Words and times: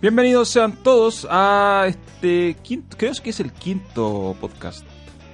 Bienvenidos 0.00 0.48
sean 0.48 0.72
todos 0.82 1.28
a 1.30 1.84
este 1.86 2.56
quinto, 2.62 2.96
creo 2.96 3.12
que 3.22 3.28
es 3.28 3.38
el 3.38 3.52
quinto 3.52 4.34
podcast. 4.40 4.82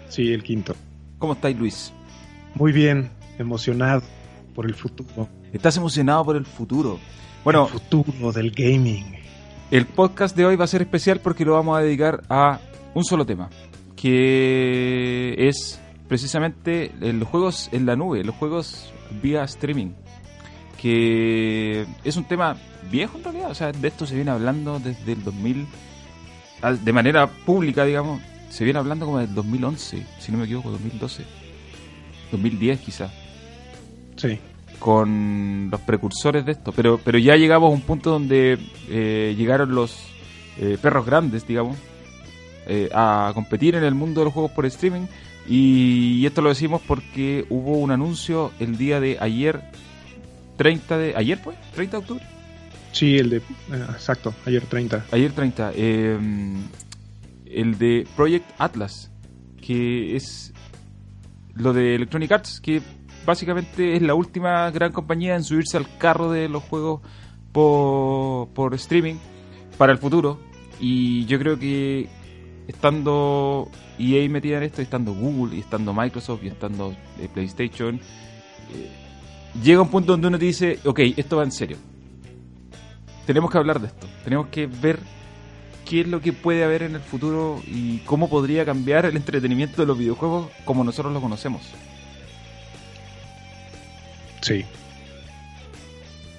Sí, 0.08 0.32
el 0.32 0.42
quinto. 0.42 0.74
¿Cómo 1.20 1.34
estáis, 1.34 1.56
Luis? 1.56 1.92
Muy 2.56 2.72
bien, 2.72 3.08
emocionado 3.38 4.02
por 4.56 4.66
el 4.66 4.74
futuro. 4.74 5.28
¿Estás 5.52 5.76
emocionado 5.76 6.24
por 6.24 6.34
el 6.34 6.44
futuro? 6.44 6.98
Bueno, 7.44 7.66
el 7.66 7.74
futuro 7.74 8.32
del 8.32 8.50
gaming. 8.50 9.14
El 9.70 9.86
podcast 9.86 10.36
de 10.36 10.46
hoy 10.46 10.56
va 10.56 10.64
a 10.64 10.66
ser 10.66 10.82
especial 10.82 11.20
porque 11.20 11.44
lo 11.44 11.52
vamos 11.52 11.78
a 11.78 11.82
dedicar 11.82 12.24
a 12.28 12.58
un 12.92 13.04
solo 13.04 13.24
tema, 13.24 13.48
que 13.94 15.46
es 15.46 15.80
precisamente 16.08 16.90
los 16.98 17.28
juegos 17.28 17.68
en 17.70 17.86
la 17.86 17.94
nube, 17.94 18.24
los 18.24 18.34
juegos 18.34 18.92
vía 19.22 19.44
streaming, 19.44 19.92
que 20.82 21.86
es 22.02 22.16
un 22.16 22.24
tema 22.24 22.56
viejo 22.90 23.18
en 23.18 23.24
realidad, 23.24 23.50
o 23.50 23.54
sea, 23.54 23.72
de 23.72 23.88
esto 23.88 24.06
se 24.06 24.14
viene 24.14 24.30
hablando 24.30 24.78
desde 24.78 25.12
el 25.12 25.22
2000, 25.22 25.66
de 26.82 26.92
manera 26.92 27.26
pública, 27.26 27.84
digamos, 27.84 28.20
se 28.48 28.64
viene 28.64 28.78
hablando 28.78 29.06
como 29.06 29.18
del 29.18 29.34
2011, 29.34 30.06
si 30.18 30.32
no 30.32 30.38
me 30.38 30.44
equivoco, 30.44 30.70
2012, 30.70 31.24
2010 32.32 32.80
quizás. 32.80 33.12
Sí. 34.16 34.38
Con 34.78 35.68
los 35.70 35.80
precursores 35.80 36.44
de 36.44 36.52
esto, 36.52 36.72
pero, 36.72 36.98
pero 37.02 37.18
ya 37.18 37.36
llegamos 37.36 37.70
a 37.70 37.74
un 37.74 37.82
punto 37.82 38.10
donde 38.10 38.58
eh, 38.88 39.34
llegaron 39.36 39.74
los 39.74 39.96
eh, 40.58 40.78
perros 40.80 41.04
grandes, 41.06 41.46
digamos, 41.46 41.76
eh, 42.66 42.88
a 42.92 43.30
competir 43.34 43.74
en 43.74 43.84
el 43.84 43.94
mundo 43.94 44.20
de 44.20 44.26
los 44.26 44.34
juegos 44.34 44.52
por 44.52 44.66
streaming. 44.66 45.06
Y, 45.48 46.18
y 46.20 46.26
esto 46.26 46.42
lo 46.42 46.48
decimos 46.48 46.82
porque 46.86 47.46
hubo 47.48 47.78
un 47.78 47.90
anuncio 47.90 48.52
el 48.58 48.76
día 48.76 49.00
de 49.00 49.18
ayer, 49.20 49.62
30 50.56 50.98
de... 50.98 51.14
¿Ayer 51.16 51.40
pues? 51.42 51.56
¿30 51.76 51.90
de 51.90 51.96
octubre? 51.96 52.35
Sí, 52.96 53.18
el 53.18 53.28
de. 53.28 53.42
exacto, 53.92 54.32
ayer 54.46 54.64
30. 54.64 55.04
Ayer 55.12 55.30
30. 55.30 55.72
Eh, 55.74 56.18
el 57.44 57.76
de 57.76 58.08
Project 58.16 58.50
Atlas, 58.56 59.10
que 59.60 60.16
es 60.16 60.54
lo 61.52 61.74
de 61.74 61.94
Electronic 61.94 62.32
Arts, 62.32 62.58
que 62.58 62.80
básicamente 63.26 63.96
es 63.96 64.00
la 64.00 64.14
última 64.14 64.70
gran 64.70 64.92
compañía 64.92 65.36
en 65.36 65.44
subirse 65.44 65.76
al 65.76 65.98
carro 65.98 66.30
de 66.30 66.48
los 66.48 66.62
juegos 66.62 67.02
por, 67.52 68.48
por 68.54 68.72
streaming 68.72 69.16
para 69.76 69.92
el 69.92 69.98
futuro. 69.98 70.40
Y 70.80 71.26
yo 71.26 71.38
creo 71.38 71.58
que 71.58 72.08
estando 72.66 73.70
EA 73.98 74.26
metida 74.30 74.56
en 74.56 74.62
esto, 74.62 74.80
estando 74.80 75.12
Google, 75.12 75.54
y 75.54 75.60
estando 75.60 75.92
Microsoft, 75.92 76.44
y 76.44 76.48
estando 76.48 76.96
eh, 77.20 77.28
PlayStation, 77.30 77.96
eh, 77.96 78.90
llega 79.62 79.82
un 79.82 79.90
punto 79.90 80.12
donde 80.12 80.28
uno 80.28 80.38
te 80.38 80.46
dice, 80.46 80.78
ok, 80.82 81.00
esto 81.14 81.36
va 81.36 81.44
en 81.44 81.52
serio 81.52 81.76
tenemos 83.26 83.50
que 83.50 83.58
hablar 83.58 83.80
de 83.80 83.88
esto. 83.88 84.06
Tenemos 84.24 84.46
que 84.48 84.66
ver 84.66 84.98
qué 85.84 86.00
es 86.02 86.06
lo 86.06 86.20
que 86.20 86.32
puede 86.32 86.64
haber 86.64 86.82
en 86.82 86.94
el 86.94 87.00
futuro 87.00 87.60
y 87.66 87.98
cómo 87.98 88.28
podría 88.28 88.64
cambiar 88.64 89.06
el 89.06 89.16
entretenimiento 89.16 89.82
de 89.82 89.86
los 89.86 89.98
videojuegos 89.98 90.50
como 90.64 90.84
nosotros 90.84 91.12
lo 91.12 91.20
conocemos. 91.20 91.62
Sí. 94.40 94.64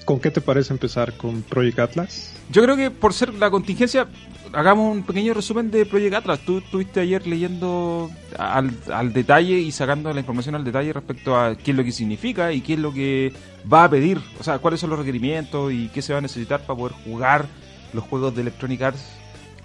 ¿Con 0.05 0.19
qué 0.19 0.31
te 0.31 0.39
parece 0.39 0.71
empezar 0.71 1.13
con 1.13 1.41
Project 1.41 1.79
Atlas? 1.79 2.33
Yo 2.49 2.63
creo 2.63 2.77
que 2.77 2.91
por 2.91 3.13
ser 3.13 3.33
la 3.33 3.51
contingencia, 3.51 4.07
hagamos 4.53 4.95
un 4.95 5.03
pequeño 5.03 5.33
resumen 5.33 5.71
de 5.71 5.85
Project 5.85 6.15
Atlas. 6.15 6.39
Tú 6.45 6.59
estuviste 6.59 6.99
ayer 6.99 7.25
leyendo 7.27 8.09
al, 8.37 8.71
al, 8.91 9.13
detalle 9.13 9.59
y 9.59 9.71
sacando 9.71 10.13
la 10.13 10.19
información 10.19 10.55
al 10.55 10.63
detalle 10.63 10.93
respecto 10.93 11.37
a 11.37 11.55
qué 11.55 11.71
es 11.71 11.77
lo 11.77 11.83
que 11.83 11.91
significa 11.91 12.51
y 12.53 12.61
qué 12.61 12.73
es 12.73 12.79
lo 12.79 12.93
que 12.93 13.33
va 13.71 13.85
a 13.85 13.89
pedir. 13.89 14.19
O 14.39 14.43
sea, 14.43 14.59
cuáles 14.59 14.79
son 14.79 14.89
los 14.89 14.99
requerimientos 14.99 15.71
y 15.71 15.89
qué 15.89 16.01
se 16.01 16.13
va 16.13 16.19
a 16.19 16.21
necesitar 16.21 16.61
para 16.61 16.77
poder 16.77 16.93
jugar 17.05 17.45
los 17.93 18.03
juegos 18.03 18.35
de 18.35 18.41
Electronic 18.41 18.81
Arts 18.81 19.05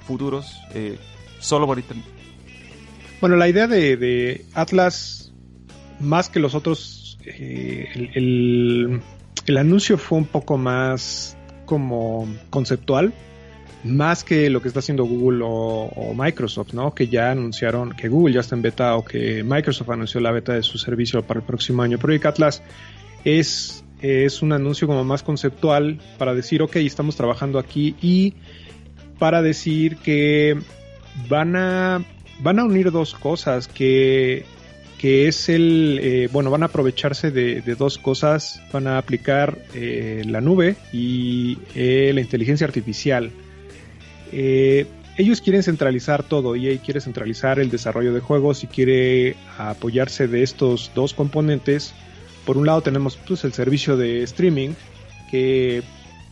futuros 0.07 0.61
eh, 0.75 0.99
solo 1.39 1.67
por 1.67 1.79
internet. 1.79 2.07
Bueno, 3.21 3.37
la 3.37 3.49
idea 3.49 3.67
de, 3.67 4.45
Atlas, 4.55 5.33
más 6.01 6.29
que 6.29 6.41
los 6.41 6.55
otros, 6.55 7.19
eh, 7.25 7.89
el, 7.95 8.11
el, 8.15 9.03
el 9.47 9.57
anuncio 9.57 9.97
fue 9.97 10.19
un 10.19 10.27
poco 10.27 10.59
más 10.59 11.37
como 11.67 12.29
conceptual 12.51 13.15
más 13.85 14.23
que 14.23 14.49
lo 14.49 14.63
que 14.63 14.69
está 14.69 14.81
haciendo 14.81 15.05
Google 15.05 15.41
o, 15.45 16.15
Microsoft, 16.15 16.73
¿no? 16.73 16.95
Que 16.95 17.09
ya 17.09 17.33
anunciaron 17.33 17.93
que 17.93 18.09
Google 18.09 18.35
ya 18.35 18.41
está 18.41 18.55
en 18.55 18.63
beta 18.63 18.97
o 18.97 19.05
que 19.05 19.43
Microsoft 19.43 19.91
anunció 19.91 20.21
la 20.21 20.31
beta 20.31 20.53
de 20.53 20.63
su 20.63 20.79
servicio 20.79 21.23
para 21.23 21.41
el 21.41 21.47
próximo 21.47 21.83
año. 21.83 21.99
Project 21.99 22.27
Atlas 22.27 22.63
es, 23.25 23.85
es 24.01 24.43
un 24.43 24.53
anuncio 24.53 24.87
como 24.87 25.05
más 25.05 25.23
conceptual 25.23 26.01
para 26.19 26.35
decir, 26.35 26.63
ok, 26.63 26.77
estamos 26.77 27.17
trabajando 27.17 27.59
aquí 27.59 27.97
y 28.01 28.35
para 29.19 29.43
decir 29.43 29.97
que 29.97 30.59
van 31.29 31.57
a, 31.57 32.05
van 32.41 32.59
a 32.59 32.65
unir 32.65 32.91
dos 32.91 33.15
cosas, 33.15 33.69
que, 33.69 34.45
que 34.99 35.29
es 35.29 35.49
el, 35.49 35.99
eh, 36.03 36.29
bueno, 36.33 36.51
van 36.51 36.63
a 36.63 36.67
aprovecharse 36.67 37.31
de, 37.31 37.61
de, 37.61 37.75
dos 37.75 37.99
cosas, 37.99 38.63
van 38.73 38.87
a 38.87 38.99
aplicar 38.99 39.59
eh, 39.75 40.23
la 40.27 40.41
nube 40.41 40.77
y 40.93 41.59
eh, 41.75 42.13
la 42.15 42.21
inteligencia 42.21 42.67
artificial. 42.67 43.33
Eh, 44.33 44.87
ellos 45.19 45.43
quieren 45.43 45.63
centralizar 45.63 46.23
todo, 46.23 46.57
EA 46.57 46.79
quiere 46.79 47.01
centralizar 47.01 47.59
el 47.59 47.71
desarrollo 47.71 48.15
de 48.15 48.21
juegos 48.21 48.65
y 48.65 48.67
quiere 48.67 49.37
apoyarse 49.59 50.27
de 50.27 50.43
estos 50.43 50.91
dos 50.95 51.13
componentes. 51.13 51.95
Por 52.47 52.57
un 52.57 52.67
lado 52.67 52.81
tenemos 52.81 53.17
pues, 53.17 53.45
el 53.45 53.53
servicio 53.53 53.97
de 53.97 54.23
streaming 54.23 54.71
que 55.31 55.83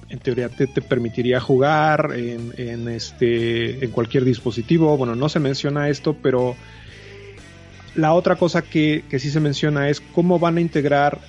en 0.09 0.19
teoría 0.19 0.49
te, 0.49 0.67
permitiría 0.67 1.41
jugar 1.41 2.13
en, 2.17 2.89
este, 2.89 3.85
en 3.85 3.91
cualquier 3.91 4.25
dispositivo. 4.25 4.97
Bueno, 4.97 5.15
no 5.15 5.29
se 5.29 5.41
menciona 5.41 5.89
esto, 5.89 6.17
pero 6.21 6.57
la 7.95 8.15
otra 8.15 8.37
cosa 8.37 8.63
que 8.63 9.05
sí 9.11 9.31
se 9.31 9.41
menciona 9.41 9.89
es 9.89 10.01
cómo 10.01 10.39
van 10.39 10.57
a 10.57 10.61
integrar 10.61 11.21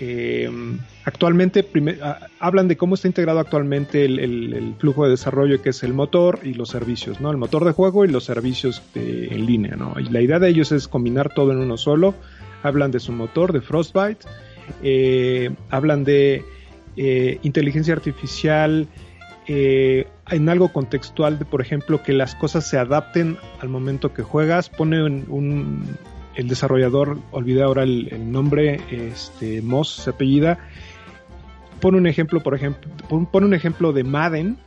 eh, 0.00 0.50
actualmente 1.04 1.62
primer, 1.62 2.00
hablan 2.40 2.68
de 2.68 2.76
cómo 2.76 2.94
está 2.94 3.08
integrado 3.08 3.38
actualmente 3.38 4.04
el, 4.04 4.74
flujo 4.78 5.04
de 5.04 5.10
desarrollo 5.10 5.62
que 5.62 5.70
es 5.70 5.82
el 5.82 5.94
motor 5.94 6.40
y 6.42 6.54
los 6.54 6.70
servicios, 6.70 7.20
¿no? 7.20 7.30
El 7.30 7.36
motor 7.36 7.64
de 7.64 7.72
juego 7.72 8.04
y 8.04 8.08
los 8.08 8.24
servicios 8.24 8.82
en 8.94 9.46
línea, 9.46 9.76
¿no? 9.76 9.94
Y 9.98 10.04
la 10.04 10.20
idea 10.20 10.38
de 10.38 10.48
ellos 10.48 10.72
es 10.72 10.88
combinar 10.88 11.32
todo 11.34 11.52
en 11.52 11.58
uno 11.58 11.76
solo. 11.76 12.14
Hablan 12.62 12.90
de 12.90 13.00
su 13.00 13.12
motor, 13.12 13.52
de 13.52 13.60
Frostbite, 13.60 14.26
eh, 14.82 15.50
hablan 15.70 16.04
de 16.04 16.44
eh, 16.96 17.38
inteligencia 17.42 17.94
artificial, 17.94 18.88
eh, 19.46 20.06
en 20.30 20.48
algo 20.48 20.72
contextual 20.72 21.38
de, 21.38 21.44
por 21.44 21.60
ejemplo, 21.60 22.02
que 22.02 22.14
las 22.14 22.34
cosas 22.34 22.66
se 22.66 22.78
adapten 22.78 23.36
al 23.60 23.68
momento 23.68 24.14
que 24.14 24.22
juegas. 24.22 24.70
Pone 24.70 25.02
un 25.02 25.98
el 26.36 26.48
desarrollador, 26.48 27.18
olvidé 27.30 27.62
ahora 27.62 27.82
el, 27.82 28.32
nombre, 28.32 28.80
este, 28.90 29.62
Moss 29.62 29.90
se 29.90 30.10
apellida, 30.10 30.58
pone 31.80 31.98
un 31.98 32.06
ejemplo, 32.06 32.42
por 32.42 32.54
ejemplo, 32.54 32.90
pone 33.30 33.46
un 33.46 33.54
ejemplo 33.54 33.92
de 33.92 34.04
Madden, 34.04 34.58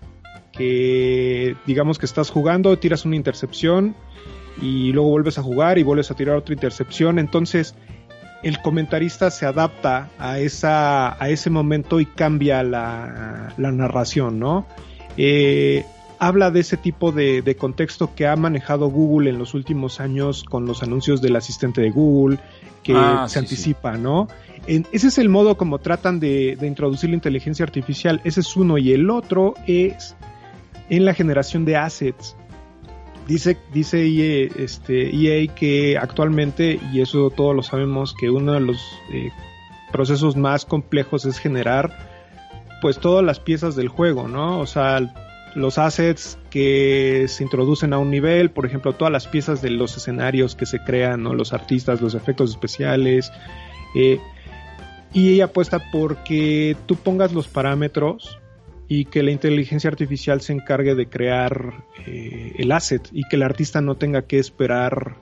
que 0.51 1.55
digamos 1.65 1.99
que 1.99 2.05
estás 2.05 2.29
jugando, 2.29 2.77
tiras 2.79 3.05
una 3.05 3.15
intercepción 3.15 3.95
y 4.61 4.91
luego 4.91 5.09
vuelves 5.09 5.37
a 5.37 5.43
jugar 5.43 5.77
y 5.77 5.83
vuelves 5.83 6.09
a 6.09 6.15
tirar 6.15 6.35
otra 6.35 6.53
intercepción, 6.53 7.19
entonces 7.19 7.75
el 8.43 8.61
comentarista 8.61 9.31
se 9.31 9.45
adapta 9.45 10.09
a, 10.19 10.39
esa, 10.39 11.21
a 11.21 11.29
ese 11.29 11.49
momento 11.49 11.99
y 11.99 12.05
cambia 12.05 12.63
la, 12.63 13.53
la 13.57 13.71
narración, 13.71 14.39
¿no? 14.39 14.67
Eh, 15.17 15.85
habla 16.19 16.51
de 16.51 16.61
ese 16.61 16.77
tipo 16.77 17.11
de, 17.11 17.41
de, 17.41 17.55
contexto 17.55 18.13
que 18.15 18.27
ha 18.27 18.35
manejado 18.35 18.87
Google 18.89 19.29
en 19.29 19.37
los 19.37 19.53
últimos 19.53 19.99
años 19.99 20.43
con 20.43 20.65
los 20.65 20.83
anuncios 20.83 21.21
del 21.21 21.35
asistente 21.35 21.81
de 21.81 21.91
Google, 21.91 22.39
que 22.83 22.93
ah, 22.95 23.25
se 23.27 23.33
sí, 23.33 23.39
anticipa, 23.39 23.95
sí. 23.95 24.01
¿no? 24.01 24.27
En, 24.67 24.85
ese 24.91 25.07
es 25.07 25.17
el 25.17 25.29
modo 25.29 25.57
como 25.57 25.79
tratan 25.79 26.19
de, 26.19 26.57
de, 26.59 26.67
introducir 26.67 27.09
la 27.09 27.15
inteligencia 27.15 27.63
artificial, 27.63 28.21
ese 28.23 28.41
es 28.41 28.55
uno, 28.55 28.77
y 28.77 28.91
el 28.93 29.09
otro 29.09 29.53
es 29.65 30.15
en 30.89 31.05
la 31.05 31.13
generación 31.13 31.65
de 31.65 31.77
assets. 31.77 32.35
Dice, 33.27 33.57
dice 33.73 34.05
EA, 34.05 34.49
este, 34.57 35.13
EA 35.13 35.53
que 35.53 35.97
actualmente, 35.97 36.79
y 36.93 37.01
eso 37.01 37.29
todos 37.29 37.53
lo 37.53 37.61
sabemos, 37.61 38.15
que 38.17 38.29
uno 38.29 38.53
de 38.53 38.61
los 38.61 38.77
eh, 39.11 39.31
procesos 39.91 40.37
más 40.37 40.65
complejos 40.65 41.25
es 41.25 41.37
generar 41.37 41.91
pues 42.81 42.99
todas 42.99 43.25
las 43.25 43.39
piezas 43.39 43.75
del 43.75 43.89
juego, 43.89 44.27
¿no? 44.27 44.59
O 44.59 44.65
sea, 44.65 44.99
los 45.57 45.79
assets 45.79 46.37
que 46.51 47.25
se 47.27 47.43
introducen 47.43 47.91
a 47.91 47.97
un 47.97 48.11
nivel, 48.11 48.51
por 48.51 48.65
ejemplo, 48.65 48.93
todas 48.93 49.11
las 49.11 49.27
piezas 49.27 49.61
de 49.61 49.71
los 49.71 49.97
escenarios 49.97 50.55
que 50.55 50.65
se 50.67 50.79
crean, 50.79 51.23
¿no? 51.23 51.33
Los 51.33 51.51
artistas, 51.51 51.99
los 51.99 52.13
efectos 52.13 52.51
especiales. 52.51 53.31
Eh, 53.95 54.19
y 55.13 55.33
ella 55.33 55.45
apuesta 55.45 55.81
porque 55.91 56.77
tú 56.85 56.95
pongas 56.95 57.33
los 57.33 57.47
parámetros 57.47 58.39
y 58.87 59.05
que 59.05 59.23
la 59.23 59.31
inteligencia 59.31 59.89
artificial 59.89 60.41
se 60.41 60.53
encargue 60.53 60.93
de 60.93 61.09
crear 61.09 61.73
eh, 62.05 62.53
el 62.57 62.71
asset 62.71 63.09
y 63.11 63.23
que 63.27 63.35
el 63.35 63.43
artista 63.43 63.81
no 63.81 63.95
tenga 63.95 64.21
que 64.21 64.37
esperar 64.37 65.15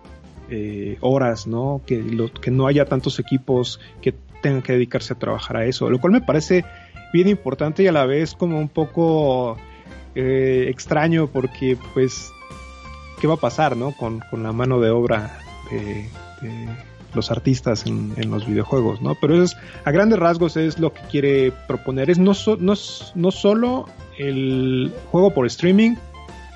eh, 0.49 0.97
horas, 0.99 1.47
¿no? 1.47 1.81
Que, 1.85 2.03
que 2.41 2.51
no 2.51 2.67
haya 2.67 2.85
tantos 2.85 3.19
equipos 3.19 3.79
que 4.01 4.13
tengan 4.41 4.61
que 4.61 4.73
dedicarse 4.73 5.13
a 5.13 5.19
trabajar 5.19 5.57
a 5.57 5.65
eso, 5.65 5.89
lo 5.89 5.99
cual 5.99 6.11
me 6.11 6.21
parece 6.21 6.65
bien 7.13 7.29
importante 7.29 7.83
y 7.83 7.87
a 7.87 7.93
la 7.93 8.05
vez 8.05 8.35
como 8.35 8.59
un 8.59 8.67
poco 8.67 9.57
eh, 10.15 10.67
extraño 10.69 11.27
porque 11.27 11.77
pues 11.93 12.31
qué 13.19 13.27
va 13.27 13.35
a 13.35 13.37
pasar, 13.37 13.77
¿no? 13.77 13.91
Con, 13.91 14.21
la 14.31 14.51
mano 14.51 14.79
de 14.79 14.89
obra 14.89 15.39
de, 15.71 16.09
los 17.13 17.31
artistas 17.31 17.85
en, 17.85 18.13
los 18.29 18.45
videojuegos, 18.45 19.01
¿no? 19.01 19.15
Pero 19.21 19.41
es, 19.41 19.55
a 19.85 19.91
grandes 19.91 20.19
rasgos 20.19 20.57
es 20.57 20.79
lo 20.79 20.93
que 20.93 21.01
quiere 21.09 21.53
proponer. 21.67 22.09
Es 22.09 22.19
no, 22.19 22.33
no, 22.59 22.73
no 23.15 23.31
solo 23.31 23.87
el 24.17 24.91
juego 25.11 25.33
por 25.33 25.45
streaming, 25.45 25.95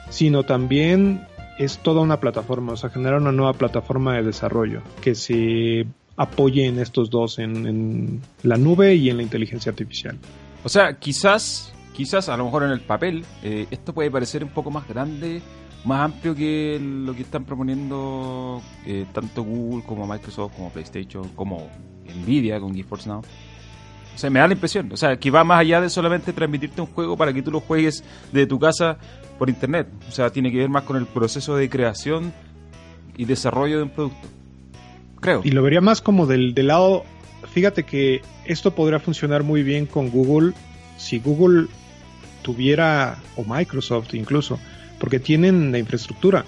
sino 0.09 0.43
también 0.43 1.25
es 1.57 1.77
toda 1.79 2.01
una 2.01 2.19
plataforma, 2.19 2.73
o 2.73 2.77
sea, 2.77 2.89
generar 2.89 3.19
una 3.19 3.31
nueva 3.31 3.53
plataforma 3.53 4.15
de 4.15 4.23
desarrollo 4.23 4.81
que 5.01 5.13
se 5.13 5.85
apoye 6.15 6.65
en 6.65 6.79
estos 6.79 7.09
dos, 7.09 7.39
en, 7.39 8.21
la 8.43 8.57
nube 8.57 8.95
y 8.95 9.09
en 9.09 9.17
la 9.17 9.23
inteligencia 9.23 9.69
artificial. 9.69 10.17
O 10.63 10.69
sea, 10.69 10.99
quizás, 10.99 11.73
quizás 11.99 12.29
a 12.29 12.37
lo 12.37 12.45
mejor 12.45 12.63
en 12.63 12.71
el 12.71 12.79
papel, 12.79 13.25
eh, 13.43 13.67
esto 13.71 13.93
puede 13.93 14.09
parecer 14.09 14.41
un 14.41 14.51
poco 14.51 14.71
más 14.71 14.87
grande 14.87 15.41
más 15.83 16.05
amplio 16.05 16.33
que 16.33 16.79
lo 16.81 17.13
que 17.13 17.23
están 17.23 17.43
proponiendo 17.43 18.61
eh, 18.85 19.05
tanto 19.11 19.43
Google 19.43 19.83
como 19.85 20.07
Microsoft, 20.07 20.53
como 20.55 20.69
PlayStation, 20.69 21.27
como 21.35 21.69
Nvidia 22.23 22.57
con 22.61 22.73
GeForce 22.73 23.09
Now. 23.09 23.19
O 23.19 24.17
sea, 24.17 24.29
me 24.29 24.39
da 24.39 24.47
la 24.47 24.53
impresión, 24.53 24.89
o 24.93 24.95
sea, 24.95 25.17
que 25.17 25.29
va 25.29 25.43
más 25.43 25.59
allá 25.59 25.81
de 25.81 25.89
solamente 25.89 26.31
transmitirte 26.31 26.79
un 26.79 26.87
juego 26.87 27.17
para 27.17 27.33
que 27.33 27.41
tú 27.41 27.51
lo 27.51 27.59
juegues 27.59 28.01
de 28.31 28.47
tu 28.47 28.57
casa 28.59 28.97
por 29.37 29.49
internet. 29.49 29.89
O 30.07 30.11
sea, 30.11 30.29
tiene 30.29 30.53
que 30.53 30.57
ver 30.59 30.69
más 30.69 30.83
con 30.83 30.95
el 30.95 31.05
proceso 31.05 31.57
de 31.57 31.69
creación 31.69 32.31
y 33.17 33.25
desarrollo 33.25 33.75
de 33.75 33.83
un 33.83 33.89
producto. 33.89 34.27
Creo. 35.19 35.41
Y 35.43 35.51
lo 35.51 35.63
vería 35.63 35.81
más 35.81 36.01
como 36.01 36.27
del, 36.27 36.53
del 36.53 36.67
lado, 36.67 37.03
fíjate 37.51 37.83
que 37.83 38.21
esto 38.45 38.73
podría 38.73 38.99
funcionar 39.01 39.43
muy 39.43 39.63
bien 39.63 39.85
con 39.85 40.09
Google 40.09 40.53
si 40.95 41.19
Google 41.19 41.67
tuviera, 42.49 43.19
o 43.35 43.43
Microsoft 43.43 44.15
incluso, 44.15 44.59
porque 44.99 45.19
tienen 45.19 45.71
la 45.71 45.77
infraestructura. 45.77 46.45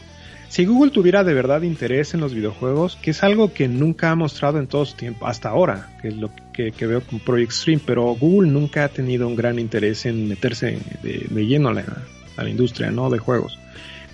Si 0.50 0.65
Google 0.65 0.89
tuviera 0.89 1.24
de 1.24 1.36
verdad 1.36 1.62
interés 1.62 2.15
en 2.15 2.21
los 2.21 2.33
videojuegos, 2.33 2.98
que 3.00 3.12
es 3.12 3.21
algo 3.21 3.53
que 3.53 3.68
nunca 3.68 4.09
ha 4.09 4.15
mostrado 4.15 4.57
en 4.57 4.65
todo 4.65 4.83
su 4.83 4.95
tiempo, 4.98 5.27
hasta 5.27 5.50
ahora, 5.50 5.95
que 6.01 6.07
es 6.07 6.18
lo 6.18 6.31
que, 6.51 6.71
veo 6.88 7.01
con 7.01 7.19
Project 7.19 7.51
Stream, 7.51 7.80
pero 7.86 8.15
Google 8.15 8.50
nunca 8.50 8.83
ha 8.83 8.89
tenido 8.89 9.27
un 9.27 9.36
gran 9.36 9.59
interés 9.59 10.07
en 10.07 10.27
meterse 10.27 10.80
de, 11.03 11.45
lleno 11.45 11.69
a 11.69 11.74
la, 11.74 12.50
industria 12.50 12.89
¿no? 12.89 13.12
de 13.12 13.19
juegos. 13.19 13.59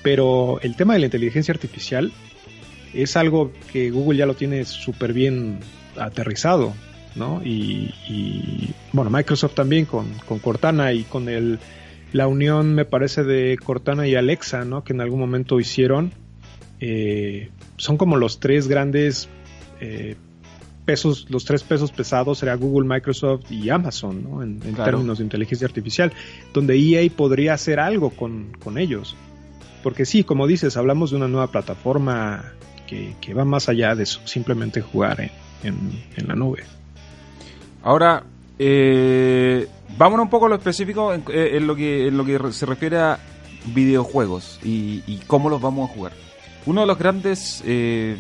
Pero 0.04 0.60
el 0.62 0.76
tema 0.76 0.94
de 0.94 1.00
la 1.00 1.06
inteligencia 1.06 1.54
artificial 1.54 2.12
es 2.94 3.16
algo 3.16 3.54
que 3.72 3.92
Google 3.92 4.18
ya 4.18 4.26
lo 4.26 4.36
tiene 4.36 4.66
súper 4.66 5.14
bien 5.14 5.60
aterrizado, 5.98 6.74
¿no? 7.18 7.42
Y, 7.44 7.94
y, 8.08 8.74
bueno, 8.94 9.10
Microsoft 9.10 9.56
también 9.56 9.86
con, 9.86 10.08
con 10.28 10.40
Cortana 10.40 10.94
y 10.94 11.04
con 11.04 11.28
el 11.30 11.60
la 12.14 12.28
unión 12.28 12.74
me 12.74 12.86
parece 12.86 13.24
de 13.24 13.58
Cortana 13.64 14.08
y 14.08 14.16
Alexa, 14.16 14.66
¿no? 14.66 14.84
Que 14.84 14.94
en 14.94 15.02
algún 15.02 15.20
momento 15.20 15.60
hicieron. 15.60 16.12
Eh, 16.80 17.50
son 17.78 17.98
como 17.98 18.18
los 18.18 18.40
tres 18.40 18.68
grandes 18.68 19.28
eh, 19.82 20.16
pesos, 20.86 21.28
los 21.30 21.44
tres 21.44 21.64
pesos 21.64 21.92
pesados 21.92 22.40
será 22.40 22.56
Google, 22.56 22.88
Microsoft 22.88 23.52
y 23.52 23.70
Amazon, 23.70 24.24
¿no? 24.24 24.42
En, 24.42 24.60
términos 24.60 25.18
de 25.18 25.26
inteligencia 25.26 25.68
artificial, 25.68 26.14
donde 26.54 26.78
EA 26.78 27.10
podría 27.16 27.54
hacer 27.54 27.80
algo 27.80 28.12
con, 28.12 28.78
ellos. 28.78 29.16
Porque 29.84 30.06
sí, 30.06 30.24
como 30.24 30.48
dices, 30.48 30.78
hablamos 30.78 31.12
de 31.12 31.18
una 31.18 31.28
nueva 31.28 31.52
plataforma 31.52 32.54
que, 32.88 33.34
va 33.34 33.44
más 33.44 33.68
allá 33.68 33.96
de 33.96 34.06
simplemente 34.06 34.82
jugar 34.82 35.30
en, 35.64 35.74
en 36.16 36.28
la 36.28 36.36
nube. 36.36 36.64
Ahora, 37.88 38.22
eh, 38.60 39.66
vámonos 39.98 40.26
un 40.26 40.30
poco 40.30 40.48
a 40.48 40.50
lo 40.50 40.56
específico 40.56 41.14
en, 41.14 41.24
eh, 41.30 41.58
lo, 41.62 41.74
que, 41.74 42.10
en 42.10 42.18
lo 42.18 42.26
que 42.26 42.52
se 42.52 42.66
refiere 42.66 42.98
a 42.98 43.18
videojuegos 43.68 44.60
y, 44.62 45.22
cómo 45.26 45.50
los 45.50 45.62
vamos 45.62 45.90
a 45.90 45.94
jugar. 45.94 46.12
Uno 46.66 46.82
de 46.82 46.88
los 46.88 47.00
grandes, 47.00 47.64
eh, 47.66 48.18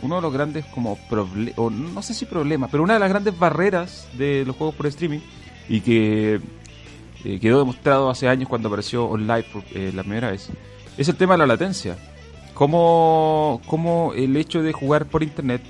uno 0.00 0.16
de 0.16 0.22
los 0.22 0.32
grandes 0.32 0.64
como 0.64 0.98
no 1.58 2.02
sé 2.02 2.14
si 2.14 2.24
problemas, 2.24 2.70
pero 2.70 2.84
una 2.84 2.94
de 2.94 3.00
las 3.00 3.10
grandes 3.10 3.38
barreras 3.38 4.08
de 4.16 4.46
los 4.46 4.56
juegos 4.56 4.76
por 4.76 4.86
streaming 4.86 5.20
y 5.68 5.82
que 5.82 6.40
eh, 7.26 7.38
quedó 7.38 7.58
demostrado 7.58 8.08
hace 8.08 8.28
años 8.28 8.48
cuando 8.48 8.68
apareció 8.68 9.04
online 9.04 9.44
por 9.52 9.62
la 9.92 10.04
primera 10.04 10.30
vez, 10.30 10.48
es 10.96 11.06
el 11.06 11.16
tema 11.16 11.34
de 11.34 11.38
la 11.40 11.46
latencia 11.48 11.98
cómo, 12.68 14.12
el 14.14 14.36
hecho 14.36 14.62
de 14.62 14.72
jugar 14.72 15.06
por 15.06 15.22
internet 15.22 15.62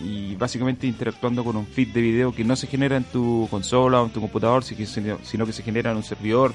y 0.00 0.34
básicamente 0.36 0.86
interactuando 0.86 1.44
con 1.44 1.56
un 1.56 1.66
feed 1.66 1.88
de 1.88 2.00
video 2.00 2.34
que 2.34 2.44
no 2.44 2.56
se 2.56 2.66
genera 2.66 2.96
en 2.96 3.04
tu 3.04 3.48
consola 3.50 4.02
o 4.02 4.06
en 4.06 4.12
tu 4.12 4.20
computador, 4.20 4.62
sino 4.64 5.46
que 5.46 5.52
se 5.52 5.62
genera 5.62 5.92
en 5.92 5.96
un 5.96 6.02
servidor 6.02 6.52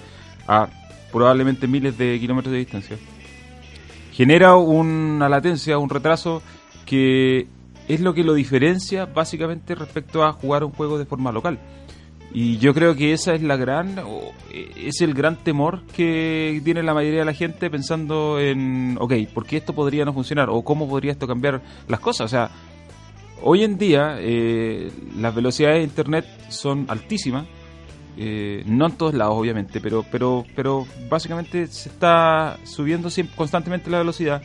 a 0.48 0.68
probablemente 1.12 1.68
miles 1.68 1.98
de 1.98 2.20
kilómetros 2.20 2.52
de 2.52 2.60
distancia, 2.60 2.98
genera 4.12 4.56
una 4.56 5.30
latencia, 5.30 5.78
un 5.78 5.90
retraso 5.90 6.42
que 6.86 7.48
es 7.88 8.02
lo 8.02 8.14
que 8.14 8.24
lo 8.24 8.34
diferencia 8.34 9.06
básicamente 9.06 9.76
respecto 9.76 10.24
a 10.24 10.34
jugar 10.34 10.64
un 10.64 10.72
juego 10.72 10.98
de 10.98 11.06
forma 11.06 11.32
local. 11.32 11.60
Y 12.38 12.58
yo 12.58 12.74
creo 12.74 12.98
que 12.98 13.14
esa 13.14 13.34
es 13.34 13.42
la 13.42 13.56
gran, 13.56 13.98
eh, 14.52 14.70
es 14.76 15.00
el 15.00 15.14
gran 15.14 15.38
temor 15.38 15.84
que 15.96 16.60
tiene 16.66 16.84
la 16.84 16.94
mayoría 16.94 17.20
de 17.20 17.26
la 17.26 17.34
gente 17.34 17.70
pensando 17.70 18.42
en, 18.42 18.98
ok, 19.00 19.14
¿por 19.34 19.46
qué 19.46 19.56
esto 19.56 19.72
podría 19.72 20.04
no 20.04 20.12
funcionar? 20.12 20.50
¿O 20.50 20.62
cómo 20.62 20.86
podría 20.86 21.14
esto 21.14 21.28
cambiar 21.28 21.62
las 21.88 22.02
cosas? 22.02 22.26
O 22.26 22.28
sea, 22.28 22.52
hoy 23.42 23.64
en 23.64 23.78
día 23.78 24.18
eh, 24.20 24.92
las 25.18 25.34
velocidades 25.34 25.78
de 25.78 25.84
Internet 25.86 26.26
son 26.50 26.84
altísimas, 26.90 27.46
eh, 28.18 28.64
no 28.66 28.88
en 28.88 28.98
todos 28.98 29.14
lados 29.14 29.36
obviamente, 29.38 29.80
pero, 29.80 30.04
pero, 30.12 30.44
pero 30.58 30.86
básicamente 31.10 31.68
se 31.68 31.88
está 31.88 32.60
subiendo 32.66 33.08
constantemente 33.38 33.90
la 33.90 34.00
velocidad 34.00 34.42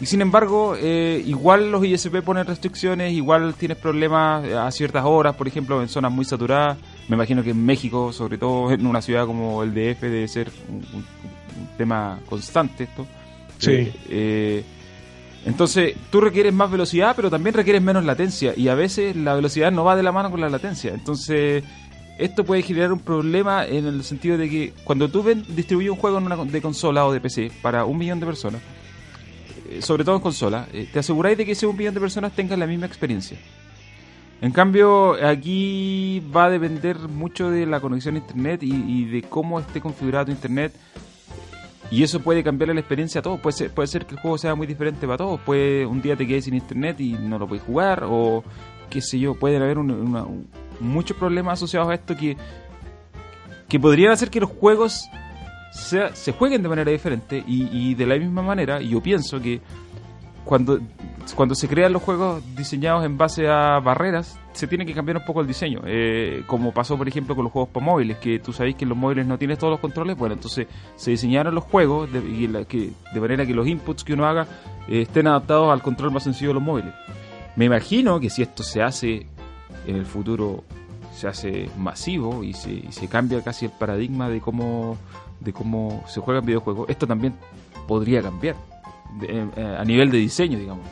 y 0.00 0.06
sin 0.06 0.20
embargo, 0.20 0.74
eh, 0.76 1.22
igual 1.24 1.70
los 1.70 1.84
ISP 1.84 2.20
ponen 2.22 2.46
restricciones, 2.46 3.12
igual 3.12 3.54
tienes 3.54 3.78
problemas 3.78 4.44
a 4.52 4.70
ciertas 4.70 5.04
horas, 5.04 5.36
por 5.36 5.46
ejemplo, 5.46 5.80
en 5.80 5.88
zonas 5.88 6.10
muy 6.10 6.24
saturadas. 6.24 6.78
Me 7.08 7.14
imagino 7.14 7.42
que 7.42 7.50
en 7.50 7.64
México, 7.64 8.12
sobre 8.12 8.38
todo 8.38 8.72
en 8.72 8.86
una 8.86 9.00
ciudad 9.00 9.26
como 9.26 9.62
el 9.62 9.70
DF, 9.70 10.02
debe 10.02 10.28
ser 10.28 10.50
un, 10.68 11.04
tema 11.78 12.18
constante 12.28 12.84
esto. 12.84 13.06
Sí. 13.58 13.72
Eh, 13.72 13.92
eh, 14.08 14.64
entonces, 15.44 15.94
tú 16.10 16.20
requieres 16.20 16.52
más 16.52 16.70
velocidad, 16.70 17.14
pero 17.14 17.30
también 17.30 17.54
requieres 17.54 17.82
menos 17.82 18.04
latencia. 18.04 18.54
Y 18.56 18.68
a 18.68 18.74
veces 18.74 19.14
la 19.14 19.34
velocidad 19.34 19.70
no 19.70 19.84
va 19.84 19.94
de 19.94 20.02
la 20.02 20.10
mano 20.10 20.30
con 20.30 20.40
la 20.40 20.48
latencia. 20.48 20.92
Entonces, 20.92 21.62
esto 22.18 22.44
puede 22.44 22.62
generar 22.62 22.92
un 22.92 23.00
problema 23.00 23.66
en 23.66 23.86
el 23.86 24.02
sentido 24.04 24.38
de 24.38 24.48
que 24.48 24.72
cuando 24.84 25.08
tú 25.08 25.22
ven, 25.22 25.44
distribuyes 25.48 25.90
un 25.90 25.98
juego 25.98 26.18
en 26.18 26.24
una, 26.24 26.36
de 26.36 26.62
consola 26.62 27.06
o 27.06 27.12
de 27.12 27.20
PC 27.20 27.50
para 27.60 27.84
un 27.84 27.98
millón 27.98 28.20
de 28.20 28.26
personas, 28.26 28.60
eh, 28.60 28.83
sobre 29.80 30.04
todo 30.04 30.16
en 30.16 30.22
consola, 30.22 30.68
eh, 30.72 30.88
te 30.92 30.98
aseguráis 30.98 31.36
de 31.38 31.44
que 31.44 31.52
ese 31.52 31.66
un 31.66 31.76
millón 31.76 31.94
de 31.94 32.00
personas 32.00 32.32
tengan 32.32 32.60
la 32.60 32.66
misma 32.66 32.86
experiencia. 32.86 33.38
En 34.40 34.52
cambio, 34.52 35.14
aquí 35.24 36.22
va 36.34 36.46
a 36.46 36.50
depender 36.50 36.98
mucho 36.98 37.50
de 37.50 37.64
la 37.66 37.80
conexión 37.80 38.16
a 38.16 38.18
internet 38.18 38.62
y, 38.62 39.04
de 39.06 39.22
cómo 39.22 39.58
esté 39.58 39.80
configurado 39.80 40.26
tu 40.26 40.32
internet. 40.32 40.74
Y 41.90 42.02
eso 42.02 42.20
puede 42.20 42.42
cambiar 42.42 42.74
la 42.74 42.80
experiencia 42.80 43.20
a 43.20 43.22
todos. 43.22 43.40
Puede 43.40 43.56
ser, 43.56 43.70
puede 43.70 43.86
ser 43.86 44.04
que 44.04 44.16
el 44.16 44.20
juego 44.20 44.36
sea 44.36 44.54
muy 44.54 44.66
diferente 44.66 45.06
para 45.06 45.18
todos. 45.18 45.40
Puede 45.40 45.86
un 45.86 46.02
día 46.02 46.16
te 46.16 46.26
quedes 46.26 46.44
sin 46.44 46.54
internet 46.54 47.00
y 47.00 47.12
no 47.12 47.38
lo 47.38 47.46
puedes 47.46 47.64
jugar. 47.64 48.04
O 48.06 48.44
qué 48.90 49.00
sé 49.00 49.18
yo, 49.18 49.34
pueden 49.34 49.62
haber 49.62 49.78
muchos 50.80 51.16
problemas 51.16 51.54
asociados 51.58 51.88
a 51.88 51.94
esto 51.94 52.14
que, 52.16 52.36
que 53.68 53.80
podrían 53.80 54.12
hacer 54.12 54.28
que 54.28 54.40
los 54.40 54.50
juegos 54.50 55.08
se, 55.74 56.32
jueguen 56.32 56.62
de 56.62 56.68
manera 56.68 56.90
diferente 56.90 57.42
y, 57.46 57.94
de 57.94 58.06
la 58.06 58.16
misma 58.16 58.42
manera, 58.42 58.80
yo 58.80 59.02
pienso 59.02 59.40
que 59.40 59.60
cuando 60.44 60.78
cuando 61.36 61.54
se 61.54 61.68
crean 61.68 61.92
los 61.92 62.02
juegos 62.02 62.42
diseñados 62.54 63.02
en 63.06 63.16
base 63.16 63.48
a 63.48 63.80
barreras, 63.80 64.38
se 64.52 64.66
tiene 64.66 64.84
que 64.84 64.92
cambiar 64.92 65.16
un 65.16 65.24
poco 65.24 65.40
el 65.40 65.46
diseño. 65.46 65.80
Eh, 65.86 66.44
como 66.46 66.72
pasó, 66.72 66.98
por 66.98 67.08
ejemplo, 67.08 67.34
con 67.34 67.44
los 67.44 67.52
juegos 67.52 67.70
para 67.70 67.86
móviles, 67.86 68.18
que 68.18 68.38
tú 68.40 68.52
sabéis 68.52 68.76
que 68.76 68.84
los 68.84 68.96
móviles 68.96 69.26
no 69.26 69.38
tienes 69.38 69.58
todos 69.58 69.70
los 69.70 69.80
controles. 69.80 70.18
Bueno, 70.18 70.34
entonces 70.34 70.66
se 70.96 71.10
diseñaron 71.12 71.54
los 71.54 71.64
juegos 71.64 72.12
de 72.12 73.20
manera 73.20 73.46
que 73.46 73.54
los 73.54 73.66
inputs 73.66 74.04
que 74.04 74.12
uno 74.12 74.26
haga 74.26 74.46
eh, 74.86 75.02
estén 75.02 75.26
adaptados 75.26 75.72
al 75.72 75.80
control 75.80 76.10
más 76.10 76.24
sencillo 76.24 76.48
de 76.48 76.54
los 76.54 76.62
móviles. 76.62 76.92
Me 77.56 77.64
imagino 77.64 78.20
que 78.20 78.28
si 78.28 78.42
esto 78.42 78.62
se 78.62 78.82
hace 78.82 79.26
en 79.86 79.96
el 79.96 80.04
futuro, 80.04 80.62
se 81.14 81.26
hace 81.26 81.70
masivo 81.78 82.44
y 82.44 82.52
se, 82.52 82.70
y 82.70 82.88
se 82.90 83.08
cambia 83.08 83.42
casi 83.42 83.64
el 83.64 83.72
paradigma 83.72 84.28
de 84.28 84.40
cómo, 84.40 84.98
de 85.44 85.52
cómo 85.52 86.02
se 86.06 86.20
juegan 86.20 86.44
videojuegos, 86.44 86.88
esto 86.88 87.06
también 87.06 87.34
podría 87.86 88.22
cambiar 88.22 88.56
de, 89.20 89.48
eh, 89.56 89.76
a 89.78 89.84
nivel 89.84 90.10
de 90.10 90.18
diseño, 90.18 90.58
digamos. 90.58 90.86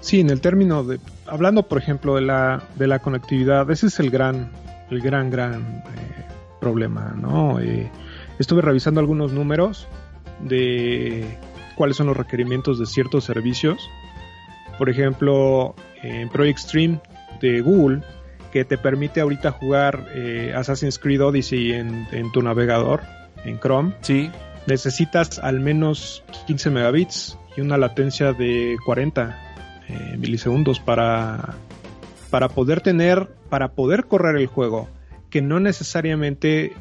Sí, 0.00 0.20
en 0.20 0.30
el 0.30 0.40
término 0.40 0.84
de, 0.84 1.00
hablando 1.26 1.64
por 1.64 1.78
ejemplo 1.78 2.14
de 2.14 2.22
la, 2.22 2.62
de 2.76 2.86
la 2.86 3.00
conectividad, 3.00 3.70
ese 3.70 3.88
es 3.88 3.98
el 4.00 4.10
gran, 4.10 4.50
el 4.90 5.00
gran, 5.00 5.30
gran 5.30 5.82
eh, 5.94 6.24
problema, 6.60 7.14
¿no? 7.16 7.60
Eh, 7.60 7.90
estuve 8.38 8.62
revisando 8.62 9.00
algunos 9.00 9.32
números 9.32 9.88
de 10.40 11.26
cuáles 11.76 11.96
son 11.96 12.06
los 12.06 12.16
requerimientos 12.16 12.78
de 12.78 12.86
ciertos 12.86 13.24
servicios. 13.24 13.78
Por 14.78 14.88
ejemplo, 14.88 15.74
en 16.02 16.28
Project 16.28 16.58
Stream 16.58 17.00
de 17.40 17.60
Google, 17.60 18.02
que 18.52 18.64
te 18.64 18.78
permite 18.78 19.20
ahorita 19.20 19.52
jugar 19.52 20.06
eh, 20.14 20.52
Assassin's 20.56 20.98
Creed 20.98 21.22
Odyssey 21.22 21.72
en, 21.72 22.06
en, 22.12 22.32
tu 22.32 22.42
navegador, 22.42 23.02
en 23.44 23.58
Chrome. 23.58 23.94
Sí. 24.00 24.30
Necesitas 24.66 25.38
al 25.38 25.60
menos 25.60 26.24
15 26.46 26.70
megabits 26.70 27.38
y 27.56 27.60
una 27.60 27.78
latencia 27.78 28.32
de 28.32 28.76
40 28.84 29.38
eh, 29.88 30.16
milisegundos 30.18 30.80
para, 30.80 31.54
para 32.30 32.48
poder 32.48 32.80
tener, 32.80 33.28
para 33.48 33.72
poder 33.72 34.04
correr 34.04 34.36
el 34.36 34.46
juego, 34.46 34.88
que 35.30 35.42
no 35.42 35.60
necesariamente 35.60 36.72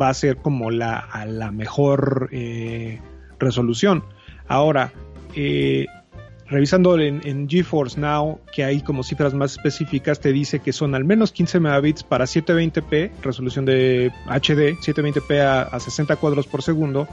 va 0.00 0.08
a 0.08 0.14
ser 0.14 0.36
como 0.36 0.70
la, 0.70 0.98
a 0.98 1.26
la 1.26 1.50
mejor 1.50 2.28
eh, 2.32 3.00
resolución. 3.38 4.04
Ahora, 4.48 4.92
eh, 5.34 5.86
revisando 6.50 6.98
en, 6.98 7.48
GeForce 7.48 7.98
Now, 7.98 8.40
que 8.52 8.64
hay 8.64 8.82
como 8.82 9.04
cifras 9.04 9.32
más 9.34 9.52
específicas, 9.52 10.18
te 10.18 10.32
dice 10.32 10.58
que 10.58 10.72
son 10.72 10.96
al 10.96 11.04
menos 11.04 11.30
15 11.30 11.60
megabits 11.60 12.02
para 12.02 12.24
720p, 12.24 13.12
resolución 13.22 13.64
de 13.64 14.10
HD, 14.26 14.76
720p 14.80 15.40
a, 15.40 15.62
a 15.62 15.80
60 15.80 16.16
cuadros 16.16 16.48
por 16.48 16.62
segundo, 16.62 17.06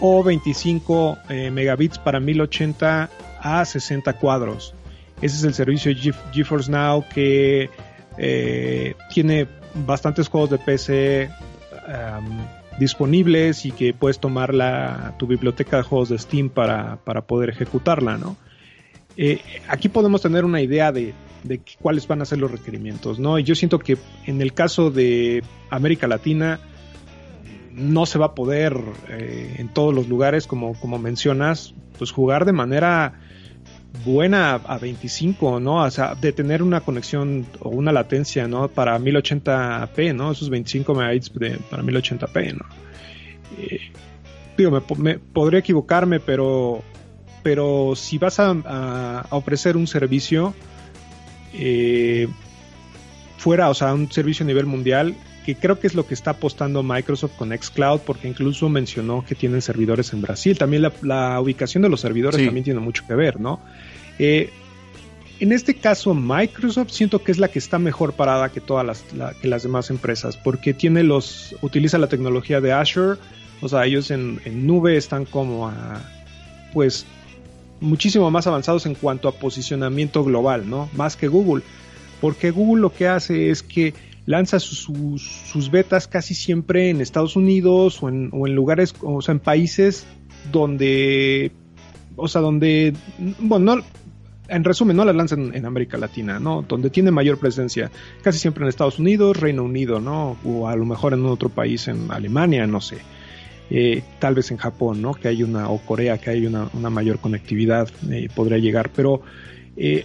o 0.00 0.22
25 0.24 1.18
eh, 1.28 1.50
megabits 1.52 1.98
para 1.98 2.18
1080 2.18 3.08
a 3.40 3.64
60 3.64 4.12
cuadros. 4.14 4.74
Ese 5.22 5.36
es 5.36 5.44
el 5.44 5.54
servicio 5.54 5.92
GeForce 6.32 6.70
Now 6.70 7.04
que 7.08 7.70
eh, 8.18 8.94
tiene 9.10 9.46
bastantes 9.86 10.28
juegos 10.28 10.50
de 10.50 10.58
PC 10.58 11.30
disponibles 12.80 13.64
y 13.64 13.70
que 13.70 13.94
puedes 13.94 14.18
tomar 14.18 14.52
la, 14.52 15.14
tu 15.18 15.28
biblioteca 15.28 15.78
de 15.78 15.82
juegos 15.84 16.08
de 16.08 16.18
Steam 16.18 16.50
para, 16.50 16.96
para 17.04 17.22
poder 17.22 17.50
ejecutarla, 17.50 18.18
¿no? 18.18 18.36
Eh, 19.16 19.40
aquí 19.68 19.88
podemos 19.88 20.20
tener 20.22 20.44
una 20.44 20.60
idea 20.60 20.92
de, 20.92 21.14
cuáles 21.80 22.06
van 22.06 22.22
a 22.22 22.24
ser 22.24 22.38
los 22.38 22.50
requerimientos, 22.50 23.18
¿no? 23.18 23.38
Y 23.38 23.44
yo 23.44 23.54
siento 23.54 23.78
que 23.78 23.96
en 24.26 24.42
el 24.42 24.52
caso 24.52 24.90
de 24.90 25.42
América 25.70 26.06
Latina 26.06 26.60
no 27.72 28.06
se 28.06 28.18
va 28.18 28.26
a 28.26 28.34
poder 28.34 28.76
eh, 29.08 29.56
en 29.58 29.68
todos 29.68 29.94
los 29.94 30.08
lugares, 30.08 30.46
como, 30.46 30.74
mencionas, 30.98 31.74
pues 31.98 32.10
jugar 32.10 32.44
de 32.44 32.52
manera 32.52 33.20
buena 34.04 34.54
a 34.54 34.78
25, 34.78 35.60
¿no? 35.60 35.84
O 35.84 35.90
sea, 35.90 36.14
de 36.14 36.32
tener 36.32 36.62
una 36.62 36.80
conexión 36.80 37.46
o 37.60 37.70
una 37.70 37.92
latencia, 37.92 38.48
¿no? 38.48 38.68
Para 38.68 38.98
1080p, 38.98 40.14
¿no? 40.14 40.32
Esos 40.32 40.50
25 40.50 40.94
megabytes 40.94 41.30
para 41.70 41.82
1080p, 41.82 42.54
¿no? 42.54 42.64
Eh, 43.58 43.80
digo, 44.56 44.82
me, 44.98 45.18
podría 45.18 45.60
equivocarme, 45.60 46.20
pero, 46.20 46.82
pero 47.46 47.92
si 47.94 48.18
vas 48.18 48.40
a, 48.40 48.50
a, 48.64 49.20
a 49.20 49.36
ofrecer 49.36 49.76
un 49.76 49.86
servicio 49.86 50.52
eh, 51.54 52.26
fuera, 53.38 53.70
o 53.70 53.74
sea, 53.74 53.94
un 53.94 54.10
servicio 54.10 54.42
a 54.42 54.48
nivel 54.48 54.66
mundial, 54.66 55.14
que 55.44 55.54
creo 55.54 55.78
que 55.78 55.86
es 55.86 55.94
lo 55.94 56.08
que 56.08 56.14
está 56.14 56.32
apostando 56.32 56.82
Microsoft 56.82 57.36
con 57.36 57.56
Xcloud, 57.56 58.00
porque 58.00 58.26
incluso 58.26 58.68
mencionó 58.68 59.24
que 59.24 59.36
tienen 59.36 59.62
servidores 59.62 60.12
en 60.12 60.22
Brasil. 60.22 60.58
También 60.58 60.82
la, 60.82 60.92
la 61.02 61.40
ubicación 61.40 61.84
de 61.84 61.88
los 61.88 62.00
servidores 62.00 62.40
sí. 62.40 62.46
también 62.46 62.64
tiene 62.64 62.80
mucho 62.80 63.04
que 63.06 63.14
ver, 63.14 63.38
¿no? 63.38 63.60
Eh, 64.18 64.50
en 65.38 65.52
este 65.52 65.76
caso, 65.76 66.14
Microsoft 66.14 66.90
siento 66.90 67.22
que 67.22 67.30
es 67.30 67.38
la 67.38 67.46
que 67.46 67.60
está 67.60 67.78
mejor 67.78 68.14
parada 68.14 68.48
que 68.48 68.60
todas 68.60 68.84
las, 68.84 69.04
la, 69.12 69.34
que 69.34 69.46
las 69.46 69.62
demás 69.62 69.90
empresas, 69.90 70.36
porque 70.36 70.74
tiene 70.74 71.04
los, 71.04 71.54
utiliza 71.62 71.96
la 71.96 72.08
tecnología 72.08 72.60
de 72.60 72.72
Azure, 72.72 73.20
o 73.60 73.68
sea, 73.68 73.86
ellos 73.86 74.10
en, 74.10 74.40
en 74.44 74.66
nube 74.66 74.96
están 74.96 75.26
como 75.26 75.68
a, 75.68 76.02
pues, 76.72 77.06
muchísimo 77.80 78.30
más 78.30 78.46
avanzados 78.46 78.86
en 78.86 78.94
cuanto 78.94 79.28
a 79.28 79.32
posicionamiento 79.32 80.24
global, 80.24 80.68
¿no? 80.68 80.88
Más 80.94 81.16
que 81.16 81.28
Google, 81.28 81.62
porque 82.20 82.50
Google 82.50 82.82
lo 82.82 82.92
que 82.92 83.08
hace 83.08 83.50
es 83.50 83.62
que 83.62 83.94
lanza 84.24 84.58
sus, 84.58 84.88
sus, 85.22 85.70
betas 85.70 86.08
casi 86.08 86.34
siempre 86.34 86.90
en 86.90 87.00
Estados 87.00 87.36
Unidos 87.36 88.02
o 88.02 88.08
en, 88.08 88.30
o 88.32 88.46
en, 88.46 88.54
lugares, 88.54 88.94
o 89.02 89.22
sea, 89.22 89.32
en 89.32 89.40
países 89.40 90.06
donde, 90.50 91.52
o 92.16 92.26
sea, 92.26 92.40
donde, 92.40 92.92
bueno, 93.38 93.76
no, 93.76 93.82
en 94.48 94.64
resumen, 94.64 94.96
no 94.96 95.04
las 95.04 95.14
lanzan 95.14 95.54
en 95.54 95.66
América 95.66 95.98
Latina, 95.98 96.38
¿no? 96.38 96.62
Donde 96.62 96.90
tiene 96.90 97.10
mayor 97.10 97.38
presencia, 97.38 97.90
casi 98.22 98.38
siempre 98.38 98.64
en 98.64 98.68
Estados 98.68 98.98
Unidos, 98.98 99.38
Reino 99.38 99.64
Unido, 99.64 100.00
¿no? 100.00 100.36
O 100.44 100.68
a 100.68 100.76
lo 100.76 100.84
mejor 100.84 101.14
en 101.14 101.24
otro 101.26 101.48
país, 101.48 101.88
en 101.88 102.10
Alemania, 102.10 102.66
no 102.66 102.80
sé. 102.80 102.98
Eh, 103.68 104.02
tal 104.20 104.34
vez 104.34 104.50
en 104.52 104.58
Japón, 104.58 105.02
¿no? 105.02 105.14
Que 105.14 105.28
hay 105.28 105.42
una, 105.42 105.68
o 105.68 105.78
Corea, 105.78 106.18
que 106.18 106.30
hay 106.30 106.46
una, 106.46 106.68
una 106.72 106.88
mayor 106.88 107.18
conectividad, 107.18 107.88
eh, 108.10 108.28
podría 108.32 108.58
llegar, 108.58 108.90
pero 108.94 109.22
eh, 109.76 110.04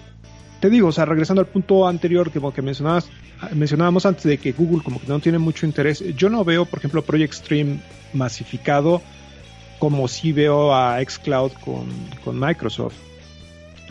te 0.60 0.70
digo, 0.70 0.88
o 0.88 0.92
sea, 0.92 1.06
regresando 1.06 1.42
al 1.42 1.48
punto 1.48 1.88
anterior 1.88 2.32
que, 2.32 2.40
que 2.40 2.62
mencionabas, 2.64 3.08
mencionábamos 3.54 4.06
antes 4.08 4.24
de 4.24 4.40
que 4.40 4.52
Google 4.52 4.84
como 4.84 5.00
que 5.00 5.08
no 5.08 5.20
tiene 5.20 5.38
mucho 5.38 5.68
interés, 5.68 6.04
yo 6.16 6.30
no 6.30 6.44
veo, 6.44 6.66
por 6.66 6.80
ejemplo, 6.80 7.04
Project 7.04 7.34
Stream 7.34 7.80
masificado 8.14 9.02
como 9.78 10.08
si 10.08 10.32
veo 10.32 10.74
a 10.74 11.00
xCloud 11.04 11.52
con, 11.64 11.86
con 12.24 12.40
Microsoft. 12.40 12.96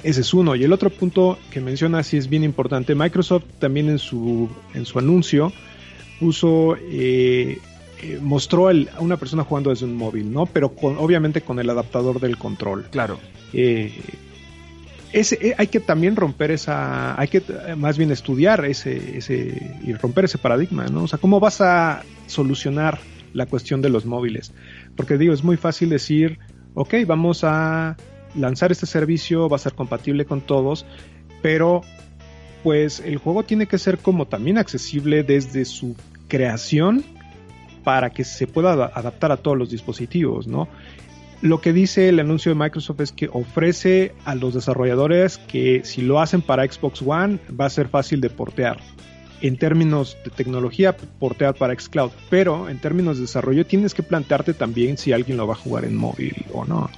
Ese 0.03 0.21
es 0.23 0.33
uno. 0.33 0.55
Y 0.55 0.65
el 0.65 0.73
otro 0.73 0.89
punto 0.89 1.39
que 1.51 1.61
menciona 1.61 2.03
sí 2.03 2.17
es 2.17 2.29
bien 2.29 2.45
importante. 2.45 2.95
Microsoft 2.95 3.45
también 3.59 3.89
en 3.89 3.99
su, 3.99 4.49
en 4.73 4.87
su 4.87 4.99
anuncio 4.99 5.53
puso, 6.21 6.77
eh, 8.03 8.19
mostró 8.21 8.71
el, 8.71 8.89
a 8.97 9.01
una 9.01 9.17
persona 9.17 9.45
jugando 9.45 9.71
desde 9.71 9.85
un 9.85 9.97
móvil, 9.97 10.33
¿no? 10.33 10.47
Pero 10.47 10.75
con, 10.75 10.97
obviamente 10.99 11.41
con 11.43 11.59
el 11.59 11.69
adaptador 11.71 12.21
del 12.21 12.37
control. 12.37 12.87
Claro. 12.91 13.19
Eh, 13.53 13.93
ese, 15.13 15.55
hay 15.59 15.67
que 15.67 15.81
también 15.81 16.17
romper 16.17 16.51
esa, 16.51 17.21
hay 17.21 17.29
que 17.29 17.43
más 17.77 17.99
bien 17.99 18.11
estudiar 18.11 18.65
ese, 18.65 19.19
ese 19.19 19.77
y 19.85 19.93
romper 19.95 20.27
ese 20.27 20.39
paradigma, 20.39 20.87
¿no? 20.87 21.05
O 21.05 21.09
sea, 21.09 21.19
¿cómo 21.19 21.41
vas 21.41 21.61
a 21.61 22.05
solucionar 22.27 23.01
la 23.33 23.47
cuestión 23.47 23.83
de 23.83 23.89
los 23.89 24.07
móviles? 24.07 24.53
Porque 24.97 25.19
digo, 25.19 25.35
es 25.35 25.43
muy 25.43 25.57
fácil 25.57 25.89
decir, 25.89 26.39
ok, 26.75 26.95
vamos 27.07 27.43
a 27.43 27.97
lanzar 28.37 28.71
este 28.71 28.87
servicio, 28.87 29.49
va 29.49 29.57
a 29.57 29.61
ser 29.61 29.75
compatible 29.75 30.25
con 30.25 30.41
todos, 30.41 30.87
pero 31.43 31.83
pues 32.63 33.01
el 33.01 33.19
juego 33.19 33.43
tiene 33.43 33.67
que 33.67 33.79
ser 33.79 33.99
como 33.99 34.27
también 34.27 34.59
accesible 34.59 35.23
desde 35.23 35.65
su 35.65 35.97
creación 36.29 37.05
para 37.85 38.11
que 38.11 38.25
se 38.25 38.47
pueda 38.47 38.73
adaptar 38.73 39.33
a 39.33 39.37
todos 39.37 39.57
los 39.57 39.71
dispositivos, 39.71 40.47
¿no? 40.47 40.69
Lo 41.43 41.63
que 41.63 41.73
dice 41.73 42.11
el 42.11 42.21
anuncio 42.21 42.51
de 42.51 42.59
Microsoft 42.59 43.01
es 43.01 43.13
que 43.13 43.31
ofrece 43.33 44.13
a 44.27 44.35
los 44.35 44.53
desarrolladores 44.53 45.39
que 45.39 45.81
si 45.85 46.03
lo 46.03 46.21
hacen 46.21 46.43
para 46.43 46.71
Xbox 46.71 47.01
One 47.01 47.39
va 47.59 47.65
a 47.65 47.71
ser 47.71 47.89
fácil 47.89 48.21
de 48.21 48.29
portear. 48.29 48.79
En 49.41 49.57
términos 49.57 50.19
de 50.23 50.31
tecnología, 50.31 50.95
portear 51.19 51.55
para 51.55 51.75
Xcloud, 51.75 52.11
pero 52.29 52.69
en 52.69 52.79
términos 52.79 53.17
de 53.17 53.23
desarrollo 53.23 53.65
tienes 53.65 53.95
que 53.95 54.03
plantearte 54.03 54.53
también 54.53 54.99
si 54.99 55.13
alguien 55.13 55.39
lo 55.39 55.47
va 55.47 55.55
a 55.55 55.57
jugar 55.57 55.87
en 55.87 55.97
móvil 55.97 56.45
o 56.53 56.67
no. 56.67 56.91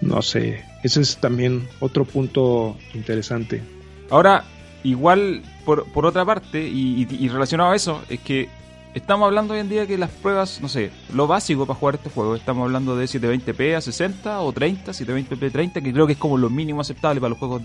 No 0.00 0.20
sé, 0.20 0.64
ese 0.82 1.02
es 1.02 1.18
también 1.18 1.68
otro 1.78 2.04
punto 2.04 2.76
interesante. 2.94 3.62
Ahora, 4.10 4.42
igual, 4.82 5.42
por, 5.64 5.84
por 5.92 6.04
otra 6.04 6.24
parte, 6.24 6.66
y, 6.66 7.06
y, 7.08 7.24
y 7.24 7.28
relacionado 7.28 7.70
a 7.70 7.76
eso, 7.76 8.02
es 8.08 8.18
que 8.18 8.48
estamos 8.94 9.26
hablando 9.26 9.54
hoy 9.54 9.60
en 9.60 9.68
día 9.68 9.86
que 9.86 9.98
las 9.98 10.10
pruebas, 10.10 10.60
no 10.60 10.68
sé, 10.68 10.90
lo 11.12 11.26
básico 11.26 11.66
para 11.66 11.78
jugar 11.78 11.94
este 11.96 12.10
juego, 12.10 12.34
estamos 12.34 12.64
hablando 12.64 12.96
de 12.96 13.06
720p 13.06 13.76
a 13.76 13.80
60 13.80 14.40
o 14.40 14.52
30, 14.52 14.92
720p 14.92 15.52
30, 15.52 15.80
que 15.80 15.92
creo 15.92 16.06
que 16.06 16.14
es 16.14 16.18
como 16.18 16.38
lo 16.38 16.50
mínimo 16.50 16.80
aceptable 16.80 17.20
para 17.20 17.30
los 17.30 17.38
juegos 17.38 17.62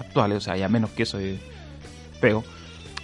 actuales, 0.00 0.38
o 0.38 0.40
sea, 0.40 0.56
ya 0.56 0.68
menos 0.68 0.90
que 0.90 1.04
eso 1.04 1.18
es 1.18 1.38
pego. 2.20 2.44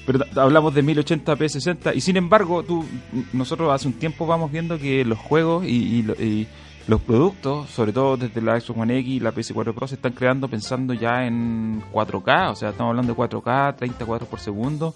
Pero 0.05 0.25
hablamos 0.37 0.75
de 0.75 0.83
1080p 0.83 1.49
60 1.49 1.95
y 1.95 2.01
sin 2.01 2.17
embargo, 2.17 2.65
tú 2.65 2.85
nosotros 3.33 3.73
hace 3.73 3.87
un 3.87 3.95
tiempo 3.95 4.27
vamos 4.27 4.51
viendo 4.51 4.77
que 4.79 5.05
los 5.05 5.19
juegos 5.19 5.65
y, 5.65 5.69
y, 5.69 6.25
y, 6.25 6.49
los 6.89 7.01
productos, 7.01 7.71
sobre 7.71 7.93
todo 7.93 8.17
desde 8.17 8.41
la 8.41 8.59
Xbox 8.61 8.81
One 8.81 8.99
X 8.99 9.13
y 9.13 9.21
la 9.21 9.33
PS4 9.33 9.75
Pro, 9.75 9.87
se 9.87 9.95
están 9.95 10.13
creando 10.13 10.49
pensando 10.49 10.95
ya 10.95 11.25
en 11.25 11.83
4K, 11.93 12.51
o 12.51 12.57
sea, 12.57 12.71
estamos 12.71 12.91
hablando 12.91 13.15
de 13.15 13.19
4K, 13.19 13.77
30 13.77 14.05
cuadros 14.05 14.29
por 14.29 14.41
segundo. 14.41 14.95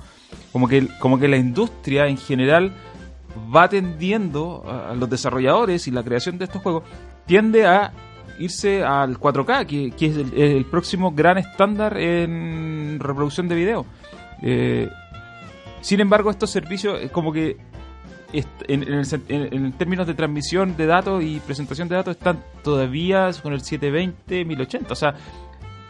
Como 0.53 0.67
que, 0.67 0.89
como 0.99 1.19
que 1.19 1.29
la 1.29 1.37
industria 1.37 2.07
en 2.09 2.17
general 2.17 2.73
va 3.55 3.69
tendiendo 3.69 4.65
a 4.67 4.95
los 4.95 5.09
desarrolladores 5.09 5.87
y 5.87 5.91
la 5.91 6.03
creación 6.03 6.39
de 6.39 6.47
estos 6.47 6.63
juegos 6.63 6.85
tiende 7.27 7.67
a 7.67 7.93
irse 8.39 8.83
al 8.83 9.19
4K, 9.19 9.67
que, 9.67 10.07
es 10.07 10.17
el, 10.17 10.65
próximo 10.67 11.13
gran 11.13 11.39
estándar 11.39 11.97
en 11.99 12.99
reproducción 13.01 13.49
de 13.49 13.55
video. 13.55 13.87
Eh, 14.43 14.89
sin 15.81 16.01
embargo, 16.01 16.31
estos 16.31 16.51
servicios 16.51 17.01
eh, 17.01 17.11
como 17.11 17.33
que 17.33 17.57
en, 18.69 19.73
términos 19.73 20.07
de 20.07 20.15
transmisión 20.15 20.77
de 20.77 20.87
datos 20.87 21.23
y 21.23 21.41
presentación 21.41 21.89
de 21.89 21.97
datos 21.97 22.17
están 22.17 22.43
todavía 22.63 23.31
con 23.43 23.53
el 23.53 23.61
720, 23.61 24.45
1080. 24.45 24.93
O 24.93 24.97
sea, 24.97 25.15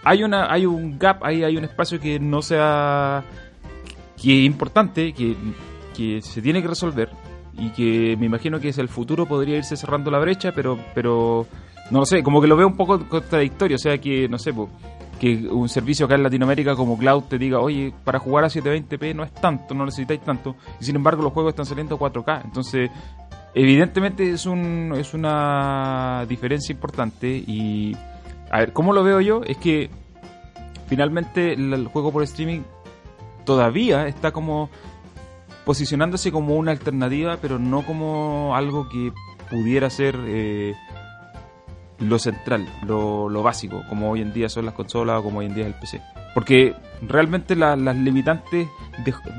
hay 0.04 0.22
una 0.22 0.52
hay 0.52 0.66
un 0.66 0.98
gap, 0.98 1.24
ahí 1.24 1.42
hay 1.42 1.56
un 1.56 1.64
espacio 1.64 1.98
que 1.98 2.18
no 2.18 2.42
sea 2.42 3.24
que 4.20 4.40
es 4.40 4.46
importante, 4.46 5.12
que, 5.12 5.36
que 5.96 6.22
se 6.22 6.40
tiene 6.40 6.62
que 6.62 6.68
resolver 6.68 7.10
y 7.58 7.70
que 7.70 8.16
me 8.18 8.26
imagino 8.26 8.60
que 8.60 8.68
es 8.68 8.78
el 8.78 8.88
futuro 8.88 9.26
podría 9.26 9.56
irse 9.56 9.76
cerrando 9.76 10.10
la 10.10 10.18
brecha, 10.18 10.52
pero 10.52 10.78
pero 10.94 11.46
no 11.90 12.00
lo 12.00 12.06
sé, 12.06 12.22
como 12.22 12.40
que 12.40 12.48
lo 12.48 12.56
veo 12.56 12.66
un 12.66 12.76
poco 12.76 13.08
contradictorio, 13.08 13.76
o 13.76 13.78
sea 13.78 13.98
que 13.98 14.28
no 14.28 14.38
sé, 14.38 14.52
que 15.18 15.48
un 15.48 15.68
servicio 15.68 16.06
acá 16.06 16.14
en 16.14 16.22
Latinoamérica 16.22 16.74
como 16.76 16.98
Cloud 16.98 17.24
te 17.24 17.38
diga, 17.38 17.60
oye, 17.60 17.92
para 18.04 18.18
jugar 18.18 18.44
a 18.44 18.48
720p 18.48 19.14
no 19.14 19.24
es 19.24 19.32
tanto, 19.32 19.74
no 19.74 19.84
necesitáis 19.84 20.20
tanto, 20.20 20.56
y 20.80 20.84
sin 20.84 20.96
embargo 20.96 21.22
los 21.22 21.32
juegos 21.32 21.52
están 21.52 21.66
saliendo 21.66 21.96
a 21.96 21.98
4K. 21.98 22.42
Entonces, 22.44 22.90
evidentemente 23.54 24.30
es, 24.30 24.46
un, 24.46 24.92
es 24.96 25.14
una 25.14 26.26
diferencia 26.28 26.72
importante 26.72 27.28
y, 27.28 27.96
a 28.50 28.58
ver, 28.58 28.72
¿cómo 28.72 28.92
lo 28.92 29.02
veo 29.02 29.20
yo? 29.20 29.42
Es 29.44 29.56
que 29.56 29.90
finalmente 30.86 31.54
el 31.54 31.86
juego 31.88 32.12
por 32.12 32.22
streaming 32.22 32.60
todavía 33.44 34.06
está 34.06 34.32
como 34.32 34.68
posicionándose 35.64 36.30
como 36.30 36.56
una 36.56 36.70
alternativa, 36.70 37.38
pero 37.40 37.58
no 37.58 37.82
como 37.82 38.54
algo 38.54 38.88
que 38.88 39.12
pudiera 39.50 39.90
ser... 39.90 40.16
Eh, 40.26 40.74
lo 41.98 42.18
central, 42.18 42.66
lo, 42.86 43.28
lo, 43.28 43.42
básico, 43.42 43.82
como 43.88 44.10
hoy 44.10 44.20
en 44.20 44.32
día 44.32 44.48
son 44.48 44.66
las 44.66 44.74
consolas 44.74 45.20
o 45.20 45.22
como 45.22 45.38
hoy 45.38 45.46
en 45.46 45.54
día 45.54 45.64
es 45.64 45.74
el 45.74 45.80
PC. 45.80 46.02
Porque 46.34 46.74
realmente 47.00 47.56
las 47.56 47.96
limitantes 47.96 48.68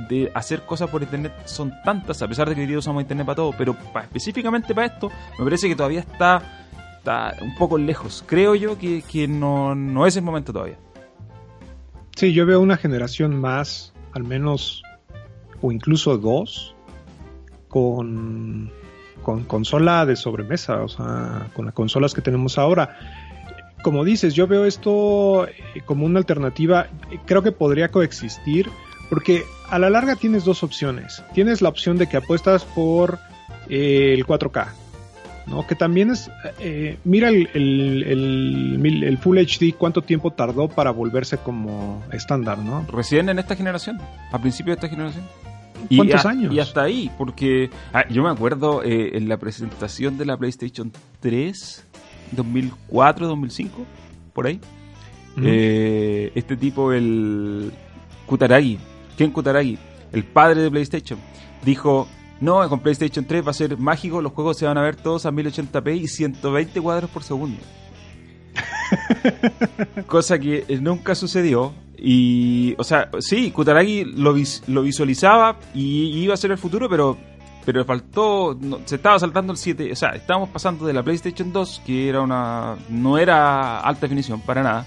de, 0.10 0.32
hacer 0.34 0.66
cosas 0.66 0.90
por 0.90 1.04
internet 1.04 1.34
son 1.46 1.72
tantas, 1.84 2.22
a 2.22 2.28
pesar 2.28 2.50
de 2.50 2.56
que 2.56 2.62
hoy 2.62 2.68
día 2.68 2.80
usamos 2.80 3.04
internet 3.04 3.26
para 3.26 3.36
todo, 3.36 3.54
pero 3.58 3.76
específicamente 4.02 4.74
para 4.74 4.88
esto, 4.88 5.12
me 5.38 5.44
parece 5.44 5.68
que 5.68 5.76
todavía 5.76 6.00
está, 6.00 6.68
está 6.98 7.36
un 7.42 7.56
poco 7.56 7.78
lejos. 7.78 8.24
Creo 8.26 8.56
yo 8.56 8.78
que, 8.78 9.04
que 9.04 9.28
no, 9.28 9.76
no 9.76 10.08
es 10.08 10.16
el 10.18 10.24
momento 10.24 10.52
todavía. 10.52 10.78
Sí, 12.16 12.34
yo 12.34 12.48
veo 12.48 12.60
una 12.60 12.78
generación 12.78 13.40
más, 13.40 13.94
al 14.14 14.24
menos, 14.24 14.82
o 15.62 15.72
incluso 15.72 16.18
dos, 16.18 16.76
con 17.68 18.72
con 19.28 19.44
consola 19.44 20.06
de 20.06 20.16
sobremesa, 20.16 20.84
o 20.84 20.88
sea, 20.88 21.48
con 21.54 21.66
las 21.66 21.74
consolas 21.74 22.14
que 22.14 22.22
tenemos 22.22 22.58
ahora. 22.58 22.98
Como 23.82 24.06
dices, 24.06 24.34
yo 24.34 24.48
veo 24.48 24.64
esto 24.64 25.46
eh, 25.50 25.82
como 25.86 26.06
una 26.06 26.20
alternativa, 26.20 26.88
creo 27.26 27.44
que 27.44 27.52
podría 27.52 27.90
coexistir, 27.90 28.70
porque 29.10 29.44
a 29.70 29.80
la 29.80 29.90
larga 29.90 30.16
tienes 30.16 30.46
dos 30.46 30.64
opciones. 30.64 31.26
Tienes 31.34 31.62
la 31.62 31.68
opción 31.68 31.98
de 31.98 32.08
que 32.08 32.16
apuestas 32.16 32.64
por 32.64 33.20
eh, 33.68 34.14
el 34.18 34.26
4K, 34.26 34.68
¿no? 35.48 35.68
Que 35.68 35.76
también 35.76 36.12
es, 36.12 36.32
eh, 36.60 36.98
mira 37.04 37.28
el, 37.28 37.50
el, 37.54 39.04
el, 39.04 39.18
Full 39.18 39.40
HD, 39.40 39.76
cuánto 39.78 40.04
tiempo 40.04 40.32
tardó 40.32 40.70
para 40.70 40.92
volverse 40.92 41.38
como 41.38 42.02
estándar, 42.14 42.60
¿no? 42.60 42.86
Recién 42.90 43.28
en 43.28 43.40
esta 43.40 43.58
generación, 43.58 44.00
a 44.32 44.40
principio 44.40 44.72
de 44.72 44.76
esta 44.76 44.88
generación. 44.88 45.26
¿Cuántos 45.96 46.26
años? 46.26 46.54
Y 46.54 46.60
hasta 46.60 46.84
ahí, 46.84 47.12
porque 47.18 47.70
ah, 47.94 48.08
yo 48.10 48.24
me 48.24 48.30
acuerdo 48.30 48.84
eh, 48.84 49.18
en 49.18 49.30
la 49.30 49.38
presentación 49.38 50.18
de 50.18 50.26
la 50.26 50.38
PlayStation 50.38 50.92
3, 51.20 51.86
2004, 52.32 53.28
2005, 53.28 53.86
por 54.34 54.48
ahí, 54.48 54.60
eh, 55.44 56.32
este 56.36 56.58
tipo, 56.58 56.92
el 56.92 57.72
Kutaragi, 58.26 58.80
Ken 59.18 59.32
Kutaragi, 59.32 59.78
el 60.12 60.24
padre 60.24 60.62
de 60.62 60.72
PlayStation, 60.72 61.20
dijo, 61.64 62.08
no, 62.40 62.68
con 62.70 62.80
PlayStation 62.80 63.26
3 63.26 63.46
va 63.46 63.52
a 63.52 63.54
ser 63.54 63.78
mágico, 63.78 64.22
los 64.22 64.34
juegos 64.34 64.58
se 64.58 64.66
van 64.66 64.78
a 64.78 64.82
ver 64.82 64.96
todos 64.96 65.26
a 65.26 65.32
1080p 65.32 66.02
y 66.02 66.08
120 66.08 66.82
cuadros 66.82 67.10
por 67.10 67.24
segundo. 67.24 67.58
Cosa 70.08 70.40
que 70.40 70.66
nunca 70.82 71.16
sucedió 71.16 71.74
y, 71.98 72.76
o 72.78 72.84
sea, 72.84 73.10
sí, 73.20 73.52
Kutaragi 73.52 74.06
lo, 74.06 74.36
lo 74.68 74.82
visualizaba 74.82 75.58
y 75.74 76.20
iba 76.20 76.34
a 76.34 76.38
ser 76.38 76.52
el 76.52 76.58
futuro, 76.58 76.88
pero 76.90 77.18
pero 77.66 77.84
faltó, 77.84 78.58
se 78.86 78.96
estaba 78.96 79.20
saltando 79.20 79.52
el 79.52 79.58
7, 79.58 79.92
o 79.92 79.96
sea, 79.98 80.12
estábamos 80.12 80.48
pasando 80.48 80.86
de 80.86 80.94
la 80.94 81.04
PlayStation 81.04 81.52
2, 81.52 81.82
que 81.86 82.08
era 82.08 82.22
una 82.22 82.78
no 82.88 83.18
era 83.18 83.82
alta 83.82 84.04
definición 84.04 84.40
para 84.40 84.64
nada, 84.64 84.86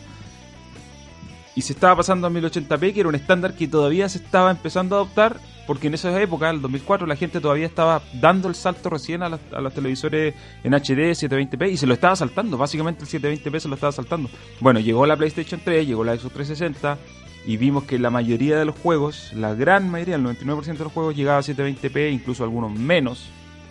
y 1.54 1.62
se 1.62 1.72
estaba 1.72 1.96
pasando 1.96 2.26
a 2.26 2.30
1080p, 2.30 2.94
que 2.94 3.00
era 3.00 3.08
un 3.08 3.14
estándar 3.14 3.54
que 3.54 3.68
todavía 3.68 4.08
se 4.08 4.18
estaba 4.18 4.50
empezando 4.50 4.96
a 4.96 5.00
adoptar, 5.00 5.40
porque 5.66 5.88
en 5.88 5.94
esa 5.94 6.20
época, 6.20 6.48
en 6.48 6.56
el 6.56 6.62
2004, 6.62 7.06
la 7.06 7.16
gente 7.16 7.40
todavía 7.40 7.66
estaba 7.66 8.02
dando 8.14 8.48
el 8.48 8.54
salto 8.54 8.90
recién 8.90 9.22
a, 9.22 9.28
los 9.28 9.74
televisores 9.74 10.34
en 10.64 10.72
HD 10.74 11.12
720p 11.12 11.72
y 11.72 11.76
se 11.76 11.86
lo 11.86 11.94
estaba 11.94 12.16
saltando, 12.16 12.56
básicamente 12.58 13.04
el 13.04 13.08
720p 13.08 13.60
se 13.60 13.68
lo 13.68 13.74
estaba 13.74 13.92
saltando. 13.92 14.28
Bueno, 14.60 14.80
llegó 14.80 15.06
la 15.06 15.16
PlayStation 15.16 15.60
3, 15.62 15.86
llegó 15.86 16.04
la 16.04 16.16
Xbox 16.16 16.34
360 16.34 16.98
y 17.46 17.56
vimos 17.56 17.84
que 17.84 17.98
la 17.98 18.10
mayoría 18.10 18.58
de 18.58 18.64
los 18.64 18.76
juegos, 18.78 19.32
la 19.34 19.54
gran 19.54 19.90
mayoría, 19.90 20.16
el 20.16 20.24
99% 20.24 20.64
de 20.64 20.84
los 20.84 20.92
juegos 20.92 21.16
llegaba 21.16 21.38
a 21.38 21.42
720p, 21.42 22.12
incluso 22.12 22.44
algunos 22.44 22.72
menos, 22.72 23.28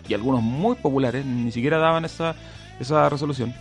y 0.07 0.13
algunos 0.13 0.41
muy 0.41 0.75
populares, 0.75 1.25
ni 1.25 1.51
siquiera 1.51 1.77
daban 1.77 2.03
esa, 2.03 2.35
esa 2.79 3.07
resolución. 3.09 3.53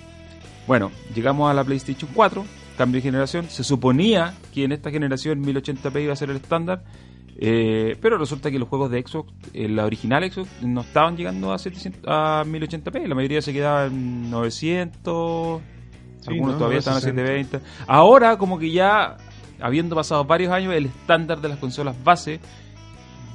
Bueno, 0.67 0.91
llegamos 1.15 1.51
a 1.51 1.55
la 1.55 1.63
PlayStation 1.63 2.11
4, 2.15 2.45
cambio 2.79 2.99
de 2.99 3.03
generación. 3.03 3.51
Se 3.51 3.65
suponía 3.65 4.35
que 4.55 4.65
en 4.65 4.73
esta 4.73 4.91
generación 4.91 5.45
1080p 5.45 6.03
iba 6.05 6.13
a 6.15 6.17
ser 6.17 6.31
el 6.31 6.37
estándar, 6.37 6.85
eh, 7.37 7.97
pero 8.01 8.17
resulta 8.17 8.51
que 8.51 8.59
los 8.59 8.69
juegos 8.69 8.91
de 8.91 9.03
Xbox, 9.03 9.33
en 9.53 9.77
la 9.77 9.85
original 9.85 10.31
Xbox, 10.31 10.49
no 10.63 10.81
estaban 10.81 11.17
llegando 11.17 11.53
a, 11.53 11.59
700, 11.59 12.03
a 12.07 12.45
1080p. 12.47 13.07
La 13.07 13.15
mayoría 13.15 13.43
se 13.43 13.53
quedaba 13.53 13.87
en 13.87 14.31
900, 14.31 15.61
algunos 16.27 16.57
todavía 16.57 16.79
estaban 16.79 16.99
a 16.99 17.01
720. 17.01 17.61
Ahora, 17.87 18.39
como 18.39 18.59
que 18.59 18.71
ya, 18.71 19.17
habiendo 19.61 19.95
pasado 19.95 20.25
varios 20.25 20.53
años, 20.53 20.73
el 20.73 20.87
estándar 20.87 21.41
de 21.41 21.49
las 21.49 21.59
consolas 21.59 22.03
base 22.03 22.41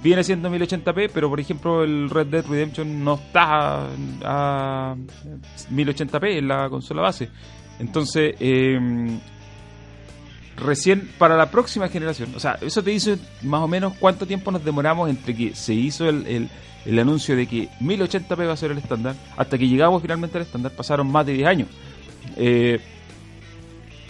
viene 0.04 0.24
siendo 0.24 0.50
1080p, 0.50 1.10
pero 1.14 1.30
por 1.30 1.40
ejemplo 1.40 1.84
el 1.84 2.10
Red 2.10 2.28
Dead 2.28 2.46
Redemption 2.46 3.04
no 3.04 3.16
está 3.16 3.88
a 4.24 4.96
1080p 5.72 6.38
en 6.38 6.48
la 6.48 6.70
consola 6.70 7.02
base. 7.02 7.30
Entonces, 7.80 8.36
eh, 8.40 8.78
recién 10.58 11.10
para 11.18 11.36
la 11.38 11.50
próxima 11.50 11.88
generación, 11.88 12.34
o 12.36 12.40
sea, 12.40 12.58
eso 12.62 12.84
te 12.84 12.92
dice 12.92 13.18
más 13.42 13.62
o 13.62 13.68
menos 13.68 13.94
cuánto 14.00 14.28
tiempo 14.28 14.52
nos 14.52 14.64
demoramos 14.64 15.10
entre 15.10 15.36
que 15.36 15.56
se 15.56 15.74
hizo 15.74 16.08
el, 16.08 16.50
el, 16.86 17.00
anuncio 17.00 17.36
de 17.36 17.48
que 17.48 17.70
1080p 17.80 18.48
va 18.48 18.54
a 18.54 18.58
ser 18.58 18.72
el 18.72 18.78
estándar, 18.78 19.16
hasta 19.38 19.58
que 19.58 19.68
llegamos 19.68 20.02
finalmente 20.02 20.38
al 20.38 20.44
estándar, 20.44 20.74
pasaron 20.74 21.08
más 21.12 21.26
de 21.26 21.34
10 21.34 21.48
años. 21.48 21.68
Eh, 22.36 22.80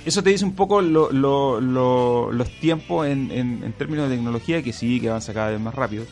eso 0.06 0.24
te 0.24 0.30
dice 0.30 0.46
un 0.46 0.56
poco 0.56 0.82
los 0.82 2.50
tiempos 2.60 3.08
en, 3.08 3.32
en, 3.32 3.74
términos 3.74 4.10
de 4.10 4.16
tecnología, 4.16 4.62
que 4.62 4.74
sí, 4.74 5.00
que 5.00 5.10
avanza 5.10 5.34
cada 5.34 5.52
vez 5.52 5.60
más 5.60 5.74
rápido, 5.74 6.06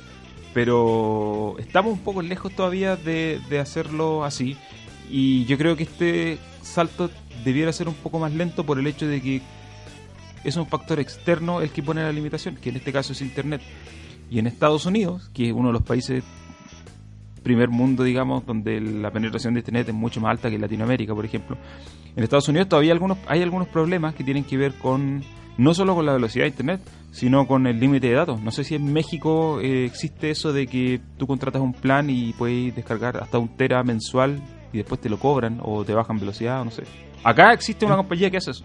pero 0.54 1.56
estamos 1.60 1.94
un 1.94 2.00
poco 2.00 2.22
lejos 2.22 2.54
todavía 2.54 2.96
de, 2.96 3.40
de 3.50 3.60
hacerlo 3.60 4.24
así, 4.24 4.58
y 5.10 5.46
yo 5.46 5.58
creo 5.58 5.76
que 5.76 5.84
este 5.84 6.40
salto 6.62 7.10
debiera 7.44 7.74
ser 7.74 7.88
un 7.88 7.96
poco 7.96 8.20
más 8.20 8.34
lento 8.34 8.66
por 8.66 8.80
el 8.80 8.88
hecho 8.88 9.08
de 9.08 9.22
que 9.22 9.42
es 10.44 10.56
un 10.56 10.68
factor 10.68 11.00
externo 11.00 11.62
el 11.62 11.70
que 11.70 11.84
pone 11.84 12.02
la 12.02 12.12
limitación, 12.12 12.56
que 12.56 12.70
en 12.70 12.78
este 12.78 12.92
caso 12.92 13.14
es 13.14 13.22
Internet. 13.22 13.62
Y 14.30 14.40
en 14.40 14.48
Estados 14.48 14.86
Unidos, 14.86 15.30
que 15.34 15.50
es 15.50 15.54
uno 15.54 15.68
de 15.68 15.74
los 15.74 15.84
países 15.84 16.24
primer 17.44 17.70
mundo, 17.70 18.04
digamos, 18.04 18.46
donde 18.46 18.80
la 18.80 19.12
penetración 19.12 19.54
de 19.54 19.60
Internet 19.62 19.90
es 19.90 19.96
mucho 19.96 20.22
más 20.22 20.32
alta 20.32 20.50
que 20.50 20.56
en 20.56 20.62
Latinoamérica, 20.62 21.14
por 21.14 21.26
ejemplo. 21.26 21.58
En 22.16 22.24
Estados 22.24 22.48
Unidos 22.50 22.68
todavía 22.70 22.92
algunos, 22.92 23.18
hay 23.28 23.42
algunos 23.42 23.68
problemas 23.68 24.16
que 24.16 24.24
tienen 24.24 24.44
que 24.44 24.58
ver 24.58 24.74
con 24.74 25.24
no 25.58 25.74
solo 25.74 25.96
con 25.96 26.06
la 26.06 26.14
velocidad 26.14 26.46
de 26.46 26.50
Internet, 26.50 26.82
sino 27.12 27.46
con 27.46 27.68
el 27.68 27.80
límite 27.80 28.08
de 28.08 28.14
datos. 28.14 28.42
No 28.42 28.52
sé 28.52 28.64
si 28.64 28.76
en 28.76 28.92
México 28.92 29.60
eh, 29.62 29.86
existe 29.86 30.32
eso 30.32 30.54
de 30.54 30.68
que 30.68 31.00
tú 31.18 31.28
contratas 31.28 31.62
un 31.62 31.74
plan 31.74 32.10
y 32.10 32.34
puedes 32.34 32.76
descargar 32.76 33.18
hasta 33.18 33.38
un 33.38 33.50
tera 33.50 33.84
mensual 33.84 34.42
y 34.74 34.78
después 34.78 35.00
te 35.02 35.10
lo 35.10 35.20
cobran 35.20 35.60
o 35.62 35.84
te 35.84 35.94
bajan 35.94 36.20
velocidad, 36.20 36.64
no 36.64 36.72
sé. 36.72 36.84
Acá 37.24 37.54
existe 37.54 37.86
una 37.86 37.98
compañía 37.98 38.32
que 38.32 38.38
hace 38.38 38.52
eso. 38.52 38.64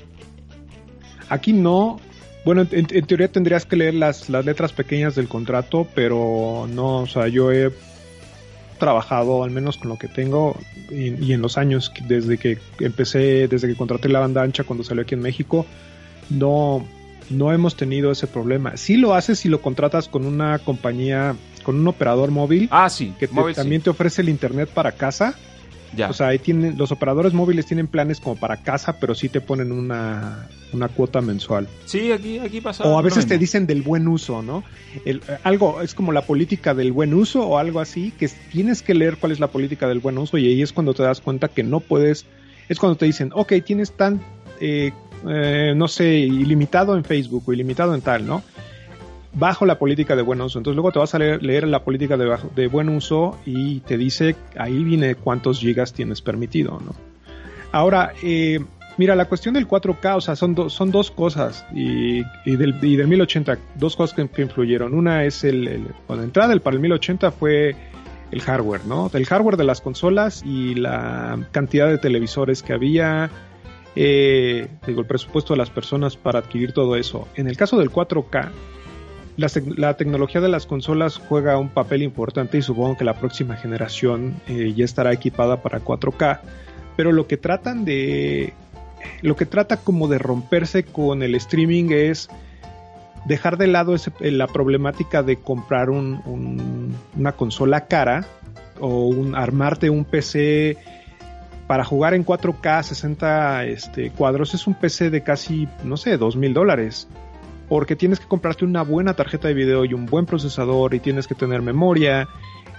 Aquí 1.28 1.52
no. 1.52 1.98
Bueno, 2.44 2.64
en, 2.70 2.87
teoría 2.87 3.30
tendrías 3.30 3.66
que 3.66 3.74
leer 3.74 3.94
las, 3.94 4.30
las 4.30 4.44
letras 4.44 4.72
pequeñas 4.72 5.16
del 5.16 5.28
contrato, 5.28 5.87
pero 5.94 6.68
no, 6.72 6.98
o 6.98 7.06
sea, 7.06 7.26
yo 7.26 7.50
he 7.50 7.72
trabajado, 8.76 9.44
al 9.44 9.50
menos 9.50 9.76
con 9.76 9.88
lo 9.88 9.98
que 9.98 10.08
tengo, 10.08 10.56
y, 10.90 11.24
y, 11.24 11.32
en 11.32 11.42
los 11.42 11.58
años 11.58 11.92
desde 12.06 12.38
que 12.38 12.58
empecé, 12.80 13.48
desde 13.48 13.68
que 13.68 13.74
contraté 13.74 14.08
la 14.08 14.20
banda 14.20 14.42
ancha 14.42 14.64
cuando 14.64 14.84
salió 14.84 15.02
aquí 15.02 15.14
en 15.14 15.22
México, 15.22 15.66
no, 16.30 16.86
no 17.30 17.52
hemos 17.52 17.76
tenido 17.76 18.10
ese 18.10 18.26
problema. 18.26 18.76
Sí 18.76 18.96
lo 18.96 19.14
haces 19.14 19.38
si 19.38 19.48
lo 19.48 19.60
contratas 19.60 20.08
con 20.08 20.26
una 20.26 20.58
compañía, 20.58 21.36
con 21.62 21.76
un 21.76 21.88
operador 21.88 22.30
móvil. 22.30 22.68
Ah, 22.70 22.88
sí. 22.88 23.14
Que 23.18 23.28
también 23.28 23.82
te 23.82 23.90
ofrece 23.90 24.22
el 24.22 24.28
internet 24.28 24.68
para 24.72 24.92
casa. 24.92 25.34
O 26.09 26.12
sea, 26.12 26.29
ahí 26.29 26.38
tienen, 26.38 26.77
los 26.77 26.92
operadores 26.92 27.33
móviles 27.33 27.66
tienen 27.66 27.87
planes 27.87 28.20
como 28.20 28.37
para 28.37 28.59
casa, 28.59 28.99
pero 28.99 29.14
sí 29.14 29.29
te 29.29 29.40
ponen 29.40 29.72
una, 29.72 30.49
una 30.72 30.88
cuota 30.88 31.20
mensual. 31.20 31.68
Sí, 31.87 32.12
aquí, 32.12 32.38
aquí 32.38 32.61
pasa. 32.61 32.85
O 32.85 32.99
a 32.99 33.03
veces 33.03 33.27
te 33.27 33.38
dicen 33.38 33.66
del 33.66 33.83
buen 33.83 34.07
uso, 34.09 34.42
¿no? 34.42 34.64
El, 35.05 35.22
algo 35.42 35.81
es 35.83 35.94
como 35.94 36.12
la 36.12 36.22
política 36.22 36.75
del 36.75 36.92
buen 36.92 37.14
uso 37.14 37.46
o 37.46 37.59
algo 37.59 37.81
así, 37.81 38.12
que 38.18 38.29
tienes 38.53 38.83
que 38.83 38.94
leer 38.94 39.16
cuál 39.16 39.33
es 39.33 39.40
la 39.40 39.49
política 39.49 39.88
del 39.88 40.01
buen 40.01 40.18
uso 40.18 40.38
y 40.38 40.46
ahí 40.46 40.62
es 40.62 40.72
cuando 40.72 40.94
te 40.94 41.03
das 41.03 41.20
cuenta 41.20 41.49
que 41.49 41.62
no 41.62 41.81
puedes. 41.81 42.27
Es 42.68 42.79
cuando 42.79 42.96
te 42.96 43.07
dicen, 43.07 43.31
ok, 43.33 43.55
tienes 43.64 43.92
tan, 43.92 44.20
eh, 44.61 44.92
eh, 45.29 45.72
no 45.77 45.88
sé, 45.88 46.18
ilimitado 46.18 46.96
en 46.96 47.05
Facebook 47.05 47.44
o 47.46 47.53
ilimitado 47.53 47.94
en 47.94 48.01
tal, 48.01 48.27
¿no? 48.27 48.42
Bajo 49.38 49.66
la 49.66 49.79
política 49.79 50.16
de 50.16 50.22
buen 50.22 50.40
uso. 50.40 50.59
Entonces 50.59 50.77
luego 50.77 50.92
te 50.92 50.99
vas 50.99 51.14
a 51.14 51.18
leer, 51.18 51.68
la 51.68 51.85
política 51.85 52.16
de, 52.16 52.37
de, 52.55 52.66
buen 52.68 52.88
uso 52.88 53.38
y 53.44 53.81
te 53.81 53.96
dice, 53.96 54.35
ahí 54.59 54.83
viene 54.83 55.14
cuántos 55.14 55.61
gigas 55.61 55.92
tienes 55.92 56.22
permitido, 56.22 56.81
¿no? 56.85 56.94
Ahora, 57.72 58.12
eh, 58.22 58.61
mira, 58.96 59.14
la 59.14 59.27
cuestión 59.27 59.55
del 59.55 59.68
4K, 59.68 60.16
o 60.16 60.20
sea, 60.20 60.37
son, 60.37 60.70
son 60.70 60.90
dos 60.90 61.11
cosas 61.11 61.66
y, 61.75 62.22
y, 62.44 62.57
del, 62.57 62.77
y, 62.83 62.96
del, 62.96 63.09
1080, 63.09 63.59
dos 63.75 63.96
cosas 63.96 64.16
que, 64.16 64.42
influyeron. 64.42 64.94
Una 64.94 65.25
es 65.25 65.44
el, 65.44 65.68
el 65.68 65.85
la 66.09 66.22
entrada 66.22 66.49
del, 66.49 66.62
para 66.62 66.77
el 66.77 66.81
1080 66.81 67.31
fue 67.33 67.77
el 68.31 68.40
hardware, 68.40 68.87
¿no? 68.87 69.11
El 69.12 69.27
hardware 69.27 69.57
de 69.59 69.64
las 69.64 69.83
consolas 69.83 70.42
y 70.44 70.75
la 70.75 71.38
cantidad 71.53 71.88
de 71.88 71.99
televisores 71.99 72.62
que 72.62 72.72
había, 72.72 73.31
eh, 73.94 74.68
digo, 74.87 75.03
el 75.03 75.07
presupuesto 75.07 75.53
de 75.53 75.59
las 75.59 75.70
personas 75.70 76.16
para 76.16 76.38
adquirir 76.38 76.72
todo 76.72 76.96
eso. 76.96 77.29
En 77.35 77.49
el 77.49 77.57
caso 77.57 77.79
del 77.79 77.90
4K, 77.90 78.51
la, 79.37 79.94
tecnología 79.94 80.40
de 80.40 80.49
las 80.49 80.66
consolas 80.66 81.18
juega 81.18 81.59
un 81.59 81.68
papel 81.68 82.03
importante 82.03 82.59
y 82.59 82.62
supongo 82.62 82.96
que 82.96 83.05
la 83.05 83.14
próxima 83.14 83.57
generación 83.57 84.40
eh, 84.49 84.72
ya 84.75 84.85
estará 84.85 85.12
equipada 85.12 85.62
para 85.62 85.81
4K. 85.81 86.40
Pero 86.96 87.12
lo 87.12 87.27
que 87.27 87.37
tratan 87.37 87.85
de. 87.85 88.55
Lo 89.22 89.37
que 89.37 89.46
trata 89.46 89.77
como 89.77 90.09
de 90.09 90.18
romperse 90.18 90.85
con 90.85 91.22
el 91.22 91.35
streaming 91.35 91.90
es 91.90 92.29
dejar 93.27 93.59
de 93.59 93.66
lado 93.66 93.94
la 94.20 94.46
problemática 94.46 95.22
de 95.22 95.37
comprar 95.37 95.90
una 95.90 97.33
consola 97.33 97.87
cara 97.87 98.25
o 98.81 99.07
un, 99.07 99.35
armarte 99.35 99.90
un 99.90 100.05
PC 100.05 100.79
para 101.66 101.85
jugar 101.85 102.14
en 102.14 102.25
4K 102.25 102.83
60 102.83 103.64
este, 103.66 104.11
cuadros. 104.11 104.55
Es 104.55 104.66
un 104.66 104.75
PC 104.75 105.11
de 105.11 105.22
casi, 105.22 105.68
no 105.85 105.96
sé, 105.96 106.16
dos 106.16 106.37
mil 106.37 106.55
dólares 106.55 107.07
porque 107.68 107.96
tienes 107.96 108.20
que 108.20 108.26
comprarte 108.26 108.64
una 108.64 108.83
buena 108.83 109.14
tarjeta 109.14 109.48
de 109.48 109.55
video 109.55 109.85
y 109.85 109.94
un 109.94 110.07
buen 110.07 110.26
procesador 110.26 110.94
y 110.94 111.00
tienes 111.00 111.26
que 111.26 111.35
tener 111.35 111.62
memoria, 111.62 112.29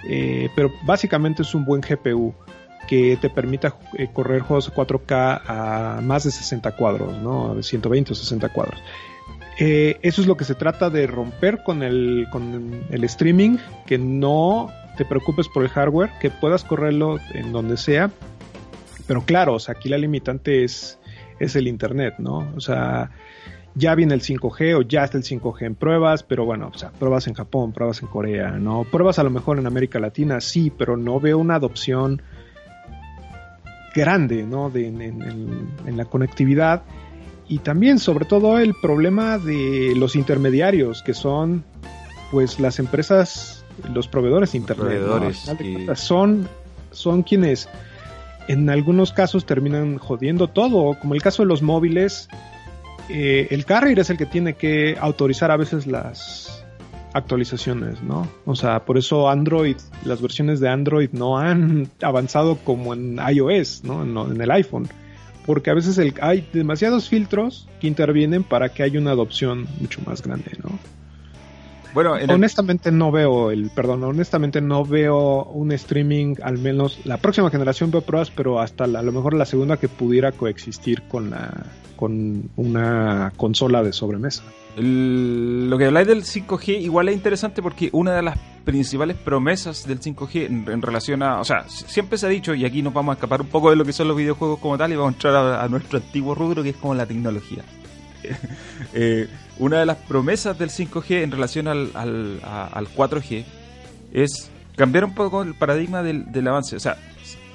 eh, 0.07 0.49
pero 0.55 0.71
básicamente 0.85 1.41
es 1.41 1.53
un 1.53 1.65
buen 1.65 1.81
GPU 1.81 2.33
que 2.87 3.17
te 3.19 3.29
permita 3.29 3.75
eh, 3.97 4.07
correr 4.13 4.41
juegos 4.41 4.73
4K 4.73 5.41
a 5.45 5.99
más 6.01 6.23
de 6.23 6.31
60 6.31 6.71
cuadros, 6.77 7.17
¿no? 7.21 7.61
120 7.61 8.13
o 8.13 8.15
60 8.15 8.49
cuadros. 8.49 8.81
Eh, 9.59 9.97
eso 10.03 10.21
es 10.21 10.27
lo 10.27 10.37
que 10.37 10.45
se 10.45 10.55
trata 10.55 10.89
de 10.89 11.07
romper 11.07 11.63
con 11.63 11.83
el, 11.83 12.27
con 12.31 12.85
el 12.89 13.03
streaming, 13.03 13.57
que 13.85 13.97
no 13.97 14.71
te 14.97 15.03
preocupes 15.03 15.47
por 15.47 15.63
el 15.63 15.69
hardware, 15.69 16.11
que 16.21 16.29
puedas 16.29 16.63
correrlo 16.63 17.19
en 17.33 17.51
donde 17.51 17.75
sea. 17.77 18.11
Pero 19.07 19.23
claro, 19.23 19.55
o 19.55 19.59
sea, 19.59 19.73
aquí 19.73 19.89
la 19.89 19.97
limitante 19.97 20.63
es, 20.63 20.99
es 21.39 21.55
el 21.55 21.67
internet, 21.67 22.15
¿no? 22.19 22.47
O 22.55 22.59
sea, 22.61 23.11
ya 23.77 23.93
viene 23.93 24.15
el 24.15 24.21
5G 24.21 24.75
o 24.75 24.81
ya 24.81 25.03
está 25.03 25.17
el 25.17 25.23
5G 25.23 25.65
en 25.65 25.75
pruebas, 25.75 26.23
pero 26.23 26.45
bueno, 26.45 26.71
o 26.73 26.77
sea, 26.77 26.89
pruebas 26.89 27.27
en 27.27 27.35
Japón, 27.35 27.73
pruebas 27.73 28.01
en 28.01 28.07
Corea, 28.07 28.51
¿no? 28.51 28.85
Pruebas 28.85 29.19
a 29.19 29.23
lo 29.23 29.29
mejor 29.29 29.59
en 29.59 29.67
América 29.67 29.99
Latina, 29.99 30.41
sí, 30.41 30.71
pero 30.75 30.97
no 30.97 31.19
veo 31.19 31.37
una 31.37 31.55
adopción 31.55 32.21
grande, 33.93 34.43
¿no? 34.43 34.71
De, 34.71 34.87
en, 34.87 35.97
la 35.97 36.05
conectividad 36.05 36.83
y 37.47 37.59
también, 37.59 37.99
sobre 37.99 38.25
todo, 38.25 38.57
el 38.59 38.73
problema 38.73 39.37
de 39.37 39.93
los 39.95 40.15
intermediarios, 40.15 41.01
que 41.03 41.13
son, 41.13 41.63
pues, 42.31 42.59
las 42.59 42.79
empresas, 42.79 43.63
los 43.93 44.07
proveedores 44.07 44.51
de 44.51 44.57
Internet. 44.57 44.87
Proveedores, 44.87 45.49
Son, 45.95 46.47
son 46.91 47.23
quienes 47.23 47.69
en 48.47 48.69
algunos 48.69 49.13
casos 49.13 49.45
terminan 49.45 49.97
jodiendo 49.97 50.47
todo, 50.47 50.97
como 50.99 51.13
el 51.13 51.21
caso 51.21 51.43
de 51.43 51.47
los 51.47 51.61
móviles 51.61 52.27
eh, 53.09 53.47
el 53.51 53.65
carrier 53.65 53.99
es 53.99 54.09
el 54.09 54.17
que 54.17 54.25
tiene 54.25 54.53
que 54.53 54.97
autorizar 54.99 55.51
a 55.51 55.57
veces 55.57 55.87
las 55.87 56.65
actualizaciones, 57.13 58.01
¿no? 58.03 58.27
O 58.45 58.55
sea, 58.55 58.85
por 58.85 58.97
eso 58.97 59.29
Android, 59.29 59.77
las 60.03 60.21
versiones 60.21 60.59
de 60.59 60.69
Android 60.69 61.09
no 61.11 61.37
han 61.37 61.89
avanzado 62.01 62.57
como 62.57 62.93
en 62.93 63.17
iOS, 63.17 63.83
¿no? 63.83 64.03
En, 64.03 64.39
el 64.39 64.51
iPhone. 64.51 64.87
Porque 65.45 65.69
a 65.69 65.73
veces 65.73 65.99
hay 66.21 66.47
demasiados 66.51 67.07
filtros 67.07 67.69
que 67.79 67.87
intervienen 67.87 68.43
para 68.43 68.69
que 68.69 68.83
haya 68.83 68.99
una 68.99 69.11
adopción 69.11 69.65
mucho 69.79 70.01
más 70.05 70.21
grande, 70.21 70.51
¿no? 70.61 70.77
Bueno, 71.93 72.13
honestamente 72.29 72.91
no 72.91 73.11
veo 73.11 73.49
el, 73.49 73.71
perdón, 73.71 74.03
honestamente 74.03 74.61
no 74.61 74.85
veo 74.85 75.45
un 75.45 75.71
streaming, 75.71 76.35
al 76.43 76.59
menos 76.59 76.99
la 77.05 77.17
próxima 77.17 77.49
generación 77.49 77.89
veo 77.89 78.01
pruebas, 78.01 78.29
pero 78.29 78.59
hasta 78.59 78.83
a 78.83 78.87
lo 78.87 79.11
mejor 79.11 79.33
la 79.33 79.45
segunda 79.45 79.77
que 79.77 79.87
pudiera 79.87 80.31
coexistir 80.33 81.03
con 81.03 81.31
la, 81.31 81.65
con 81.97 82.49
una 82.55 83.33
consola 83.35 83.83
de 83.83 83.91
sobremesa. 83.91 84.43
lo 84.77 85.77
que 85.77 85.85
habláis 85.85 86.07
del 86.07 86.23
5G 86.23 86.81
igual 86.81 87.09
es 87.09 87.15
interesante 87.15 87.61
porque 87.61 87.89
una 87.91 88.15
de 88.15 88.21
las 88.21 88.37
principales 88.67 89.15
promesas 89.15 89.87
del 89.87 90.01
5G 90.01 90.45
en, 90.45 90.81
relación 90.81 91.23
a, 91.23 91.39
o 91.39 91.45
sea, 91.45 91.67
siempre 91.69 92.17
se 92.17 92.25
ha 92.25 92.29
dicho 92.29 92.53
y 92.53 92.65
aquí 92.65 92.81
nos 92.81 92.93
vamos 92.93 93.13
a 93.13 93.15
escapar 93.15 93.39
un 93.39 93.47
poco 93.47 93.69
de 93.69 93.77
lo 93.77 93.85
que 93.85 93.93
son 93.93 94.09
los 94.09 94.17
videojuegos 94.17 94.59
como 94.59 94.77
tal 94.77 94.91
y 94.91 94.95
vamos 94.97 95.13
a 95.13 95.15
entrar 95.15 95.61
a, 95.61 95.67
nuestro 95.69 95.99
antiguo 95.99 96.35
rubro 96.35 96.63
que 96.63 96.69
es 96.69 96.75
como 96.75 96.93
la 96.93 97.05
tecnología. 97.05 97.63
Eh, 98.93 99.27
una 99.59 99.79
de 99.79 99.85
las 99.85 99.97
promesas 99.97 100.57
del 100.57 100.69
5G 100.69 101.23
en 101.23 101.31
relación 101.31 101.67
al, 101.67 101.91
al, 101.93 102.87
4G 102.95 103.43
es 104.11 104.51
cambiar 104.75 105.05
un 105.05 105.15
poco 105.15 105.41
el 105.43 105.55
paradigma 105.55 106.03
del, 106.03 106.47
avance. 106.47 106.75
O 106.75 106.79
sea, 106.79 106.97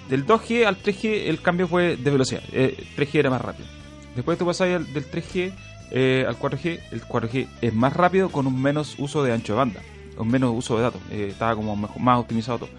del 0.08 0.26
2G 0.26 0.64
al 0.66 0.82
3G 0.82 1.28
el 1.28 1.40
cambio 1.40 1.68
fue 1.68 1.96
de 1.96 2.10
velocidad. 2.10 2.42
3G 2.52 3.14
eh, 3.14 3.18
era 3.18 3.30
más 3.30 3.40
rápido. 3.40 3.68
Después 4.14 4.38
tú 4.38 4.46
pasas 4.46 4.68
del 4.68 5.10
3G 5.10 5.52
eh, 5.94 6.24
al 6.26 6.38
4G, 6.38 6.80
el 6.90 7.02
4G 7.02 7.46
es 7.60 7.74
más 7.74 7.92
rápido 7.92 8.30
con 8.30 8.46
un 8.46 8.60
menos 8.60 8.98
uso 8.98 9.22
de 9.22 9.30
ancho 9.30 9.52
de 9.52 9.58
banda, 9.58 9.80
con 10.16 10.26
menos 10.26 10.54
uso 10.56 10.76
de 10.76 10.82
datos, 10.84 11.02
eh, 11.10 11.28
estaba 11.30 11.54
como 11.54 11.76
más 11.76 12.18
optimizado 12.18 12.60
todo. 12.60 12.70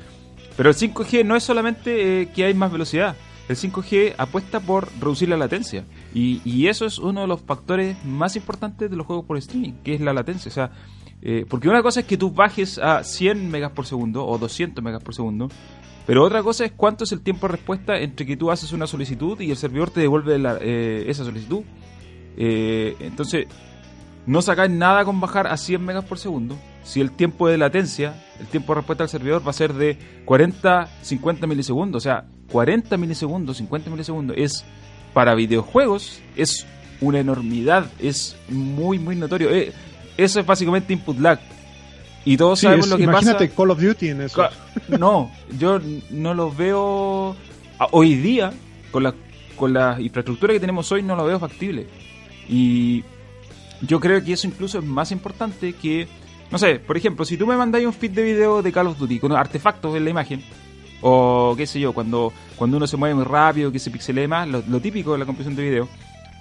Pero 0.57 0.69
el 0.69 0.75
5G 0.75 1.23
no 1.23 1.35
es 1.35 1.43
solamente 1.43 2.21
eh, 2.21 2.29
que 2.33 2.45
hay 2.45 2.55
más 2.55 2.71
velocidad, 2.71 3.15
el 3.47 3.55
5G 3.55 4.15
apuesta 4.17 4.59
por 4.59 4.89
reducir 4.99 5.29
la 5.29 5.37
latencia. 5.37 5.85
Y, 6.15 6.67
eso 6.67 6.85
es 6.87 6.97
uno 6.97 7.21
de 7.21 7.27
los 7.27 7.41
factores 7.41 8.03
más 8.03 8.35
importantes 8.35 8.89
de 8.89 8.95
los 8.95 9.05
juegos 9.05 9.25
por 9.25 9.37
streaming, 9.37 9.73
que 9.83 9.93
es 9.93 10.01
la 10.01 10.13
latencia. 10.13 10.49
O 10.49 10.53
sea, 10.53 10.71
porque 11.49 11.67
una 11.67 11.83
cosa 11.83 11.99
es 11.99 12.05
que 12.05 12.17
tú 12.17 12.31
bajes 12.31 12.79
a 12.79 13.03
100 13.03 13.51
megas 13.51 13.71
por 13.73 13.85
segundo 13.85 14.25
o 14.25 14.37
200 14.37 14.83
megas 14.83 15.03
por 15.03 15.13
segundo, 15.13 15.49
pero 16.05 16.23
otra 16.23 16.43
cosa 16.43 16.65
es 16.65 16.71
cuánto 16.73 17.05
es 17.05 17.11
el 17.11 17.21
tiempo 17.21 17.47
de 17.47 17.53
respuesta 17.53 17.97
entre 17.97 18.25
que 18.25 18.35
tú 18.35 18.51
haces 18.51 18.73
una 18.73 18.87
solicitud 18.87 19.39
y 19.39 19.51
el 19.51 19.57
servidor 19.57 19.89
te 19.89 20.01
devuelve 20.01 20.37
eh, 20.61 21.05
esa 21.07 21.23
solicitud. 21.23 21.63
Eh, 22.35 22.95
entonces, 22.99 23.47
no 24.25 24.41
sacáis 24.41 24.71
nada 24.71 25.05
con 25.05 25.21
bajar 25.21 25.47
a 25.47 25.57
100 25.57 25.83
megas 25.83 26.05
por 26.05 26.17
segundo. 26.17 26.57
Si 26.83 26.99
el 26.99 27.11
tiempo 27.11 27.47
de 27.47 27.57
latencia, 27.57 28.21
el 28.39 28.47
tiempo 28.47 28.73
de 28.73 28.81
respuesta 28.81 29.03
del 29.03 29.09
servidor 29.09 29.45
va 29.45 29.51
a 29.51 29.53
ser 29.53 29.73
de 29.73 29.97
40, 30.25 30.89
50 31.01 31.47
milisegundos. 31.47 32.01
O 32.01 32.03
sea, 32.03 32.25
40 32.51 32.97
milisegundos, 32.97 33.57
50 33.57 33.89
milisegundos 33.89 34.35
es 34.37 34.65
para 35.13 35.35
videojuegos, 35.35 36.19
es 36.35 36.65
una 36.99 37.19
enormidad, 37.19 37.85
es 37.99 38.35
muy, 38.49 38.99
muy 38.99 39.15
notorio. 39.15 39.49
Eh, 39.51 39.71
eso 40.17 40.39
es 40.39 40.45
básicamente 40.45 40.93
input 40.93 41.17
lag. 41.19 41.39
Y 42.25 42.37
todos 42.37 42.61
sabemos 42.61 42.87
lo 42.87 42.97
que 42.97 43.05
pasa. 43.05 43.31
Imagínate 43.31 43.49
Call 43.49 43.71
of 43.71 43.81
Duty 43.81 44.09
en 44.09 44.21
eso. 44.21 44.43
No, 44.87 45.31
yo 45.57 45.79
no 46.09 46.33
lo 46.33 46.51
veo 46.51 47.35
hoy 47.91 48.15
día 48.15 48.53
con 48.91 49.03
la 49.03 49.13
con 49.55 49.73
la 49.73 50.01
infraestructura 50.01 50.53
que 50.53 50.59
tenemos 50.59 50.91
hoy 50.91 51.03
no 51.03 51.15
lo 51.15 51.25
veo 51.25 51.39
factible. 51.39 51.87
Y 52.47 53.03
yo 53.81 53.99
creo 53.99 54.23
que 54.23 54.33
eso 54.33 54.47
incluso 54.47 54.79
es 54.79 54.85
más 54.85 55.11
importante 55.11 55.73
que 55.73 56.07
no 56.51 56.57
sé, 56.59 56.75
por 56.79 56.95
ejemplo, 56.95 57.25
si 57.25 57.35
tú 57.35 57.47
me 57.47 57.57
mandáis 57.57 57.85
un 57.85 57.93
feed 57.93 58.11
de 58.11 58.23
video 58.23 58.61
de 58.61 58.71
Call 58.71 58.87
of 58.87 58.99
Duty 58.99 59.19
con 59.19 59.31
artefactos 59.31 59.95
en 59.95 60.03
la 60.03 60.11
imagen 60.11 60.43
o 61.01 61.55
qué 61.57 61.65
sé 61.65 61.79
yo, 61.79 61.93
cuando 61.93 62.31
cuando 62.55 62.77
uno 62.77 62.87
se 62.87 62.95
mueve 62.95 63.15
muy 63.15 63.23
rápido, 63.23 63.71
que 63.71 63.79
se 63.79 63.91
pixelee 63.91 64.27
más, 64.27 64.47
lo, 64.47 64.79
típico 64.79 65.13
de 65.13 65.17
la 65.17 65.25
compresión 65.25 65.55
de 65.55 65.63
video. 65.63 65.89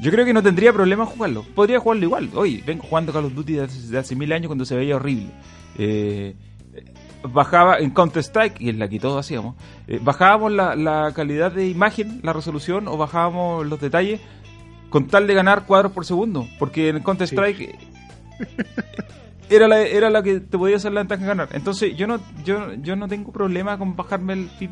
Yo 0.00 0.10
creo 0.10 0.24
que 0.24 0.32
no 0.32 0.42
tendría 0.42 0.72
problema 0.72 1.06
jugarlo. 1.06 1.44
Podría 1.54 1.80
jugarlo 1.80 2.04
igual. 2.04 2.28
Hoy 2.34 2.62
vengo 2.66 2.84
jugando 2.84 3.12
Call 3.12 3.24
of 3.24 3.34
Duty 3.34 3.54
desde 3.54 3.98
hace 3.98 4.14
mil 4.14 4.32
años 4.32 4.48
cuando 4.48 4.64
se 4.64 4.76
veía 4.76 4.96
horrible. 4.96 5.28
Eh, 5.78 6.34
bajaba 7.22 7.78
en 7.78 7.90
Counter-Strike, 7.90 8.60
y 8.60 8.70
es 8.70 8.76
la 8.76 8.88
que 8.88 8.98
todos 8.98 9.18
hacíamos, 9.18 9.54
eh, 9.86 10.00
bajábamos 10.02 10.52
la, 10.52 10.74
la 10.74 11.12
calidad 11.14 11.52
de 11.52 11.68
imagen, 11.68 12.20
la 12.22 12.32
resolución, 12.32 12.88
o 12.88 12.96
bajábamos 12.96 13.66
los 13.66 13.80
detalles 13.80 14.20
con 14.90 15.06
tal 15.06 15.26
de 15.26 15.34
ganar 15.34 15.66
cuadros 15.66 15.92
por 15.92 16.04
segundo. 16.04 16.46
Porque 16.58 16.88
en 16.88 17.02
Counter-Strike 17.02 17.78
era, 19.48 19.68
la, 19.68 19.82
era 19.82 20.10
la 20.10 20.22
que 20.22 20.40
te 20.40 20.58
podía 20.58 20.76
hacer 20.76 20.92
la 20.92 21.00
ventaja 21.00 21.22
de 21.22 21.28
ganar. 21.28 21.48
Entonces 21.52 21.96
yo 21.96 22.06
no, 22.06 22.20
yo, 22.44 22.74
yo 22.74 22.96
no 22.96 23.08
tengo 23.08 23.32
problema 23.32 23.78
con 23.78 23.96
bajarme 23.96 24.34
el 24.34 24.48
feed 24.50 24.70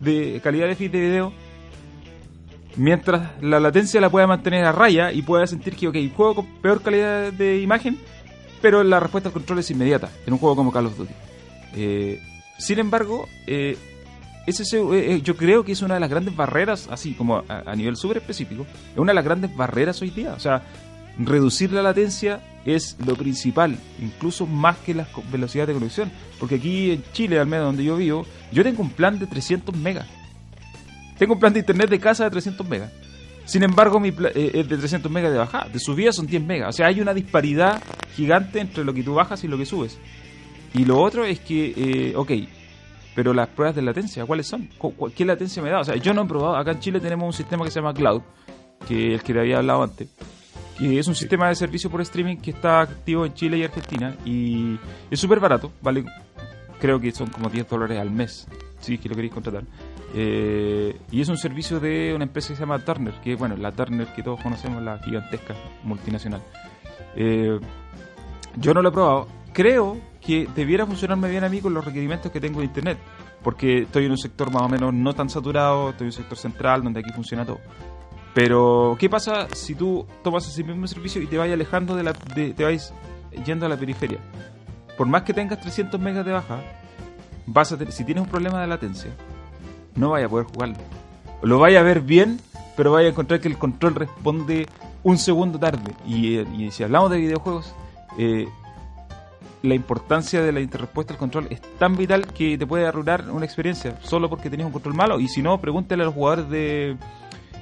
de 0.00 0.40
calidad 0.42 0.66
de 0.66 0.74
feed 0.74 0.90
de 0.90 1.00
video 1.00 1.32
mientras 2.76 3.42
la 3.42 3.58
latencia 3.58 4.00
la 4.00 4.10
pueda 4.10 4.26
mantener 4.26 4.64
a 4.64 4.72
raya 4.72 5.12
y 5.12 5.22
pueda 5.22 5.46
sentir 5.46 5.74
que, 5.74 5.88
ok, 5.88 5.96
juego 6.14 6.34
con 6.36 6.46
peor 6.60 6.82
calidad 6.82 7.32
de 7.32 7.60
imagen, 7.60 7.98
pero 8.60 8.82
la 8.82 9.00
respuesta 9.00 9.28
al 9.28 9.32
control 9.32 9.58
es 9.60 9.70
inmediata 9.70 10.10
en 10.26 10.32
un 10.32 10.38
juego 10.38 10.56
como 10.56 10.72
Call 10.72 10.86
of 10.86 10.96
Duty. 10.96 11.12
Eh, 11.74 12.20
sin 12.58 12.78
embargo, 12.78 13.28
eh, 13.46 13.76
ese, 14.46 14.64
eh, 14.78 15.20
yo 15.22 15.36
creo 15.36 15.64
que 15.64 15.72
es 15.72 15.82
una 15.82 15.94
de 15.94 16.00
las 16.00 16.08
grandes 16.08 16.34
barreras, 16.34 16.88
así 16.90 17.14
como 17.14 17.42
a, 17.48 17.74
nivel 17.74 17.96
súper 17.96 18.18
específico, 18.18 18.66
es 18.92 18.98
una 18.98 19.10
de 19.10 19.16
las 19.16 19.24
grandes 19.24 19.54
barreras 19.54 20.00
hoy 20.02 20.10
día. 20.10 20.34
O 20.34 20.40
sea, 20.40 20.62
reducir 21.18 21.72
la 21.72 21.82
latencia 21.82 22.40
es 22.64 22.96
lo 23.04 23.16
principal, 23.16 23.76
incluso 24.00 24.46
más 24.46 24.76
que 24.78 24.94
la 24.94 25.06
velocidad 25.30 25.66
de 25.66 25.74
conexión. 25.74 26.10
Porque 26.38 26.56
aquí 26.56 26.92
en 26.92 27.04
Chile, 27.12 27.38
al 27.38 27.46
menos 27.46 27.66
donde 27.66 27.84
yo 27.84 27.96
vivo, 27.96 28.24
yo 28.52 28.62
tengo 28.62 28.82
un 28.82 28.90
plan 28.90 29.18
de 29.18 29.26
300 29.26 29.76
megas. 29.76 30.06
Tengo 31.18 31.34
un 31.34 31.40
plan 31.40 31.52
de 31.52 31.60
internet 31.60 31.90
de 31.90 31.98
casa 31.98 32.24
de 32.24 32.30
300 32.30 32.68
megas. 32.68 32.92
Sin 33.46 33.62
embargo, 33.62 34.00
mi 34.00 34.08
eh, 34.08 34.50
es 34.54 34.68
de 34.68 34.76
300 34.76 35.10
megas 35.10 35.32
de 35.32 35.38
bajada. 35.38 35.68
De 35.68 35.78
subida 35.78 36.12
son 36.12 36.26
10 36.26 36.42
megas. 36.42 36.68
O 36.68 36.72
sea, 36.72 36.88
hay 36.88 37.00
una 37.00 37.14
disparidad 37.14 37.82
gigante 38.14 38.60
entre 38.60 38.84
lo 38.84 38.92
que 38.92 39.02
tú 39.02 39.14
bajas 39.14 39.42
y 39.44 39.48
lo 39.48 39.56
que 39.56 39.64
subes. 39.64 39.98
Y 40.74 40.84
lo 40.84 41.00
otro 41.00 41.24
es 41.24 41.40
que, 41.40 41.72
eh, 41.76 42.16
ok, 42.16 42.32
pero 43.14 43.32
las 43.32 43.48
pruebas 43.48 43.74
de 43.76 43.82
latencia, 43.82 44.26
¿cuáles 44.26 44.46
son? 44.46 44.68
¿Qué 45.14 45.24
latencia 45.24 45.62
me 45.62 45.70
da? 45.70 45.80
O 45.80 45.84
sea, 45.84 45.96
yo 45.96 46.12
no 46.12 46.24
he 46.24 46.26
probado. 46.26 46.56
Acá 46.56 46.72
en 46.72 46.80
Chile 46.80 47.00
tenemos 47.00 47.26
un 47.26 47.32
sistema 47.32 47.64
que 47.64 47.70
se 47.70 47.80
llama 47.80 47.94
Cloud, 47.94 48.20
que 48.86 49.14
es 49.14 49.20
el 49.20 49.22
que 49.22 49.32
te 49.32 49.40
había 49.40 49.58
hablado 49.58 49.84
antes. 49.84 50.08
Que 50.76 50.98
es 50.98 51.06
un 51.06 51.14
sistema 51.14 51.48
de 51.48 51.54
servicio 51.54 51.88
por 51.88 52.02
streaming 52.02 52.36
que 52.36 52.50
está 52.50 52.82
activo 52.82 53.24
en 53.24 53.32
Chile 53.32 53.58
y 53.58 53.62
Argentina. 53.62 54.14
Y 54.26 54.76
es 55.10 55.18
súper 55.18 55.40
barato, 55.40 55.72
¿vale? 55.80 56.04
Creo 56.80 57.00
que 57.00 57.10
son 57.12 57.28
como 57.28 57.48
10 57.48 57.68
dólares 57.68 57.98
al 57.98 58.10
mes, 58.10 58.46
si 58.80 58.94
es 58.94 59.00
que 59.00 59.08
lo 59.08 59.14
queréis 59.14 59.32
contratar. 59.32 59.64
Eh, 60.14 60.98
y 61.10 61.20
es 61.20 61.28
un 61.28 61.36
servicio 61.36 61.80
de 61.80 62.14
una 62.14 62.24
empresa 62.24 62.48
que 62.48 62.54
se 62.56 62.60
llama 62.60 62.78
Turner, 62.78 63.14
que 63.22 63.34
bueno, 63.34 63.56
la 63.56 63.72
Turner 63.72 64.06
que 64.08 64.22
todos 64.22 64.40
conocemos, 64.42 64.82
la 64.82 64.98
gigantesca 64.98 65.54
multinacional. 65.82 66.42
Eh, 67.16 67.58
yo 68.56 68.74
no 68.74 68.82
lo 68.82 68.88
he 68.88 68.92
probado. 68.92 69.28
Creo 69.52 69.98
que 70.20 70.48
debiera 70.54 70.86
funcionarme 70.86 71.30
bien 71.30 71.44
a 71.44 71.48
mí 71.48 71.60
con 71.60 71.72
los 71.72 71.84
requerimientos 71.84 72.30
que 72.30 72.40
tengo 72.40 72.60
de 72.60 72.66
internet, 72.66 72.98
porque 73.42 73.82
estoy 73.82 74.06
en 74.06 74.10
un 74.10 74.18
sector 74.18 74.52
más 74.52 74.62
o 74.62 74.68
menos 74.68 74.92
no 74.92 75.14
tan 75.14 75.30
saturado, 75.30 75.90
estoy 75.90 76.06
en 76.06 76.08
un 76.08 76.12
sector 76.12 76.38
central 76.38 76.82
donde 76.82 77.00
aquí 77.00 77.10
funciona 77.12 77.44
todo. 77.44 77.60
Pero, 78.34 78.96
¿qué 78.98 79.08
pasa 79.08 79.48
si 79.54 79.74
tú 79.74 80.06
tomas 80.22 80.46
ese 80.46 80.62
mismo 80.62 80.86
servicio 80.86 81.22
y 81.22 81.26
te 81.26 81.38
vas 81.38 81.50
alejando 81.50 81.96
de 81.96 82.02
la. 82.02 82.12
te 82.12 82.64
vais 82.64 82.92
yendo 83.46 83.64
a 83.64 83.68
la 83.68 83.78
periferia? 83.78 84.18
Por 84.98 85.06
más 85.06 85.22
que 85.22 85.32
tengas 85.32 85.60
300 85.60 85.98
megas 85.98 86.26
de 86.26 86.32
baja, 86.32 86.60
vas 87.46 87.72
a 87.72 87.90
si 87.90 88.04
tienes 88.04 88.24
un 88.24 88.30
problema 88.30 88.60
de 88.60 88.66
latencia, 88.66 89.10
no 89.94 90.10
vaya 90.10 90.26
a 90.26 90.28
poder 90.28 90.46
jugarlo. 90.46 90.76
Lo 91.42 91.58
vaya 91.58 91.80
a 91.80 91.82
ver 91.82 92.00
bien, 92.00 92.40
pero 92.76 92.92
vaya 92.92 93.08
a 93.08 93.10
encontrar 93.10 93.40
que 93.40 93.48
el 93.48 93.58
control 93.58 93.94
responde 93.94 94.66
un 95.02 95.18
segundo 95.18 95.58
tarde. 95.58 95.94
Y, 96.06 96.38
y 96.38 96.70
si 96.70 96.82
hablamos 96.82 97.10
de 97.10 97.18
videojuegos, 97.18 97.74
eh, 98.18 98.48
la 99.62 99.74
importancia 99.74 100.42
de 100.42 100.52
la 100.52 100.60
interrespuesta 100.60 101.12
al 101.12 101.18
control 101.18 101.46
es 101.50 101.60
tan 101.78 101.96
vital 101.96 102.26
que 102.26 102.56
te 102.56 102.66
puede 102.66 102.86
arruinar 102.86 103.28
una 103.30 103.44
experiencia 103.44 103.98
solo 104.02 104.28
porque 104.28 104.50
tenías 104.50 104.66
un 104.66 104.72
control 104.72 104.94
malo. 104.94 105.20
Y 105.20 105.28
si 105.28 105.42
no, 105.42 105.60
pregúntale 105.60 106.02
a 106.02 106.06
los 106.06 106.14
jugadores 106.14 106.48
de 106.48 106.96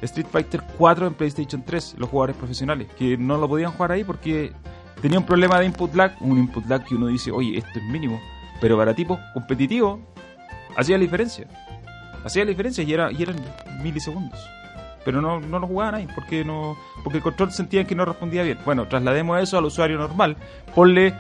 Street 0.03 0.27
Fighter 0.31 0.63
4 0.77 1.07
en 1.07 1.15
PlayStation 1.15 1.63
3, 1.65 1.97
los 1.99 2.09
jugadores 2.09 2.37
profesionales, 2.37 2.89
que 2.99 3.17
no 3.17 3.39
lo 3.39 3.49
podían 3.49 3.73
jugar 3.73 3.93
ahí 3.93 4.05
porque 4.05 4.53
tenía 5.01 5.19
un 5.19 5.27
problema 5.27 5.59
de 5.59 5.67
input 5.67 5.95
lag, 5.95 6.17
un 6.21 6.39
input 6.39 6.67
lag 6.67 6.85
que 6.85 6.95
uno 6.95 7.07
dice, 7.07 7.31
oye, 7.31 7.59
esto 7.59 7.79
es 7.79 7.85
mínimo. 7.85 8.21
Pero 8.65 8.79
para 8.79 8.95
tipos 8.95 9.21
competitivos, 9.35 10.01
hacía 10.75 10.97
la 10.97 11.03
diferencia 11.03 11.47
hacía 12.25 12.47
la 12.47 12.49
diferencia 12.49 12.83
y, 12.83 12.95
era, 12.95 13.13
y 13.13 13.23
eran 13.23 13.37
milisegundos. 13.83 14.41
Pero 15.05 15.21
no, 15.21 15.39
no 15.39 15.59
lo 15.59 15.67
jugaban 15.67 15.97
ahí 15.97 16.09
porque 16.15 16.47
no 16.47 16.75
porque 17.03 17.19
el 17.19 17.23
control 17.23 17.53
sentía 17.53 17.85
que 17.85 17.95
no 17.95 18.07
respondía 18.07 18.43
bien. 18.43 18.57
Bueno, 18.65 18.89
traslademos 18.89 19.43
eso 19.43 19.59
al 19.59 19.67
usuario 19.67 19.99
normal. 19.99 20.39
Ponle 20.75 21.13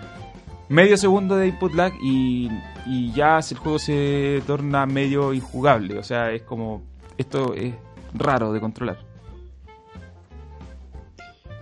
medio 0.71 0.97
segundo 0.97 1.37
de 1.37 1.49
input 1.49 1.75
lag 1.75 1.93
y, 2.03 2.49
y 2.87 3.13
ya 3.13 3.39
el 3.39 3.59
juego 3.59 3.79
se 3.79 4.43
torna 4.47 4.87
medio 4.87 5.35
injugable. 5.35 5.99
O 5.99 6.03
sea, 6.03 6.33
es 6.33 6.41
como. 6.41 6.83
Esto 7.19 7.53
es 7.53 7.75
raro 8.15 8.55
de 8.55 8.61
controlar. 8.61 8.97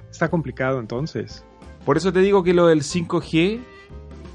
Está 0.09 0.31
complicado 0.31 0.79
entonces. 0.79 1.45
Por 1.85 1.97
eso 1.97 2.12
te 2.12 2.21
digo 2.21 2.45
que 2.45 2.55
lo 2.55 2.68
del 2.68 2.83
5G 2.83 3.72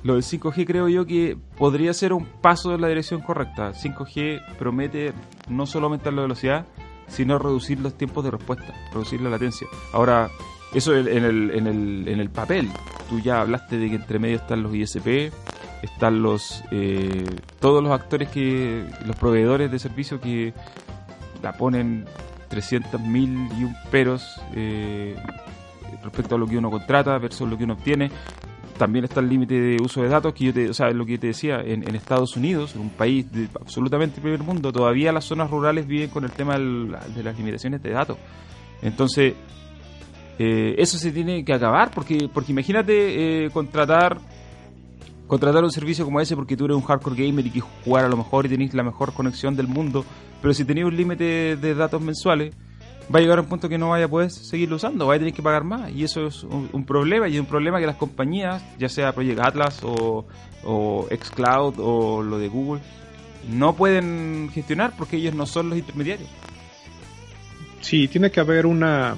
lo 0.07 0.13
del 0.13 0.23
5G 0.23 0.65
creo 0.65 0.87
yo 0.87 1.05
que 1.05 1.37
podría 1.57 1.93
ser 1.93 2.13
un 2.13 2.23
paso 2.25 2.73
en 2.73 2.79
la 2.79 2.87
dirección 2.87 3.19
correcta. 3.19 3.73
5G 3.73 4.55
promete 4.57 5.13
no 5.49 5.65
solo 5.65 5.87
aumentar 5.87 6.13
la 6.13 6.21
velocidad, 6.21 6.65
sino 7.07 7.37
reducir 7.37 7.81
los 7.81 7.97
tiempos 7.97 8.23
de 8.23 8.31
respuesta, 8.31 8.73
reducir 8.93 9.19
la 9.19 9.29
latencia. 9.29 9.67
Ahora, 9.91 10.29
eso 10.73 10.95
en 10.95 11.25
el, 11.25 11.51
en 11.51 11.67
el, 11.67 12.07
en 12.07 12.19
el 12.21 12.29
papel. 12.29 12.69
Tú 13.09 13.19
ya 13.19 13.41
hablaste 13.41 13.77
de 13.77 13.89
que 13.89 13.95
entre 13.95 14.17
medio 14.17 14.37
están 14.37 14.63
los 14.63 14.73
ISP, 14.73 15.33
están 15.81 16.21
los 16.21 16.63
eh, 16.71 17.25
todos 17.59 17.83
los 17.83 17.91
actores 17.91 18.29
que 18.29 18.85
los 19.05 19.15
proveedores 19.17 19.69
de 19.69 19.77
servicio 19.77 20.21
que 20.21 20.53
la 21.43 21.51
ponen 21.51 22.05
300.000 22.49 23.59
y 23.59 23.63
un 23.65 23.75
peros 23.91 24.41
eh, 24.55 25.17
respecto 26.01 26.35
a 26.35 26.37
lo 26.37 26.47
que 26.47 26.57
uno 26.57 26.71
contrata 26.71 27.17
versus 27.17 27.49
lo 27.49 27.57
que 27.57 27.65
uno 27.65 27.73
obtiene 27.73 28.09
también 28.77 29.05
está 29.05 29.19
el 29.19 29.29
límite 29.29 29.59
de 29.59 29.81
uso 29.81 30.01
de 30.01 30.09
datos, 30.09 30.33
que 30.33 30.45
yo 30.45 30.53
te, 30.53 30.69
o 30.69 30.73
sea, 30.73 30.89
lo 30.91 31.05
que 31.05 31.17
te 31.17 31.27
decía, 31.27 31.61
en, 31.61 31.83
Estados 31.95 32.35
Unidos, 32.37 32.75
un 32.75 32.89
país 32.89 33.31
de 33.31 33.49
absolutamente 33.59 34.21
primer 34.21 34.41
mundo, 34.41 34.71
todavía 34.71 35.11
las 35.11 35.25
zonas 35.25 35.49
rurales 35.49 35.87
viven 35.87 36.09
con 36.09 36.23
el 36.23 36.31
tema 36.31 36.57
de 36.57 37.23
las 37.23 37.37
limitaciones 37.37 37.81
de 37.81 37.89
datos. 37.91 38.17
Entonces, 38.81 39.33
eh, 40.39 40.75
eso 40.77 40.97
se 40.97 41.11
tiene 41.11 41.43
que 41.43 41.53
acabar, 41.53 41.91
porque, 41.91 42.29
porque 42.33 42.51
imagínate 42.51 43.45
eh, 43.45 43.49
contratar 43.49 44.19
contratar 45.27 45.61
un 45.61 45.71
servicio 45.71 46.05
como 46.05 46.21
ese 46.21 46.37
porque 46.37 46.55
tú 46.55 46.65
eres 46.65 46.77
un 46.77 46.83
hardcore 46.83 47.15
gamer 47.15 47.45
y 47.45 47.51
quieres 47.51 47.69
jugar 47.83 48.05
a 48.05 48.07
lo 48.07 48.15
mejor 48.15 48.45
y 48.45 48.49
tenés 48.49 48.73
la 48.73 48.83
mejor 48.83 49.11
conexión 49.13 49.57
del 49.57 49.67
mundo, 49.67 50.05
pero 50.41 50.53
si 50.53 50.63
tenéis 50.63 50.87
un 50.87 50.95
límite 50.95 51.57
de 51.57 51.75
datos 51.75 52.01
mensuales, 52.01 52.55
va 53.13 53.19
a 53.19 53.21
llegar 53.21 53.37
a 53.37 53.41
un 53.41 53.47
punto 53.47 53.69
que 53.69 53.77
no 53.77 53.89
vaya 53.89 54.05
a 54.05 54.09
poder 54.09 54.31
seguirlo 54.31 54.75
usando, 54.75 55.07
va 55.07 55.15
a 55.15 55.19
tener 55.19 55.33
que 55.33 55.41
pagar 55.41 55.63
más. 55.63 55.91
Y 55.91 56.03
eso 56.03 56.27
es 56.27 56.43
un, 56.43 56.85
problema, 56.85 57.27
y 57.27 57.35
es 57.35 57.39
un 57.39 57.45
problema 57.45 57.79
que 57.79 57.85
las 57.85 57.95
compañías, 57.95 58.63
ya 58.77 58.89
sea 58.89 59.13
Project 59.13 59.39
Atlas 59.39 59.79
o, 59.83 60.25
o 60.63 61.07
Xcloud 61.09 61.75
o 61.79 62.21
lo 62.21 62.37
de 62.37 62.47
Google, 62.47 62.81
no 63.49 63.75
pueden 63.75 64.49
gestionar 64.53 64.93
porque 64.97 65.17
ellos 65.17 65.33
no 65.33 65.45
son 65.45 65.69
los 65.69 65.77
intermediarios. 65.77 66.29
Sí, 67.81 68.07
tiene 68.07 68.31
que 68.31 68.39
haber 68.39 68.65
una... 68.65 69.15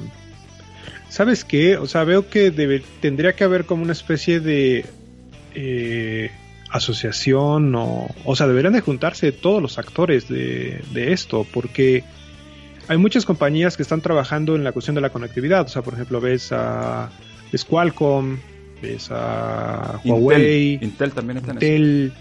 ¿Sabes 1.09 1.43
qué? 1.43 1.77
O 1.77 1.87
sea, 1.87 2.03
veo 2.03 2.29
que 2.29 2.51
debe, 2.51 2.83
tendría 3.01 3.33
que 3.33 3.43
haber 3.43 3.65
como 3.65 3.81
una 3.81 3.93
especie 3.93 4.39
de 4.39 4.85
eh, 5.55 6.29
asociación 6.69 7.73
o... 7.73 8.07
O 8.25 8.35
sea, 8.35 8.45
deberían 8.45 8.73
de 8.73 8.81
juntarse 8.81 9.31
todos 9.31 9.59
los 9.59 9.79
actores 9.79 10.29
de, 10.29 10.83
de 10.93 11.13
esto 11.13 11.47
porque 11.51 12.03
hay 12.89 12.97
muchas 12.97 13.23
compañías 13.23 13.77
que 13.77 13.83
están 13.83 14.01
trabajando 14.01 14.55
en 14.55 14.63
la 14.63 14.71
cuestión 14.71 14.95
de 14.95 15.01
la 15.01 15.11
conectividad. 15.11 15.61
O 15.61 15.69
sea, 15.69 15.83
por 15.83 15.93
ejemplo, 15.93 16.19
ves 16.19 16.51
a 16.51 17.11
Qualcomm, 17.69 18.37
ves 18.81 19.09
a 19.11 20.01
Huawei. 20.03 20.79
Intel, 20.81 21.11
también 21.11 21.37
está 21.37 21.53
Intel. 21.53 22.11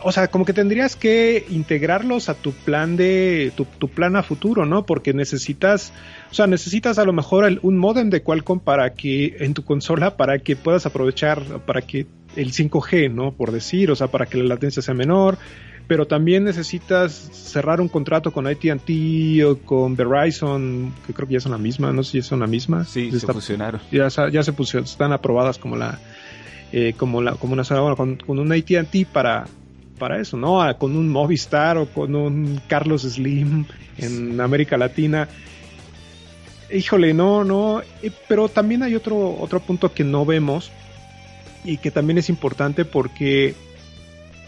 o 0.00 0.10
sea, 0.10 0.28
como 0.28 0.46
que 0.46 0.54
tendrías 0.54 0.96
que 0.96 1.44
integrarlos 1.50 2.30
a 2.30 2.34
tu 2.34 2.52
plan 2.52 2.96
de 2.96 3.52
tu, 3.54 3.88
plan 3.88 4.16
a 4.16 4.22
futuro, 4.22 4.64
¿no? 4.64 4.86
Porque 4.86 5.12
necesitas, 5.12 5.92
o 6.30 6.34
sea, 6.34 6.46
necesitas 6.46 6.98
a 6.98 7.04
lo 7.04 7.12
mejor 7.12 7.58
un 7.60 7.76
modem 7.76 8.08
de 8.08 8.22
Qualcomm 8.22 8.58
para 8.58 8.94
que 8.94 9.36
en 9.40 9.52
tu 9.52 9.66
consola 9.66 10.16
para 10.16 10.38
que 10.38 10.56
puedas 10.56 10.86
aprovechar 10.86 11.42
para 11.66 11.82
que 11.82 12.06
el 12.36 12.52
5G, 12.52 13.12
¿no? 13.12 13.32
Por 13.32 13.52
decir, 13.52 13.90
o 13.90 13.96
sea, 13.96 14.06
para 14.06 14.24
que 14.24 14.38
la 14.38 14.44
latencia 14.44 14.80
sea 14.80 14.94
menor 14.94 15.36
pero 15.86 16.06
también 16.06 16.44
necesitas 16.44 17.12
cerrar 17.12 17.80
un 17.80 17.88
contrato 17.88 18.32
con 18.32 18.46
ATT 18.46 18.90
o 19.44 19.58
con 19.64 19.96
Verizon, 19.96 20.92
que 21.06 21.12
creo 21.12 21.28
que 21.28 21.34
ya 21.34 21.40
son 21.40 21.52
la 21.52 21.58
misma, 21.58 21.92
no 21.92 22.02
sé 22.02 22.12
si 22.12 22.22
son 22.22 22.40
la 22.40 22.46
misma. 22.46 22.84
Sí, 22.84 23.10
se 23.10 23.26
fusionaron. 23.26 23.80
Ya, 23.90 24.08
ya 24.08 24.42
se 24.42 24.52
pusieron, 24.52 24.84
están 24.84 25.12
aprobadas 25.12 25.58
como 25.58 25.76
la 25.76 25.98
eh, 26.72 26.94
como 26.96 27.20
la 27.20 27.32
como 27.32 27.52
una 27.52 27.62
bueno, 27.62 27.96
con, 27.96 28.16
con 28.16 28.38
un 28.38 28.52
AT&T 28.52 29.06
para 29.12 29.46
para 29.98 30.18
eso, 30.18 30.36
¿no? 30.36 30.62
Ah, 30.62 30.78
con 30.78 30.96
un 30.96 31.08
Movistar 31.08 31.76
o 31.76 31.86
con 31.86 32.14
un 32.14 32.60
Carlos 32.66 33.02
Slim 33.02 33.66
en 33.98 34.40
América 34.40 34.76
Latina. 34.76 35.28
Híjole, 36.72 37.12
no, 37.12 37.44
no, 37.44 37.82
eh, 38.02 38.10
pero 38.26 38.48
también 38.48 38.82
hay 38.82 38.94
otro 38.94 39.36
otro 39.38 39.60
punto 39.60 39.92
que 39.92 40.04
no 40.04 40.24
vemos 40.24 40.72
y 41.64 41.76
que 41.76 41.90
también 41.90 42.18
es 42.18 42.28
importante 42.28 42.84
porque 42.84 43.54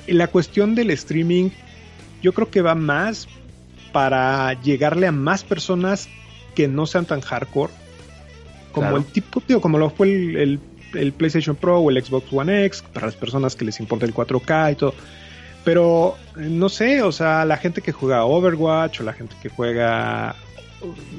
la 0.06 0.26
cuestión 0.28 0.74
del 0.74 0.90
streaming, 0.90 1.50
yo 2.22 2.32
creo 2.32 2.50
que 2.50 2.62
va 2.62 2.74
más 2.74 3.28
para 3.92 4.60
llegarle 4.62 5.06
a 5.06 5.12
más 5.12 5.44
personas 5.44 6.08
que 6.54 6.68
no 6.68 6.86
sean 6.86 7.06
tan 7.06 7.20
hardcore. 7.20 7.72
Como 8.72 8.96
el 8.96 9.04
tipo, 9.04 9.40
tío, 9.40 9.60
como 9.60 9.78
lo 9.78 9.90
fue 9.90 10.08
el, 10.08 10.58
el, 10.94 11.12
PlayStation 11.12 11.54
Pro 11.54 11.78
o 11.78 11.90
el 11.90 12.04
Xbox 12.04 12.32
One 12.32 12.64
X, 12.64 12.82
para 12.92 13.06
las 13.06 13.14
personas 13.14 13.54
que 13.54 13.64
les 13.64 13.78
importa 13.78 14.04
el 14.04 14.12
4K 14.12 14.72
y 14.72 14.74
todo. 14.74 14.94
Pero 15.62 16.16
no 16.36 16.68
sé, 16.68 17.02
o 17.02 17.12
sea, 17.12 17.44
la 17.44 17.56
gente 17.56 17.82
que 17.82 17.92
juega 17.92 18.24
Overwatch 18.24 19.00
o 19.00 19.04
la 19.04 19.12
gente 19.12 19.36
que 19.40 19.48
juega, 19.48 20.34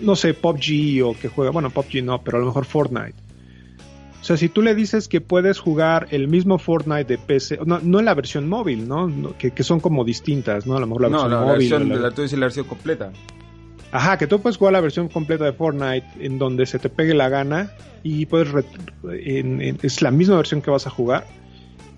no 0.01 0.15
sé, 0.15 0.33
PUBG 0.33 1.03
o 1.03 1.17
que 1.17 1.29
juega, 1.29 1.51
bueno, 1.51 1.69
PUBG 1.69 2.03
no, 2.03 2.21
pero 2.21 2.37
a 2.37 2.39
lo 2.41 2.47
mejor 2.47 2.65
Fortnite. 2.65 3.24
O 4.25 4.27
sea, 4.27 4.37
si 4.37 4.49
tú 4.49 4.63
le 4.63 4.73
dices 4.73 5.07
que 5.07 5.21
puedes 5.21 5.59
jugar 5.59 6.07
el 6.09 6.27
mismo 6.27 6.57
Fortnite 6.57 7.03
de 7.03 7.19
PC, 7.19 7.59
no, 7.63 7.79
no 7.83 7.99
en 7.99 8.05
la 8.05 8.15
versión 8.15 8.49
móvil, 8.49 8.87
¿no? 8.87 9.07
que, 9.37 9.61
son 9.61 9.79
como 9.79 10.03
distintas, 10.03 10.65
¿no? 10.65 10.75
A 10.75 10.79
lo 10.79 10.87
mejor 10.87 11.03
la 11.03 11.09
versión 11.09 11.29
no, 11.29 11.41
móvil. 11.41 11.69
La 11.69 11.77
versión, 11.77 12.01
la... 12.01 12.09
tú 12.09 12.23
dices 12.23 12.39
la 12.39 12.45
versión 12.47 12.65
completa. 12.65 13.11
Ajá, 13.91 14.17
que 14.17 14.25
tú 14.25 14.41
puedes 14.41 14.57
jugar 14.57 14.73
la 14.73 14.81
versión 14.81 15.09
completa 15.09 15.45
de 15.45 15.53
Fortnite 15.53 16.07
en 16.19 16.39
donde 16.39 16.65
se 16.65 16.79
te 16.79 16.89
pegue 16.89 17.13
la 17.13 17.29
gana 17.29 17.69
y 18.01 18.25
puedes. 18.25 18.49
es 19.83 20.01
la 20.01 20.09
misma 20.09 20.37
versión 20.37 20.63
que 20.63 20.71
vas 20.71 20.87
a 20.87 20.89
jugar. 20.89 21.27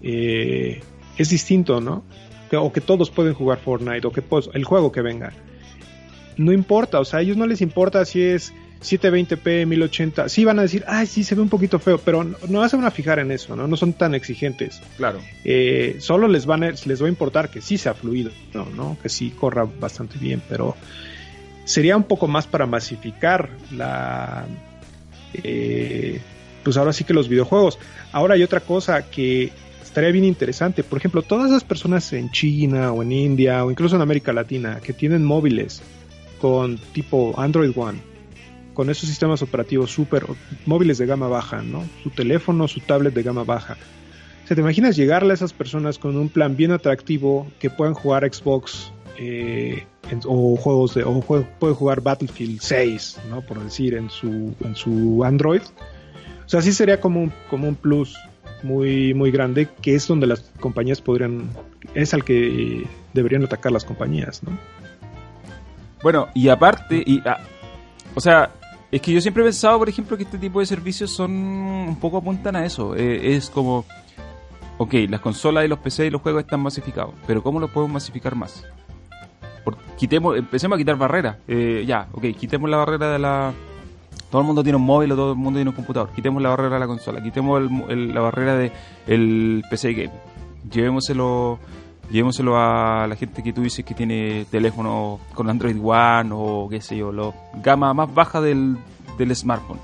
Eh, 0.03 0.81
es 1.17 1.29
distinto, 1.29 1.79
¿no? 1.79 2.03
o 2.51 2.73
que 2.73 2.81
todos 2.81 3.09
pueden 3.09 3.35
jugar 3.35 3.59
Fortnite, 3.59 4.05
o 4.05 4.11
que 4.11 4.21
el 4.53 4.65
juego 4.65 4.91
que 4.91 5.01
venga. 5.01 5.31
No 6.35 6.51
importa, 6.51 6.99
o 6.99 7.05
sea, 7.05 7.19
a 7.19 7.21
ellos 7.21 7.37
no 7.37 7.47
les 7.47 7.61
importa 7.61 8.03
si 8.03 8.21
es 8.21 8.53
720p, 8.81 9.65
1080. 9.65 10.29
Sí 10.29 10.45
van 10.45 10.59
a 10.59 10.63
decir, 10.63 10.83
ay, 10.87 11.07
sí, 11.07 11.23
se 11.23 11.35
ve 11.35 11.41
un 11.41 11.49
poquito 11.49 11.79
feo, 11.79 11.97
pero 11.97 12.23
no, 12.23 12.37
no 12.47 12.67
se 12.69 12.75
van 12.75 12.85
a 12.85 12.91
fijar 12.91 13.19
en 13.19 13.31
eso, 13.31 13.55
¿no? 13.55 13.67
No 13.67 13.77
son 13.77 13.93
tan 13.93 14.15
exigentes. 14.15 14.81
Claro. 14.97 15.19
Eh, 15.43 15.97
solo 15.99 16.27
les, 16.27 16.45
van 16.45 16.63
a, 16.63 16.71
les 16.71 17.01
va 17.01 17.05
a 17.05 17.09
importar 17.09 17.49
que 17.49 17.61
sí 17.61 17.77
sea 17.77 17.93
fluido, 17.93 18.31
¿no? 18.53 18.65
¿no? 18.65 18.97
Que 19.01 19.09
sí 19.09 19.31
corra 19.31 19.67
bastante 19.79 20.17
bien, 20.17 20.41
pero 20.47 20.75
sería 21.65 21.97
un 21.97 22.03
poco 22.03 22.27
más 22.27 22.47
para 22.47 22.65
masificar 22.65 23.49
la... 23.71 24.45
Eh, 25.43 26.21
pues 26.63 26.77
ahora 26.77 26.93
sí 26.93 27.03
que 27.03 27.13
los 27.13 27.29
videojuegos. 27.29 27.79
Ahora 28.11 28.35
hay 28.35 28.43
otra 28.43 28.59
cosa 28.59 29.09
que 29.09 29.51
estaría 29.83 30.11
bien 30.11 30.25
interesante. 30.25 30.83
Por 30.83 30.97
ejemplo, 30.97 31.21
todas 31.21 31.49
las 31.49 31.63
personas 31.63 32.11
en 32.13 32.29
China 32.31 32.91
o 32.91 33.03
en 33.03 33.11
India 33.11 33.63
o 33.65 33.71
incluso 33.71 33.95
en 33.95 34.01
América 34.01 34.33
Latina 34.33 34.79
que 34.83 34.93
tienen 34.93 35.23
móviles 35.23 35.81
con 36.39 36.77
tipo 36.77 37.33
Android 37.37 37.71
One, 37.75 37.99
con 38.77 38.91
esos 38.91 39.09
sistemas 39.09 39.41
operativos 39.41 39.89
super 39.89 40.23
móviles 40.67 40.99
de 40.99 41.07
gama 41.07 41.27
baja, 41.27 41.63
¿no? 41.63 41.83
Su 42.03 42.11
teléfono, 42.11 42.67
su 42.67 42.79
tablet 42.79 43.11
de 43.11 43.23
gama 43.23 43.43
baja. 43.43 43.75
¿Se 44.45 44.53
te 44.53 44.61
imaginas 44.61 44.95
llegarle 44.95 45.31
a 45.31 45.33
esas 45.33 45.51
personas 45.51 45.97
con 45.97 46.15
un 46.15 46.29
plan 46.29 46.55
bien 46.55 46.69
atractivo 46.69 47.47
que 47.57 47.71
puedan 47.71 47.95
jugar 47.95 48.31
Xbox 48.31 48.93
eh, 49.17 49.83
o 50.25 50.55
juegos 50.57 50.93
de, 50.93 51.03
o 51.05 51.21
pueden 51.21 51.75
jugar 51.75 52.01
Battlefield 52.01 52.59
6, 52.61 53.21
¿no? 53.31 53.41
Por 53.41 53.63
decir, 53.63 53.95
en 53.95 54.11
su, 54.11 54.53
en 54.63 54.75
su 54.75 55.23
Android? 55.25 55.63
O 56.45 56.47
sea, 56.47 56.61
sí 56.61 56.71
sería 56.71 57.01
como 57.01 57.23
un, 57.23 57.33
como 57.49 57.67
un 57.67 57.73
plus 57.73 58.15
muy, 58.61 59.15
muy 59.15 59.31
grande, 59.31 59.67
que 59.81 59.95
es 59.95 60.07
donde 60.07 60.27
las 60.27 60.41
compañías 60.59 61.01
podrían, 61.01 61.49
es 61.95 62.13
al 62.13 62.23
que 62.23 62.85
deberían 63.15 63.43
atacar 63.43 63.71
las 63.71 63.85
compañías, 63.85 64.43
¿no? 64.43 64.51
Bueno, 66.03 66.27
y 66.35 66.49
aparte, 66.49 67.01
y, 67.03 67.23
ah, 67.25 67.39
o 68.13 68.21
sea, 68.21 68.51
es 68.91 69.01
que 69.01 69.11
yo 69.11 69.21
siempre 69.21 69.43
he 69.43 69.45
pensado, 69.45 69.77
por 69.77 69.89
ejemplo, 69.89 70.17
que 70.17 70.23
este 70.23 70.37
tipo 70.37 70.59
de 70.59 70.65
servicios 70.65 71.11
son 71.11 71.31
un 71.31 71.97
poco 71.99 72.17
apuntan 72.17 72.55
a 72.55 72.65
eso. 72.65 72.95
Eh, 72.95 73.35
es 73.35 73.49
como, 73.49 73.85
ok, 74.77 74.93
las 75.09 75.21
consolas 75.21 75.65
y 75.65 75.67
los 75.67 75.79
PC 75.79 76.07
y 76.07 76.09
los 76.09 76.21
juegos 76.21 76.43
están 76.43 76.61
masificados, 76.61 77.13
pero 77.25 77.43
¿cómo 77.43 77.59
lo 77.59 77.67
podemos 77.67 77.93
masificar 77.93 78.35
más? 78.35 78.63
quitemos, 79.97 80.37
empecemos 80.37 80.75
a 80.75 80.79
quitar 80.79 80.95
barreras. 80.95 81.37
Eh, 81.47 81.83
ya, 81.85 82.07
ok, 82.13 82.25
quitemos 82.37 82.69
la 82.69 82.77
barrera 82.77 83.11
de 83.11 83.19
la, 83.19 83.53
todo 84.29 84.41
el 84.41 84.47
mundo 84.47 84.63
tiene 84.63 84.77
un 84.77 84.85
móvil 84.85 85.11
o 85.11 85.15
todo 85.15 85.31
el 85.31 85.37
mundo 85.37 85.57
tiene 85.57 85.69
un 85.69 85.75
computador. 85.75 86.09
Quitemos 86.15 86.41
la 86.41 86.49
barrera 86.49 86.75
de 86.75 86.79
la 86.79 86.87
consola, 86.87 87.21
quitemos 87.21 87.61
la 87.89 88.21
barrera 88.21 88.55
del 88.55 88.71
el 89.07 89.63
PC 89.69 89.93
game. 89.93 90.11
Llevémoselo, 90.71 91.59
llevémoselo 92.09 92.57
a 92.57 93.07
la 93.07 93.15
gente 93.15 93.43
que 93.43 93.53
tú 93.53 93.61
dices 93.61 93.83
que 93.85 93.93
tiene 93.93 94.45
teléfono 94.49 95.19
con 95.33 95.49
Android 95.49 95.77
One 95.81 96.29
o 96.33 96.67
qué 96.69 96.81
sé 96.81 96.97
yo, 96.97 97.11
la 97.11 97.33
gama 97.61 97.93
más 97.93 98.13
baja 98.13 98.41
del, 98.41 98.77
smartphone. 99.33 99.79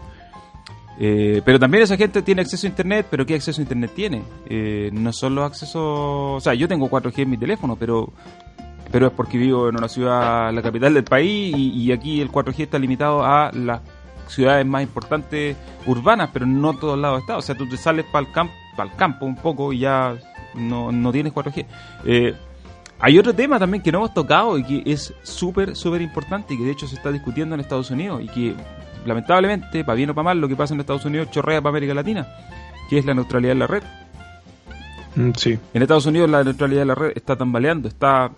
Eh, 0.99 1.41
pero 1.43 1.59
también 1.59 1.83
esa 1.83 1.97
gente 1.97 2.21
tiene 2.21 2.41
acceso 2.43 2.67
a 2.67 2.69
internet, 2.69 3.07
pero 3.09 3.25
¿qué 3.25 3.33
acceso 3.36 3.59
a 3.59 3.63
internet 3.63 3.91
tiene? 3.95 4.21
Eh, 4.45 4.91
no 4.93 5.12
solo 5.12 5.43
acceso, 5.43 6.33
o 6.33 6.39
sea, 6.39 6.53
yo 6.53 6.67
tengo 6.67 6.89
4G 6.89 7.23
en 7.23 7.29
mi 7.31 7.38
teléfono, 7.38 7.75
pero 7.75 8.13
pero 8.93 9.07
es 9.07 9.13
porque 9.13 9.39
vivo 9.39 9.69
en 9.69 9.75
una 9.75 9.88
ciudad, 9.88 10.53
la 10.53 10.62
capital 10.62 10.93
del 10.93 11.03
país, 11.03 11.51
y, 11.57 11.91
aquí 11.91 12.21
el 12.21 12.31
4G 12.31 12.59
está 12.59 12.77
limitado 12.77 13.25
a 13.25 13.51
las 13.51 13.81
ciudades 14.27 14.67
más 14.67 14.83
importantes 14.83 15.57
urbanas, 15.88 16.29
pero 16.31 16.45
no 16.45 16.75
todos 16.75 16.99
lados 16.99 17.21
está. 17.21 17.38
O 17.38 17.41
sea, 17.41 17.55
tú 17.55 17.67
te 17.67 17.75
sales 17.75 18.05
para 18.12 18.27
el, 18.27 18.31
campo 18.31 18.53
para 18.77 18.91
el 18.91 18.95
campo 18.95 19.25
un 19.25 19.36
poco 19.36 19.73
y 19.73 19.79
ya 19.79 20.15
no, 20.55 20.91
no 20.91 21.11
tienes 21.11 21.33
4G. 21.33 21.65
Eh, 22.05 22.33
hay 22.99 23.19
otro 23.19 23.33
tema 23.33 23.59
también 23.59 23.83
que 23.83 23.91
no 23.91 23.99
hemos 23.99 24.13
tocado 24.13 24.57
y 24.57 24.63
que 24.63 24.83
es 24.91 25.13
súper, 25.23 25.75
súper 25.75 26.01
importante 26.01 26.53
y 26.53 26.57
que 26.57 26.63
de 26.63 26.71
hecho 26.71 26.87
se 26.87 26.95
está 26.95 27.11
discutiendo 27.11 27.53
en 27.55 27.61
Estados 27.61 27.91
Unidos 27.91 28.21
y 28.23 28.27
que 28.27 28.55
lamentablemente, 29.05 29.83
para 29.83 29.95
bien 29.95 30.09
o 30.11 30.15
para 30.15 30.25
mal, 30.25 30.39
lo 30.39 30.47
que 30.47 30.55
pasa 30.55 30.73
en 30.73 30.79
Estados 30.79 31.05
Unidos 31.05 31.29
chorrea 31.31 31.61
para 31.61 31.71
América 31.71 31.93
Latina, 31.93 32.27
que 32.89 32.97
es 32.97 33.05
la 33.05 33.13
neutralidad 33.13 33.53
de 33.53 33.59
la 33.59 33.67
red. 33.67 33.83
Mm, 35.15 35.31
sí. 35.35 35.59
En 35.73 35.81
Estados 35.81 36.05
Unidos 36.05 36.29
la 36.29 36.43
neutralidad 36.43 36.81
de 36.81 36.85
la 36.85 36.95
red 36.95 37.11
está 37.15 37.35
tambaleando, 37.35 37.87
está, 37.87 38.31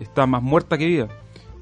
está 0.00 0.26
más 0.26 0.42
muerta 0.42 0.76
que 0.76 0.86
viva. 0.86 1.08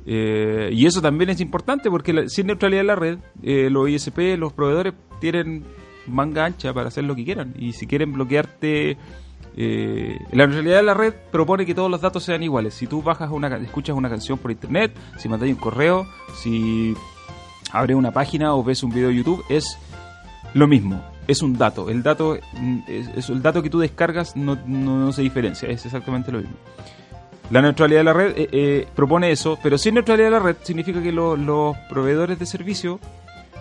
Eh, 0.06 0.70
y 0.72 0.86
eso 0.86 1.02
también 1.02 1.30
es 1.30 1.40
importante 1.40 1.90
porque 1.90 2.28
sin 2.28 2.46
neutralidad 2.46 2.80
de 2.80 2.86
la 2.86 2.94
red, 2.94 3.18
eh, 3.42 3.68
los 3.70 3.88
ISP, 3.88 4.36
los 4.38 4.52
proveedores 4.52 4.94
tienen 5.20 5.64
manga 6.06 6.44
ancha 6.44 6.72
para 6.72 6.88
hacer 6.88 7.04
lo 7.04 7.16
que 7.16 7.24
quieran. 7.24 7.54
Y 7.58 7.72
si 7.72 7.86
quieren 7.86 8.12
bloquearte, 8.12 8.96
eh, 9.56 10.18
la 10.32 10.46
neutralidad 10.46 10.76
de 10.76 10.82
la 10.82 10.94
red 10.94 11.14
propone 11.30 11.64
que 11.64 11.74
todos 11.74 11.90
los 11.90 12.00
datos 12.00 12.24
sean 12.24 12.42
iguales. 12.42 12.74
Si 12.74 12.86
tú 12.86 13.02
bajas 13.02 13.30
una, 13.30 13.56
escuchas 13.56 13.96
una 13.96 14.08
canción 14.08 14.38
por 14.38 14.50
internet, 14.50 14.92
si 15.18 15.28
mandas 15.28 15.48
un 15.48 15.56
correo, 15.56 16.06
si 16.42 16.94
abres 17.72 17.96
una 17.96 18.12
página 18.12 18.54
o 18.54 18.62
ves 18.62 18.82
un 18.82 18.90
video 18.90 19.08
de 19.08 19.16
YouTube, 19.16 19.44
es 19.48 19.78
lo 20.54 20.66
mismo. 20.66 21.02
Es 21.26 21.42
un 21.42 21.56
dato. 21.56 21.90
El 21.90 22.02
dato, 22.02 22.38
mm, 22.54 22.78
el 22.86 23.42
dato 23.42 23.62
que 23.62 23.70
tú 23.70 23.80
descargas 23.80 24.36
no, 24.36 24.56
no 24.66 25.12
se 25.12 25.22
diferencia. 25.22 25.68
Es 25.68 25.84
exactamente 25.84 26.30
lo 26.30 26.38
mismo. 26.38 26.56
La 27.50 27.62
neutralidad 27.62 28.00
de 28.00 28.04
la 28.04 28.12
red 28.12 28.32
eh, 28.36 28.48
eh, 28.50 28.88
propone 28.94 29.30
eso, 29.30 29.58
pero 29.62 29.78
sin 29.78 29.94
neutralidad 29.94 30.28
de 30.28 30.32
la 30.32 30.40
red 30.40 30.56
significa 30.62 31.00
que 31.00 31.12
los 31.12 31.76
proveedores 31.88 32.38
de 32.38 32.46
servicio 32.46 32.98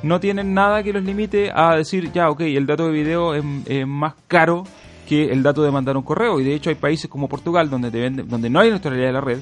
no 0.01 0.19
tienen 0.19 0.53
nada 0.53 0.81
que 0.81 0.91
los 0.91 1.03
limite 1.03 1.51
a 1.53 1.75
decir, 1.75 2.11
ya, 2.11 2.29
ok, 2.29 2.41
el 2.41 2.65
dato 2.65 2.87
de 2.87 2.91
video 2.91 3.35
es, 3.35 3.43
más 3.87 4.15
caro 4.27 4.63
que 5.07 5.31
el 5.31 5.43
dato 5.43 5.63
de 5.63 5.71
mandar 5.71 5.97
un 5.97 6.03
correo. 6.03 6.39
Y 6.39 6.43
de 6.43 6.53
hecho 6.55 6.69
hay 6.69 6.75
países 6.75 7.09
como 7.09 7.29
Portugal 7.29 7.69
donde, 7.69 7.91
te 7.91 7.99
venden, 7.99 8.27
donde 8.27 8.49
no 8.49 8.59
hay 8.59 8.69
neutralidad 8.69 9.07
de 9.07 9.13
la 9.13 9.21
red, 9.21 9.39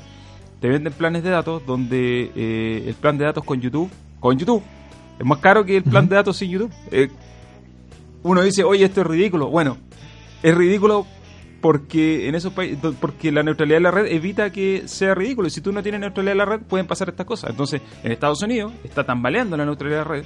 te 0.59 0.69
venden 0.69 0.93
planes 0.93 1.23
de 1.23 1.29
datos 1.29 1.65
donde 1.65 2.31
eh, 2.35 2.83
el 2.87 2.95
plan 2.95 3.17
de 3.17 3.25
datos 3.25 3.43
con 3.43 3.59
YouTube, 3.59 3.89
con 4.19 4.37
YouTube, 4.37 4.63
es 5.19 5.25
más 5.25 5.39
caro 5.39 5.65
que 5.65 5.77
el 5.77 5.83
plan 5.83 6.07
de 6.07 6.15
datos 6.15 6.37
sin 6.37 6.51
YouTube. 6.51 6.71
uno 8.23 8.41
dice, 8.41 8.63
oye, 8.63 8.85
esto 8.85 9.01
es 9.01 9.07
ridículo. 9.07 9.49
Bueno, 9.49 9.77
es 10.41 10.55
ridículo 10.55 11.05
porque 11.63 12.27
en 12.27 12.35
esos 12.35 12.51
países 12.51 12.77
porque 12.99 13.31
la 13.31 13.41
neutralidad 13.41 13.77
de 13.77 13.83
la 13.83 13.91
red 13.91 14.07
evita 14.07 14.51
que 14.51 14.83
sea 14.85 15.15
ridículo 15.15 15.47
y 15.47 15.51
si 15.51 15.61
tú 15.61 15.71
no 15.71 15.81
tienes 15.81 16.01
neutralidad 16.01 16.33
de 16.33 16.37
la 16.37 16.45
red 16.45 16.59
pueden 16.59 16.85
pasar 16.87 17.07
estas 17.07 17.25
cosas 17.25 17.51
entonces 17.51 17.81
en 18.03 18.11
Estados 18.11 18.43
Unidos 18.43 18.73
está 18.83 19.05
tambaleando 19.05 19.55
la 19.55 19.63
neutralidad 19.63 19.99
de 19.99 20.03
la 20.03 20.11
red 20.11 20.25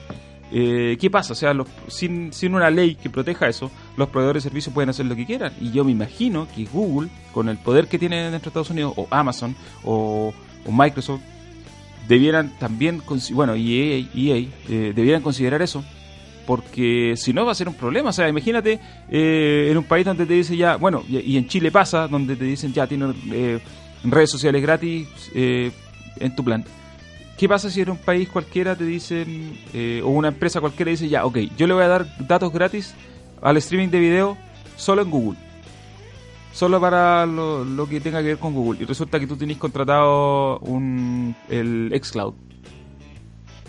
eh, 0.51 0.97
¿qué 0.99 1.09
pasa? 1.09 1.33
o 1.33 1.35
sea 1.35 1.53
sin, 1.87 2.31
sin 2.33 2.55
una 2.55 2.69
ley 2.69 2.95
que 2.95 3.09
proteja 3.09 3.47
eso 3.47 3.71
los 3.97 4.09
proveedores 4.09 4.43
de 4.43 4.49
servicios 4.49 4.73
pueden 4.73 4.89
hacer 4.89 5.05
lo 5.05 5.15
que 5.15 5.25
quieran 5.25 5.53
y 5.59 5.71
yo 5.71 5.83
me 5.83 5.91
imagino 5.91 6.47
que 6.55 6.65
Google 6.65 7.09
con 7.31 7.49
el 7.49 7.57
poder 7.57 7.87
que 7.87 7.99
tiene 7.99 8.17
dentro 8.17 8.39
de 8.39 8.47
Estados 8.47 8.69
Unidos 8.69 8.93
o 8.95 9.07
Amazon 9.11 9.55
o, 9.83 10.33
Microsoft 10.69 11.21
debieran 12.09 12.51
también 12.59 13.01
bueno 13.33 13.55
y 13.55 13.79
EA, 13.79 14.07
EA 14.13 14.47
eh, 14.67 14.93
debieran 14.93 15.21
considerar 15.21 15.61
eso 15.61 15.83
porque 16.47 17.15
si 17.17 17.33
no 17.33 17.45
va 17.45 17.51
a 17.51 17.55
ser 17.55 17.67
un 17.67 17.75
problema. 17.75 18.09
O 18.09 18.13
sea, 18.13 18.27
imagínate 18.29 18.79
eh, 19.11 19.67
en 19.69 19.77
un 19.77 19.83
país 19.83 20.05
donde 20.05 20.25
te 20.25 20.33
dicen 20.33 20.55
ya, 20.55 20.77
bueno, 20.77 21.03
y, 21.07 21.37
en 21.37 21.47
Chile 21.47 21.71
pasa, 21.71 22.07
donde 22.07 22.35
te 22.37 22.45
dicen 22.45 22.73
ya 22.73 22.87
tienes 22.87 23.15
eh, 23.31 23.59
redes 24.05 24.31
sociales 24.31 24.61
gratis 24.61 25.07
eh, 25.35 25.71
en 26.19 26.35
tu 26.35 26.43
plan. 26.43 26.63
¿Qué 27.37 27.47
pasa 27.47 27.69
si 27.69 27.81
en 27.81 27.91
un 27.91 27.97
país 27.97 28.27
cualquiera 28.29 28.75
te 28.75 28.83
dicen, 28.83 29.57
o 30.03 30.09
una 30.09 30.29
empresa 30.29 30.59
cualquiera 30.59 30.91
dice 30.91 31.07
ya, 31.07 31.25
ok, 31.25 31.37
yo 31.55 31.67
le 31.67 31.73
voy 31.73 31.83
a 31.83 31.87
dar 31.87 32.27
datos 32.27 32.51
gratis 32.51 32.95
al 33.41 33.57
streaming 33.57 33.89
de 33.89 33.99
video 33.99 34.37
solo 34.75 35.03
en 35.03 35.11
Google? 35.11 35.39
Solo 36.51 36.81
para 36.81 37.27
lo, 37.27 37.87
que 37.87 38.01
tenga 38.01 38.21
que 38.21 38.29
ver 38.29 38.37
con 38.39 38.55
Google. 38.55 38.81
Y 38.81 38.85
resulta 38.85 39.19
que 39.19 39.27
tú 39.27 39.37
tienes 39.37 39.57
contratado 39.57 40.57
un, 40.59 41.35
el 41.49 41.93
xCloud. 42.03 42.33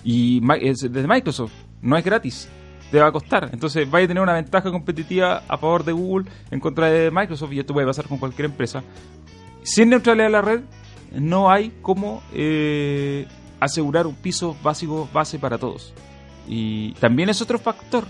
Y 0.02 0.40
es 0.62 0.90
de 0.90 1.06
Microsoft. 1.06 1.52
No 1.82 1.98
es 1.98 2.04
gratis 2.04 2.48
te 2.90 2.98
va 2.98 3.08
a 3.08 3.12
costar. 3.12 3.50
Entonces 3.52 3.86
va 3.92 3.98
a 3.98 4.06
tener 4.06 4.22
una 4.22 4.34
ventaja 4.34 4.70
competitiva 4.70 5.42
a 5.48 5.58
favor 5.58 5.84
de 5.84 5.92
Google 5.92 6.30
en 6.50 6.60
contra 6.60 6.86
de 6.86 7.10
Microsoft 7.10 7.52
y 7.52 7.60
esto 7.60 7.74
puede 7.74 7.86
pasar 7.86 8.06
con 8.06 8.18
cualquier 8.18 8.46
empresa. 8.46 8.82
sin 9.62 9.90
neutralidad 9.90 10.26
de 10.26 10.30
la 10.30 10.42
red 10.42 10.60
no 11.12 11.50
hay 11.50 11.72
como 11.82 12.22
eh, 12.32 13.26
asegurar 13.60 14.06
un 14.06 14.14
piso 14.14 14.56
básico 14.62 15.08
base 15.12 15.38
para 15.38 15.58
todos. 15.58 15.92
Y 16.46 16.92
también 16.94 17.28
es 17.28 17.42
otro 17.42 17.58
factor 17.58 18.04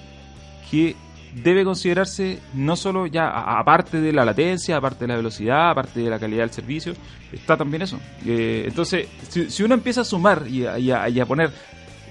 que 0.71 0.95
debe 1.35 1.65
considerarse 1.65 2.39
no 2.55 2.77
solo 2.77 3.07
ya 3.07 3.29
aparte 3.29 4.01
de 4.01 4.13
la 4.13 4.25
latencia, 4.25 4.77
aparte 4.77 5.05
de 5.05 5.09
la 5.09 5.17
velocidad, 5.17 5.71
aparte 5.71 6.01
de 6.01 6.11
la 6.11 6.19
calidad 6.19 6.43
del 6.43 6.51
servicio, 6.51 6.95
está 7.33 7.57
también 7.57 7.83
eso. 7.83 7.99
Eh, 8.25 8.65
entonces, 8.67 9.09
si, 9.29 9.63
uno 9.63 9.75
empieza 9.75 10.03
a 10.03 10.05
sumar 10.05 10.47
y 10.49 10.65
a, 10.65 11.27
poner 11.27 11.51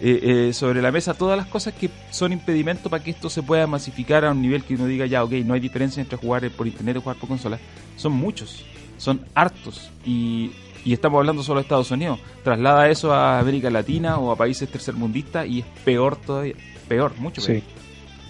eh, 0.01 0.47
eh, 0.49 0.53
sobre 0.53 0.81
la 0.81 0.91
mesa 0.91 1.13
todas 1.13 1.37
las 1.37 1.47
cosas 1.47 1.73
que 1.73 1.89
son 2.11 2.31
impedimentos 2.31 2.89
para 2.89 3.03
que 3.03 3.11
esto 3.11 3.29
se 3.29 3.41
pueda 3.41 3.65
masificar 3.67 4.25
a 4.25 4.31
un 4.31 4.41
nivel 4.41 4.63
que 4.63 4.75
uno 4.75 4.85
diga 4.85 5.05
ya, 5.05 5.23
ok, 5.23 5.31
no 5.45 5.53
hay 5.53 5.59
diferencia 5.59 6.01
entre 6.01 6.17
jugar 6.17 6.49
por 6.51 6.67
internet 6.67 6.97
o 6.97 7.01
jugar 7.01 7.17
por 7.17 7.29
consola, 7.29 7.59
son 7.95 8.13
muchos, 8.13 8.65
son 8.97 9.21
hartos 9.33 9.89
y 10.05 10.51
y 10.87 10.93
estamos 10.93 11.19
hablando 11.19 11.43
solo 11.43 11.59
de 11.59 11.63
Estados 11.63 11.91
Unidos. 11.91 12.17
Traslada 12.45 12.89
eso 12.89 13.11
a 13.11 13.39
América 13.39 13.69
Latina 13.69 14.19
o 14.19 14.31
a 14.31 14.37
países 14.37 14.69
tercermundistas 14.69 15.45
y 15.45 15.59
es 15.59 15.65
peor 15.83 16.15
todavía. 16.15 16.53
Peor, 16.87 17.11
mucho 17.17 17.41
peor. 17.45 17.59
Sí. 17.59 17.63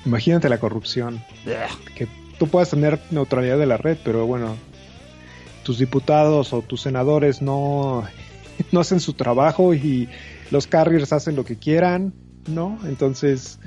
Imagínate 0.08 0.50
la 0.50 0.58
corrupción. 0.58 1.24
Que 1.94 2.08
tú 2.40 2.48
puedas 2.48 2.72
tener 2.72 3.00
neutralidad 3.12 3.60
de 3.60 3.68
la 3.68 3.78
red, 3.78 4.00
pero 4.04 4.26
bueno, 4.26 4.56
tus 5.62 5.78
diputados 5.78 6.52
o 6.52 6.64
tus 6.64 6.82
senadores 6.82 7.44
no, 7.44 8.04
no 8.72 8.80
hacen 8.80 9.02
su 9.02 9.14
trabajo 9.14 9.76
y 9.76 10.10
los 10.50 10.66
carriers 10.66 11.14
hacen 11.14 11.36
lo 11.36 11.46
que 11.46 11.58
quieran, 11.58 12.16
¿no? 12.48 12.80
Entonces, 12.86 13.60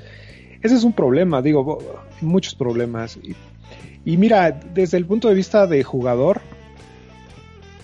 ese 0.61 0.75
es 0.75 0.83
un 0.83 0.91
problema, 0.91 1.41
digo, 1.41 1.77
muchos 2.19 2.55
problemas. 2.55 3.17
y 4.03 4.17
mira, 4.17 4.51
desde 4.51 4.97
el 4.97 5.05
punto 5.05 5.29
de 5.29 5.35
vista 5.35 5.65
de 5.65 5.81
jugador, 5.81 6.41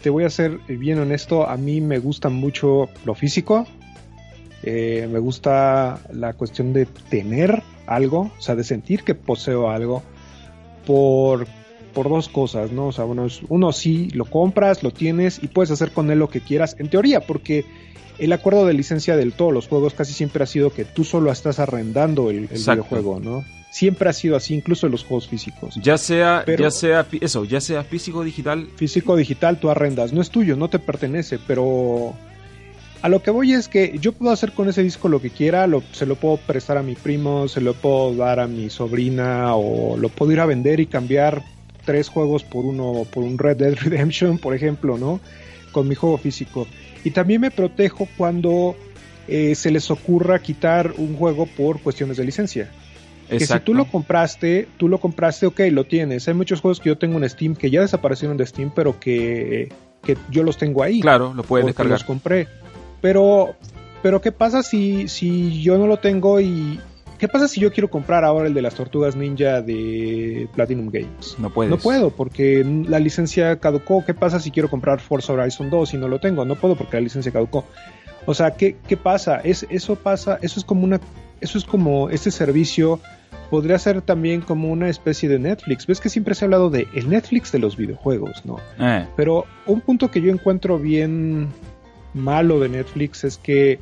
te 0.07 0.11
voy 0.11 0.23
a 0.23 0.29
ser 0.29 0.59
bien 0.69 0.99
honesto, 0.99 1.49
a 1.49 1.57
mí 1.57 1.81
me 1.81 1.99
gusta 1.99 2.29
mucho 2.29 2.87
lo 3.03 3.13
físico, 3.13 3.67
eh, 4.63 5.05
me 5.11 5.19
gusta 5.19 5.99
la 6.13 6.31
cuestión 6.31 6.71
de 6.71 6.85
tener 6.85 7.61
algo, 7.87 8.31
o 8.37 8.41
sea, 8.41 8.55
de 8.55 8.63
sentir 8.63 9.03
que 9.03 9.15
poseo 9.15 9.69
algo 9.69 10.03
por, 10.85 11.45
por 11.93 12.07
dos 12.07 12.29
cosas, 12.29 12.71
¿no? 12.71 12.87
O 12.87 12.91
sea, 12.93 13.03
uno, 13.03 13.27
uno 13.49 13.73
sí 13.73 14.09
lo 14.11 14.23
compras, 14.23 14.81
lo 14.81 14.91
tienes 14.91 15.43
y 15.43 15.49
puedes 15.49 15.71
hacer 15.71 15.91
con 15.91 16.09
él 16.09 16.19
lo 16.19 16.29
que 16.29 16.39
quieras, 16.39 16.77
en 16.79 16.89
teoría, 16.89 17.19
porque 17.19 17.65
el 18.17 18.31
acuerdo 18.31 18.65
de 18.65 18.75
licencia 18.75 19.17
de 19.17 19.29
todos 19.31 19.51
los 19.51 19.67
juegos 19.67 19.93
casi 19.93 20.13
siempre 20.13 20.41
ha 20.41 20.47
sido 20.47 20.69
que 20.69 20.85
tú 20.85 21.03
solo 21.03 21.33
estás 21.33 21.59
arrendando 21.59 22.29
el, 22.29 22.47
el 22.49 22.59
videojuego, 22.59 23.19
¿no? 23.19 23.43
Siempre 23.69 24.09
ha 24.09 24.13
sido 24.13 24.35
así, 24.35 24.53
incluso 24.53 24.85
en 24.87 24.91
los 24.91 25.03
juegos 25.03 25.27
físicos. 25.27 25.75
Ya 25.81 25.97
sea, 25.97 26.45
ya 26.45 26.71
sea 26.71 27.05
eso, 27.21 27.45
ya 27.45 27.61
sea 27.61 27.83
físico 27.83 28.19
o 28.19 28.23
digital. 28.23 28.67
Físico 28.75 29.13
o 29.13 29.15
digital, 29.15 29.59
tú 29.59 29.69
arrendas, 29.69 30.13
no 30.13 30.21
es 30.21 30.29
tuyo, 30.29 30.55
no 30.55 30.69
te 30.69 30.79
pertenece, 30.79 31.39
pero 31.45 32.15
a 33.01 33.09
lo 33.09 33.21
que 33.21 33.31
voy 33.31 33.53
es 33.53 33.67
que 33.67 33.97
yo 33.99 34.11
puedo 34.11 34.31
hacer 34.31 34.53
con 34.53 34.69
ese 34.69 34.83
disco 34.83 35.09
lo 35.09 35.21
que 35.21 35.29
quiera, 35.29 35.67
lo, 35.67 35.83
se 35.91 36.05
lo 36.05 36.15
puedo 36.15 36.37
prestar 36.37 36.77
a 36.77 36.83
mi 36.83 36.95
primo, 36.95 37.47
se 37.47 37.61
lo 37.61 37.73
puedo 37.73 38.15
dar 38.15 38.39
a 38.39 38.47
mi 38.47 38.69
sobrina 38.69 39.55
o 39.55 39.97
lo 39.97 40.09
puedo 40.09 40.31
ir 40.31 40.39
a 40.39 40.45
vender 40.45 40.79
y 40.79 40.87
cambiar 40.87 41.43
tres 41.85 42.09
juegos 42.09 42.43
por 42.43 42.65
uno, 42.65 43.05
por 43.11 43.23
un 43.23 43.37
Red 43.37 43.57
Dead 43.57 43.75
Redemption, 43.75 44.39
por 44.39 44.55
ejemplo, 44.55 44.97
¿no? 44.97 45.19
Con 45.71 45.87
mi 45.87 45.95
juego 45.95 46.17
físico. 46.17 46.67
Y 47.03 47.11
también 47.11 47.41
me 47.41 47.51
protejo 47.51 48.07
cuando 48.17 48.75
eh, 49.27 49.55
se 49.55 49.71
les 49.71 49.91
ocurra 49.91 50.39
quitar 50.39 50.93
un 50.97 51.15
juego 51.15 51.45
por 51.45 51.79
cuestiones 51.81 52.17
de 52.17 52.25
licencia. 52.25 52.71
Que 53.29 53.45
si 53.45 53.59
tú 53.59 53.73
lo 53.73 53.85
compraste, 53.85 54.67
tú 54.77 54.87
lo 54.87 54.99
compraste, 54.99 55.45
ok, 55.45 55.59
lo 55.71 55.85
tienes. 55.85 56.27
Hay 56.27 56.33
muchos 56.33 56.61
juegos 56.61 56.79
que 56.79 56.89
yo 56.89 56.97
tengo 56.97 57.17
en 57.17 57.29
Steam 57.29 57.55
que 57.55 57.69
ya 57.69 57.81
desaparecieron 57.81 58.37
de 58.37 58.45
Steam, 58.45 58.71
pero 58.73 58.99
que, 58.99 59.71
yo 60.29 60.43
los 60.43 60.57
tengo 60.57 60.83
ahí. 60.83 61.01
Claro, 61.01 61.33
lo 61.33 61.43
puedes 61.43 61.65
descargar. 61.65 61.93
los 61.93 62.03
compré. 62.03 62.47
Pero, 63.01 63.55
pero 64.01 64.21
¿qué 64.21 64.31
pasa 64.31 64.63
si, 64.63 65.07
si 65.07 65.61
yo 65.61 65.77
no 65.77 65.87
lo 65.87 65.97
tengo 65.97 66.39
y... 66.39 66.79
¿Qué 67.17 67.27
pasa 67.27 67.47
si 67.47 67.59
yo 67.59 67.71
quiero 67.71 67.89
comprar 67.89 68.23
ahora 68.23 68.47
el 68.47 68.53
de 68.53 68.61
las 68.61 68.75
tortugas 68.75 69.15
ninja 69.15 69.63
de 69.63 70.47
Platinum 70.53 70.89
Games? 70.91 71.35
No 71.39 71.49
puedes. 71.49 71.71
No 71.71 71.77
puedo 71.77 72.11
porque 72.11 72.63
la 72.87 72.99
licencia 72.99 73.59
caducó. 73.59 74.05
¿Qué 74.05 74.13
pasa 74.13 74.39
si 74.39 74.51
quiero 74.51 74.69
comprar 74.69 74.99
Forza 74.99 75.33
Horizon 75.33 75.71
2 75.71 75.95
y 75.95 75.97
no 75.97 76.07
lo 76.07 76.19
tengo? 76.19 76.45
No 76.45 76.53
puedo 76.53 76.75
porque 76.75 76.97
la 76.97 77.01
licencia 77.01 77.31
caducó. 77.31 77.65
O 78.27 78.35
sea, 78.35 78.51
¿qué, 78.51 78.75
qué 78.87 78.97
pasa? 78.97 79.37
Es, 79.37 79.65
eso 79.71 79.95
pasa, 79.95 80.37
eso 80.43 80.59
es 80.59 80.65
como 80.65 80.83
una, 80.83 80.99
eso 81.41 81.57
es 81.57 81.63
como 81.63 82.09
este 82.09 82.29
servicio 82.29 82.99
podría 83.49 83.79
ser 83.79 84.01
también 84.01 84.41
como 84.41 84.71
una 84.71 84.89
especie 84.89 85.29
de 85.29 85.39
Netflix. 85.39 85.87
Ves 85.87 85.99
que 85.99 86.09
siempre 86.09 86.35
se 86.35 86.43
ha 86.43 86.47
hablado 86.47 86.69
de 86.69 86.87
el 86.93 87.09
Netflix 87.09 87.51
de 87.51 87.59
los 87.59 87.77
videojuegos, 87.77 88.45
¿no? 88.45 88.57
Eh. 88.79 89.05
Pero 89.15 89.45
un 89.65 89.81
punto 89.81 90.09
que 90.11 90.21
yo 90.21 90.31
encuentro 90.31 90.79
bien 90.79 91.49
malo 92.13 92.59
de 92.59 92.69
Netflix 92.69 93.23
es 93.23 93.37
que 93.37 93.79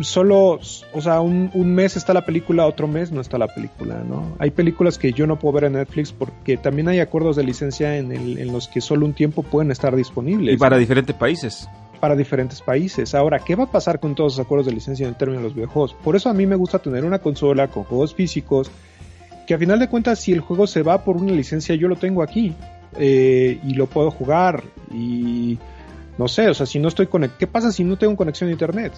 solo, 0.00 0.60
o 0.92 1.00
sea, 1.00 1.20
un, 1.20 1.50
mes 1.74 1.96
está 1.96 2.12
la 2.12 2.24
película, 2.24 2.66
otro 2.66 2.86
mes 2.86 3.10
no 3.10 3.20
está 3.20 3.38
la 3.38 3.48
película, 3.48 4.02
¿no? 4.06 4.36
Hay 4.38 4.50
películas 4.50 4.98
que 4.98 5.12
yo 5.12 5.26
no 5.26 5.38
puedo 5.38 5.54
ver 5.54 5.64
en 5.64 5.72
Netflix 5.74 6.12
porque 6.12 6.56
también 6.56 6.88
hay 6.88 7.00
acuerdos 7.00 7.36
de 7.36 7.44
licencia 7.44 7.96
en, 7.96 8.12
el, 8.12 8.38
en 8.38 8.52
los 8.52 8.68
que 8.68 8.80
solo 8.80 9.06
un 9.06 9.14
tiempo 9.14 9.42
pueden 9.42 9.70
estar 9.70 9.94
disponibles. 9.96 10.54
Y 10.54 10.58
para 10.58 10.76
diferentes 10.76 11.16
países 11.16 11.68
para 11.98 12.16
diferentes 12.16 12.60
países. 12.60 13.14
Ahora, 13.14 13.38
¿qué 13.38 13.54
va 13.54 13.64
a 13.64 13.70
pasar 13.70 14.00
con 14.00 14.14
todos 14.14 14.36
los 14.36 14.44
acuerdos 14.44 14.66
de 14.66 14.72
licencia 14.72 15.06
en 15.06 15.14
términos 15.14 15.42
de 15.42 15.48
los 15.48 15.54
videojuegos? 15.54 15.94
Por 15.94 16.16
eso 16.16 16.28
a 16.28 16.34
mí 16.34 16.46
me 16.46 16.56
gusta 16.56 16.78
tener 16.78 17.04
una 17.04 17.18
consola 17.18 17.68
con 17.68 17.84
juegos 17.84 18.14
físicos, 18.14 18.70
que 19.46 19.54
a 19.54 19.58
final 19.58 19.78
de 19.78 19.88
cuentas 19.88 20.20
si 20.20 20.32
el 20.32 20.40
juego 20.40 20.66
se 20.66 20.82
va 20.82 21.04
por 21.04 21.16
una 21.16 21.32
licencia 21.32 21.74
yo 21.74 21.88
lo 21.88 21.96
tengo 21.96 22.22
aquí 22.22 22.54
eh, 22.98 23.58
y 23.64 23.74
lo 23.74 23.86
puedo 23.86 24.10
jugar 24.10 24.62
y 24.92 25.58
no 26.18 26.28
sé, 26.28 26.48
o 26.48 26.54
sea, 26.54 26.66
si 26.66 26.78
no 26.78 26.88
estoy 26.88 27.06
conectado, 27.06 27.38
¿qué 27.38 27.46
pasa 27.46 27.70
si 27.70 27.84
no 27.84 27.96
tengo 27.96 28.16
conexión 28.16 28.50
a 28.50 28.52
internet? 28.52 28.92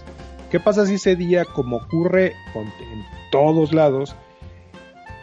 ¿Qué 0.51 0.59
pasa 0.59 0.87
si 0.87 0.95
ese 0.95 1.17
día, 1.17 1.45
como 1.45 1.77
ocurre 1.77 2.33
en 2.55 3.05
todos 3.31 3.73
lados, 3.73 4.17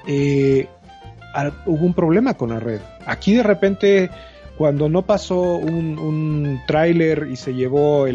eh, 0.06 0.68
hubo 1.66 1.86
un 1.86 1.94
problema 1.94 2.36
con 2.36 2.52
la 2.52 2.60
red? 2.60 2.80
Aquí 3.06 3.34
de 3.34 3.44
repente 3.44 4.10
cuando 4.58 4.90
no 4.90 5.04
pasó 5.04 5.58
un, 5.58 6.00
un 6.00 6.62
tráiler 6.66 7.28
y 7.32 7.36
se 7.36 7.54
llevó 7.54 8.08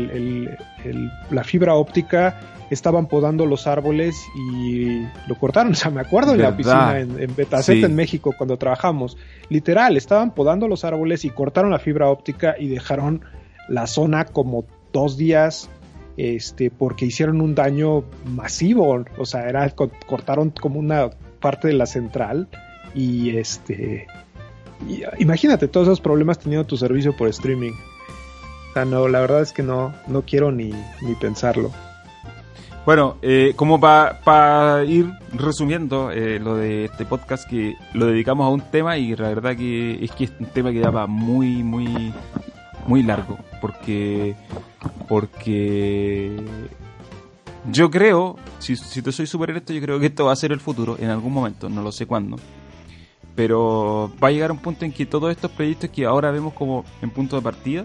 la 1.30 1.44
fibra 1.44 1.74
óptica, 1.74 2.40
estaban 2.70 3.06
podando 3.06 3.46
los 3.46 3.66
árboles 3.68 4.16
y 4.50 5.02
lo 5.28 5.36
cortaron. 5.38 5.72
O 5.72 5.74
sea, 5.76 5.90
me 5.90 6.00
acuerdo 6.00 6.34
en 6.34 6.42
la 6.42 6.48
oficina 6.48 6.98
en, 6.98 7.20
en 7.20 7.36
Betacet, 7.36 7.84
en 7.84 7.94
México, 7.94 8.34
cuando 8.36 8.56
trabajamos. 8.56 9.16
Literal, 9.50 9.96
estaban 9.96 10.34
podando 10.34 10.66
los 10.66 10.84
árboles 10.84 11.24
y 11.24 11.30
cortaron 11.30 11.70
la 11.70 11.78
fibra 11.78 12.08
óptica 12.08 12.56
y 12.58 12.68
dejaron 12.68 13.22
la 13.68 13.86
zona 13.86 14.24
como 14.24 14.64
dos 14.92 15.16
días 15.16 15.70
este 16.18 16.70
porque 16.70 17.06
hicieron 17.06 17.40
un 17.40 17.54
daño 17.54 18.04
masivo 18.26 19.02
o 19.16 19.24
sea 19.24 19.48
era 19.48 19.70
cortaron 19.70 20.50
como 20.50 20.78
una 20.78 21.08
parte 21.40 21.68
de 21.68 21.74
la 21.74 21.86
central 21.86 22.48
y 22.94 23.34
este 23.38 24.06
imagínate 25.18 25.68
todos 25.68 25.88
esos 25.88 26.00
problemas 26.00 26.38
teniendo 26.38 26.66
tu 26.66 26.76
servicio 26.76 27.16
por 27.16 27.28
streaming. 27.28 27.72
No, 28.86 29.06
la 29.08 29.20
verdad 29.20 29.42
es 29.42 29.52
que 29.52 29.62
no, 29.62 29.92
no 30.06 30.22
quiero 30.22 30.50
ni, 30.50 30.72
ni 31.02 31.14
pensarlo. 31.20 31.70
Bueno, 32.84 33.16
eh, 33.22 33.52
como 33.54 33.78
para 33.78 34.84
ir 34.84 35.12
resumiendo 35.32 36.10
eh, 36.10 36.40
lo 36.40 36.56
de 36.56 36.86
este 36.86 37.04
podcast 37.04 37.48
que 37.48 37.76
lo 37.94 38.06
dedicamos 38.06 38.46
a 38.46 38.48
un 38.48 38.60
tema 38.60 38.98
y 38.98 39.14
la 39.14 39.28
verdad 39.28 39.56
que 39.56 40.04
es 40.04 40.10
que 40.10 40.24
es 40.24 40.32
un 40.40 40.46
tema 40.46 40.72
que 40.72 40.80
daba 40.80 41.06
muy, 41.06 41.62
muy, 41.62 42.12
muy 42.88 43.04
largo 43.04 43.38
porque 43.60 44.34
porque 45.08 46.36
yo 47.70 47.88
creo, 47.88 48.36
si, 48.58 48.74
si 48.74 49.00
te 49.00 49.12
soy 49.12 49.28
súper 49.28 49.50
esto, 49.50 49.72
yo 49.72 49.80
creo 49.80 50.00
que 50.00 50.06
esto 50.06 50.24
va 50.24 50.32
a 50.32 50.36
ser 50.36 50.50
el 50.50 50.58
futuro 50.58 50.96
en 50.98 51.10
algún 51.10 51.32
momento, 51.32 51.68
no 51.68 51.82
lo 51.82 51.92
sé 51.92 52.06
cuándo 52.06 52.36
pero 53.34 54.12
va 54.22 54.28
a 54.28 54.30
llegar 54.30 54.52
un 54.52 54.58
punto 54.58 54.84
en 54.84 54.92
que 54.92 55.06
todos 55.06 55.30
estos 55.30 55.50
proyectos 55.50 55.90
que 55.90 56.04
ahora 56.04 56.30
vemos 56.30 56.52
como 56.52 56.84
en 57.00 57.10
punto 57.10 57.36
de 57.36 57.42
partida, 57.42 57.84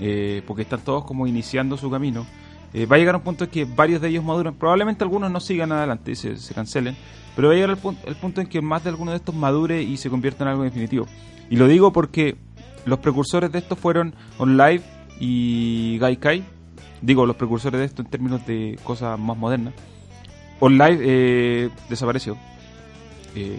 eh, 0.00 0.42
porque 0.46 0.62
están 0.62 0.80
todos 0.80 1.04
como 1.04 1.26
iniciando 1.26 1.76
su 1.76 1.90
camino, 1.90 2.26
eh, 2.74 2.86
va 2.86 2.96
a 2.96 2.98
llegar 2.98 3.16
un 3.16 3.22
punto 3.22 3.44
en 3.44 3.50
que 3.50 3.64
varios 3.64 4.00
de 4.00 4.08
ellos 4.08 4.24
maduran. 4.24 4.54
Probablemente 4.54 5.04
algunos 5.04 5.30
no 5.30 5.40
sigan 5.40 5.72
adelante 5.72 6.12
y 6.12 6.14
se, 6.14 6.54
cancelen, 6.54 6.96
pero 7.36 7.48
va 7.48 7.52
a 7.52 7.56
llegar 7.56 7.70
el 7.70 7.76
punto, 7.76 8.06
el 8.06 8.16
punto 8.16 8.40
en 8.40 8.46
que 8.46 8.62
más 8.62 8.82
de 8.82 8.90
alguno 8.90 9.10
de 9.10 9.18
estos 9.18 9.34
madure 9.34 9.82
y 9.82 9.96
se 9.98 10.08
convierta 10.08 10.44
en 10.44 10.48
algo 10.48 10.62
definitivo. 10.62 11.06
Y 11.50 11.56
lo 11.56 11.68
digo 11.68 11.92
porque 11.92 12.36
los 12.86 12.98
precursores 13.00 13.52
de 13.52 13.58
esto 13.58 13.76
fueron 13.76 14.14
OnLive 14.38 14.82
y 15.20 15.98
Gaikai. 15.98 16.44
Digo, 17.02 17.26
los 17.26 17.36
precursores 17.36 17.78
de 17.78 17.84
esto 17.84 18.02
en 18.02 18.08
términos 18.08 18.46
de 18.46 18.78
cosas 18.84 19.18
más 19.18 19.36
modernas. 19.36 19.74
OnLive 20.60 20.98
eh, 21.00 21.70
desapareció. 21.90 22.38
Eh, 23.34 23.58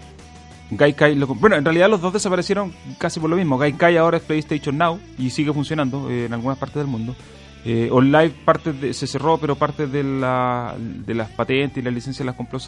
Gaikai, 0.78 1.16
bueno, 1.16 1.56
en 1.56 1.66
realidad 1.66 1.90
los 1.90 2.02
dos 2.02 2.14
desaparecieron 2.14 2.74
casi 2.98 3.20
por 3.20 3.30
lo 3.30 3.36
mismo. 3.36 3.58
Gaikai 3.58 3.98
ahora 3.98 4.18
es 4.18 4.24
PlayStation 4.24 4.78
Now 4.78 5.00
y 5.18 5.30
sigue 5.30 5.54
funcionando 5.54 6.10
eh, 6.10 6.26
en 6.26 6.34
algunas 6.34 6.58
partes 6.58 6.78
del 6.78 6.88
mundo. 6.88 7.16
Eh, 7.66 7.90
OnLive 7.92 8.32
parte 8.44 8.94
se 8.94 9.08
cerró, 9.08 9.38
pero 9.38 9.56
parte 9.56 9.88
de, 9.88 10.04
la, 10.04 10.76
de 10.78 11.14
las 11.14 11.30
patentes 11.30 11.78
y 11.78 11.82
las 11.82 11.94
licencias 11.94 12.26
las 12.26 12.36
compró. 12.36 12.60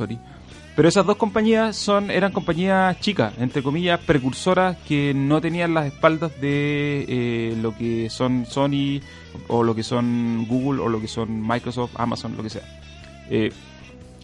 Pero 0.75 0.87
esas 0.87 1.05
dos 1.05 1.17
compañías 1.17 1.75
son 1.75 2.09
eran 2.11 2.31
compañías 2.31 2.99
chicas, 2.99 3.33
entre 3.39 3.61
comillas, 3.61 3.99
precursoras 4.01 4.77
que 4.87 5.13
no 5.13 5.41
tenían 5.41 5.73
las 5.73 5.87
espaldas 5.87 6.39
de 6.39 7.05
eh, 7.07 7.57
lo 7.61 7.75
que 7.75 8.09
son 8.09 8.45
Sony 8.45 9.01
o 9.47 9.63
lo 9.63 9.75
que 9.75 9.83
son 9.83 10.45
Google 10.47 10.81
o 10.81 10.89
lo 10.89 11.01
que 11.01 11.07
son 11.07 11.45
Microsoft, 11.45 11.91
Amazon, 11.95 12.35
lo 12.37 12.43
que 12.43 12.49
sea. 12.49 12.63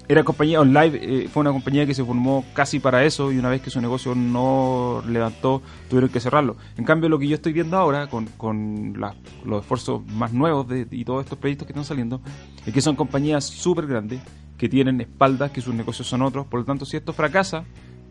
Era 0.08 0.24
compañía 0.24 0.60
OnLive, 0.60 1.00
eh, 1.24 1.28
fue 1.30 1.42
una 1.42 1.52
compañía 1.52 1.86
que 1.86 1.94
se 1.94 2.04
formó 2.04 2.44
casi 2.54 2.80
para 2.80 3.06
eso 3.06 3.32
y 3.32 3.38
una 3.38 3.50
vez 3.50 3.62
que 3.62 3.70
su 3.70 3.80
negocio 3.80 4.14
no 4.16 5.04
levantó, 5.08 5.62
tuvieron 5.90 6.10
que 6.10 6.20
cerrarlo. 6.20 6.58
En 6.78 6.84
cambio, 6.84 7.10
lo 7.10 7.18
que 7.18 7.28
yo 7.28 7.36
estoy 7.36 7.54
viendo 7.54 7.78
ahora, 7.78 8.08
con, 8.08 8.26
con 8.38 9.00
los 9.46 9.62
esfuerzos 9.62 10.06
más 10.08 10.34
nuevos 10.34 10.68
de, 10.68 10.88
y 10.92 11.06
todos 11.06 11.24
estos 11.24 11.38
proyectos 11.38 11.66
que 11.66 11.72
están 11.72 11.86
saliendo, 11.86 12.22
es 12.66 12.74
que 12.74 12.82
son 12.82 12.96
compañías 12.96 13.46
súper 13.46 13.88
grandes, 13.88 14.22
que 14.58 14.70
tienen 14.70 15.02
espaldas, 15.02 15.52
que 15.52 15.62
sus 15.62 15.74
negocios 15.74 16.08
son 16.08 16.22
otros. 16.22 16.46
Por 16.46 16.60
lo 16.60 16.66
tanto, 16.66 16.86
si 16.86 16.98
esto 16.98 17.14
fracasa, 17.14 17.64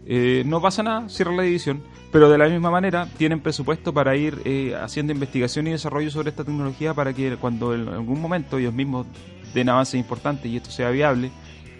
eh, 0.06 0.42
no 0.46 0.60
pasa 0.60 0.82
nada, 0.82 1.08
cierra 1.08 1.32
la 1.32 1.42
división, 1.42 1.82
pero 2.10 2.28
de 2.28 2.38
la 2.38 2.48
misma 2.48 2.70
manera 2.70 3.06
tienen 3.16 3.40
presupuesto 3.40 3.94
para 3.94 4.16
ir 4.16 4.40
eh, 4.44 4.74
haciendo 4.74 5.12
investigación 5.12 5.66
y 5.68 5.70
desarrollo 5.70 6.10
sobre 6.10 6.30
esta 6.30 6.42
tecnología 6.42 6.94
para 6.94 7.12
que 7.12 7.36
cuando 7.36 7.74
en 7.74 7.86
algún 7.88 8.20
momento 8.20 8.58
ellos 8.58 8.74
mismos 8.74 9.06
den 9.54 9.68
avances 9.68 9.94
importantes 9.94 10.46
y 10.46 10.56
esto 10.56 10.70
sea 10.70 10.90
viable, 10.90 11.30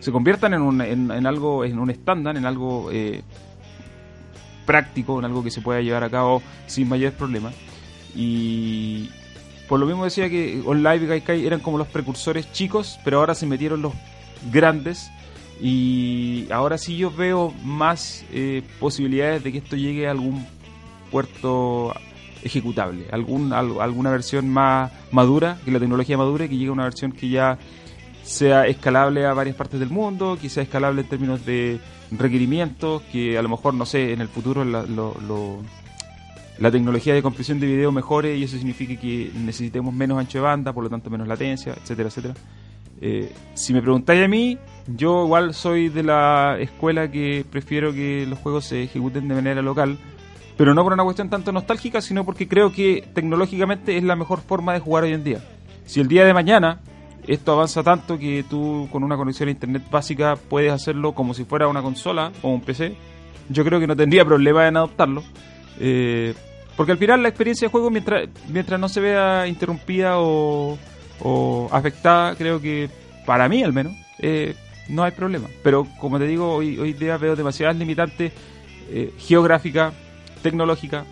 se 0.01 0.11
conviertan 0.11 0.55
en, 0.55 0.63
un, 0.63 0.81
en, 0.81 1.27
algo, 1.27 1.65
en 1.65 1.79
un 1.79 1.91
estándar, 1.91 2.37
en 2.37 2.47
algo 2.47 2.91
eh, 2.91 3.23
práctico, 4.67 5.19
en 5.19 5.27
algo 5.27 5.45
que 5.45 5.51
se 5.51 5.61
pueda 5.61 5.81
llevar 5.81 6.05
a 6.05 6.11
cabo 6.11 6.43
sin 6.67 6.89
mayores 6.89 7.15
problemas. 7.15 7.55
Y 8.15 9.11
por 9.69 9.79
lo 9.79 9.87
mismo 9.87 10.05
decía 10.05 10.29
que 10.29 10.63
OnLive 10.65 11.05
y 11.05 11.07
Gaikai 11.07 11.47
eran 11.47 11.61
como 11.61 11.79
los 11.79 11.87
precursores 11.87 12.51
chicos, 12.53 12.99
pero 13.05 13.19
ahora 13.19 13.35
se 13.35 13.47
metieron 13.47 13.83
los 13.83 13.93
grandes. 14.51 15.11
Y 15.61 16.49
ahora 16.51 16.79
sí 16.79 16.97
yo 16.97 17.11
veo 17.11 17.53
más 17.63 18.25
eh, 18.33 18.63
posibilidades 18.81 19.45
de 19.45 19.53
que 19.53 19.59
esto 19.59 19.77
llegue 19.77 20.09
a 20.09 20.11
algún 20.11 20.47
puerto 21.11 21.93
ejecutable, 22.43 23.07
algún, 23.13 23.53
alguna 23.53 24.11
versión 24.11 24.49
más 24.49 24.91
madura, 25.11 25.59
que 25.65 25.71
la 25.71 25.79
tecnología 25.79 26.17
madure, 26.17 26.49
que 26.49 26.57
llegue 26.57 26.71
a 26.71 26.73
una 26.73 26.85
versión 26.85 27.13
que 27.13 27.29
ya 27.29 27.59
sea 28.31 28.67
escalable 28.67 29.27
a 29.27 29.35
varias 29.35 29.57
partes 29.57 29.81
del 29.81 29.91
mundo, 29.91 30.39
que 30.41 30.49
sea 30.49 30.63
escalable 30.63 31.01
en 31.01 31.09
términos 31.09 31.45
de 31.45 31.81
requerimientos, 32.13 33.03
que 33.11 33.37
a 33.37 33.43
lo 33.43 33.49
mejor, 33.49 33.75
no 33.75 33.85
sé, 33.85 34.13
en 34.13 34.21
el 34.21 34.29
futuro 34.29 34.65
la, 34.65 34.85
la 36.59 36.71
tecnología 36.71 37.13
de 37.13 37.23
compresión 37.23 37.59
de 37.59 37.67
video 37.67 37.91
mejore 37.91 38.37
y 38.37 38.45
eso 38.45 38.57
signifique 38.57 38.97
que 38.99 39.33
necesitemos 39.35 39.93
menos 39.93 40.17
ancho 40.19 40.39
de 40.39 40.43
banda, 40.43 40.73
por 40.73 40.85
lo 40.85 40.91
tanto 40.91 41.11
menos 41.11 41.27
latencia, 41.27 41.75
etcétera, 41.83 42.09
etcétera. 42.09 42.35
Eh, 43.01 43.33
si 43.55 43.73
me 43.73 43.83
preguntáis 43.83 44.25
a 44.25 44.29
mí, 44.29 44.59
yo 44.87 45.25
igual 45.25 45.53
soy 45.53 45.89
de 45.89 46.05
la 46.05 46.57
escuela 46.61 47.11
que 47.11 47.45
prefiero 47.51 47.93
que 47.93 48.27
los 48.29 48.39
juegos 48.39 48.67
se 48.67 48.85
ejecuten 48.85 49.27
de 49.27 49.35
manera 49.35 49.61
local, 49.61 49.99
pero 50.57 50.73
no 50.73 50.85
por 50.85 50.93
una 50.93 51.03
cuestión 51.03 51.31
tanto 51.31 51.51
nostálgica, 51.51 52.01
sino 52.01 52.25
porque 52.25 52.47
creo 52.47 52.73
que 52.73 53.09
tecnológicamente 53.13 53.97
es 53.97 54.05
la 54.05 54.15
mejor 54.15 54.41
forma 54.41 54.73
de 54.73 54.79
jugar 54.79 55.03
hoy 55.03 55.15
en 55.15 55.25
día. 55.25 55.43
Si 55.85 55.99
el 55.99 56.07
día 56.07 56.25
de 56.25 56.33
mañana 56.33 56.79
esto 57.27 57.53
avanza 57.53 57.83
tanto 57.83 58.19
que 58.19 58.45
tú 58.49 58.89
con 58.91 59.05
una 59.05 59.17
conexión 59.17 59.49
a 59.49 59.53
internet 59.53 59.83
básica 59.91 60.37
puedes 60.37 60.73
hacerlo 60.73 61.13
como 61.13 61.35
si 61.35 61.45
fuera 61.45 61.69
una 61.69 61.83
consola 61.83 62.33
o 62.43 62.49
un 62.51 62.61
PC. 62.61 62.95
Yo 63.49 63.65
creo 63.65 63.81
que 63.81 63.87
no 63.87 63.97
tendría 63.97 64.25
problema 64.25 64.67
en 64.67 64.77
adoptarlo. 64.77 65.23
Eh, 65.79 66.35
porque 66.77 66.93
al 66.93 66.99
final 66.99 67.23
la 67.23 67.29
experiencia 67.29 67.67
de 67.67 67.73
juego, 67.73 67.91
mientras, 67.91 68.29
mientras 68.49 68.81
no 68.81 68.89
se 68.89 69.01
vea 69.01 69.47
interrumpida 69.47 70.15
o, 70.19 70.79
afectada, 71.71 72.35
creo 72.37 72.61
que 72.61 72.89
para 73.27 73.49
mí 73.49 73.63
al 73.63 73.73
menos, 73.73 73.93
eh, 74.19 74.55
no 74.89 75.03
hay 75.03 75.13
problema. 75.13 75.49
Pero 75.63 75.87
como 76.01 76.19
te 76.19 76.27
digo, 76.27 76.55
hoy, 76.55 76.79
hoy 76.79 76.93
día 76.93 77.19
veo 77.19 77.37
demasiadas 77.37 77.77
limitantes 77.77 78.33
eh, 78.89 79.13
geográficas, 79.19 79.93
tecnológicas, 80.43 81.05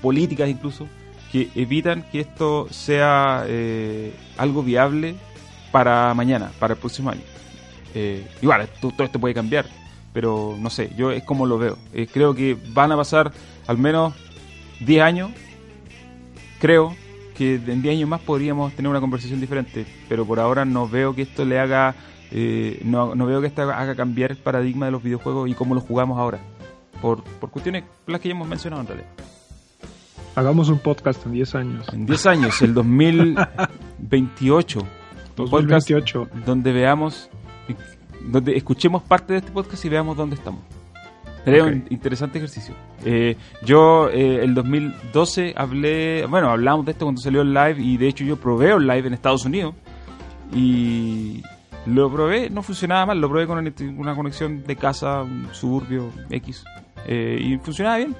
políticas 0.00 0.48
incluso, 0.48 0.86
que 1.30 1.48
evitan 1.54 2.02
que 2.10 2.20
esto 2.20 2.66
sea 2.70 3.44
eh, 3.46 4.12
algo 4.36 4.62
viable 4.62 5.14
para 5.70 6.12
mañana, 6.14 6.50
para 6.58 6.74
el 6.74 6.80
próximo 6.80 7.10
año. 7.10 7.22
Eh, 7.94 8.26
igual, 8.42 8.68
todo, 8.80 8.92
esto 9.04 9.20
puede 9.20 9.34
cambiar, 9.34 9.66
pero 10.12 10.56
no 10.58 10.70
sé, 10.70 10.90
yo 10.96 11.10
es 11.12 11.22
como 11.22 11.46
lo 11.46 11.58
veo. 11.58 11.78
Eh, 11.92 12.08
creo 12.12 12.34
que 12.34 12.56
van 12.72 12.90
a 12.92 12.96
pasar 12.96 13.32
al 13.66 13.78
menos 13.78 14.14
10 14.80 15.02
años, 15.02 15.30
creo 16.58 16.96
que 17.36 17.54
en 17.54 17.80
10 17.80 17.96
años 17.96 18.08
más 18.08 18.20
podríamos 18.20 18.72
tener 18.72 18.90
una 18.90 19.00
conversación 19.00 19.40
diferente, 19.40 19.86
pero 20.08 20.26
por 20.26 20.40
ahora 20.40 20.64
no 20.64 20.88
veo 20.88 21.14
que 21.14 21.22
esto 21.22 21.44
le 21.44 21.60
haga, 21.60 21.94
no, 22.84 23.14
veo 23.14 23.40
que 23.40 23.46
esto 23.46 23.62
haga 23.62 23.94
cambiar 23.94 24.32
el 24.32 24.36
paradigma 24.36 24.86
de 24.86 24.92
los 24.92 25.02
videojuegos 25.02 25.48
y 25.48 25.54
cómo 25.54 25.74
los 25.74 25.84
jugamos 25.84 26.18
ahora, 26.18 26.40
por, 27.00 27.22
por 27.22 27.50
cuestiones 27.50 27.84
las 28.06 28.20
que 28.20 28.28
ya 28.28 28.34
hemos 28.34 28.48
mencionado 28.48 28.82
en 28.82 28.88
realidad. 28.88 29.29
Hagamos 30.40 30.70
un 30.70 30.78
podcast 30.78 31.26
en 31.26 31.32
10 31.32 31.54
años. 31.54 31.86
En 31.92 32.06
10 32.06 32.26
años, 32.26 32.62
el 32.62 32.72
2028. 32.72 34.80
2028. 35.36 36.28
Donde 36.46 36.72
veamos, 36.72 37.28
donde 38.22 38.56
escuchemos 38.56 39.02
parte 39.02 39.34
de 39.34 39.40
este 39.40 39.52
podcast 39.52 39.84
y 39.84 39.90
veamos 39.90 40.16
dónde 40.16 40.36
estamos. 40.36 40.62
Sería 41.44 41.64
un 41.64 41.84
interesante 41.90 42.38
ejercicio. 42.38 42.74
Eh, 43.04 43.36
yo, 43.66 44.08
eh, 44.08 44.42
el 44.42 44.54
2012, 44.54 45.52
hablé, 45.58 46.24
bueno, 46.24 46.48
hablamos 46.48 46.86
de 46.86 46.92
esto 46.92 47.04
cuando 47.04 47.20
salió 47.20 47.42
el 47.42 47.52
live 47.52 47.76
y 47.78 47.98
de 47.98 48.08
hecho 48.08 48.24
yo 48.24 48.36
probé 48.36 48.72
el 48.72 48.86
live 48.86 49.08
en 49.08 49.12
Estados 49.12 49.44
Unidos 49.44 49.74
y 50.54 51.42
lo 51.84 52.10
probé, 52.10 52.48
no 52.48 52.62
funcionaba 52.62 53.04
mal, 53.04 53.20
lo 53.20 53.28
probé 53.28 53.46
con 53.46 53.58
una 53.98 54.16
conexión 54.16 54.64
de 54.64 54.74
casa, 54.74 55.20
un 55.20 55.48
suburbio 55.52 56.08
X 56.30 56.64
eh, 57.06 57.38
y 57.38 57.58
funcionaba 57.58 57.98
bien. 57.98 58.16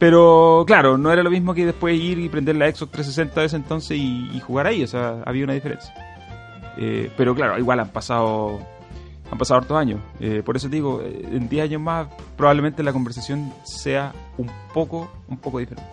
Pero 0.00 0.64
claro, 0.66 0.96
no 0.96 1.12
era 1.12 1.22
lo 1.22 1.30
mismo 1.30 1.52
que 1.52 1.66
después 1.66 1.94
ir 1.94 2.18
y 2.18 2.30
prender 2.30 2.56
la 2.56 2.74
Xbox 2.74 2.90
360 2.90 3.40
de 3.40 3.46
ese 3.46 3.56
entonces 3.56 3.98
y, 3.98 4.40
jugar 4.40 4.66
ahí, 4.66 4.82
o 4.82 4.86
sea, 4.86 5.22
había 5.26 5.44
una 5.44 5.52
diferencia. 5.52 5.92
Eh, 6.78 7.10
pero 7.18 7.34
claro, 7.34 7.58
igual 7.58 7.80
han 7.80 7.90
pasado 7.90 8.60
han 9.30 9.36
pasado 9.36 9.60
hartos 9.60 9.76
años. 9.76 10.00
Eh, 10.18 10.42
por 10.42 10.56
eso 10.56 10.70
digo, 10.70 11.02
eh, 11.04 11.28
en 11.30 11.50
10 11.50 11.64
años 11.64 11.82
más 11.82 12.08
probablemente 12.34 12.82
la 12.82 12.94
conversación 12.94 13.52
sea 13.62 14.14
un 14.38 14.50
poco, 14.72 15.10
un 15.28 15.36
poco 15.36 15.58
diferente. 15.58 15.92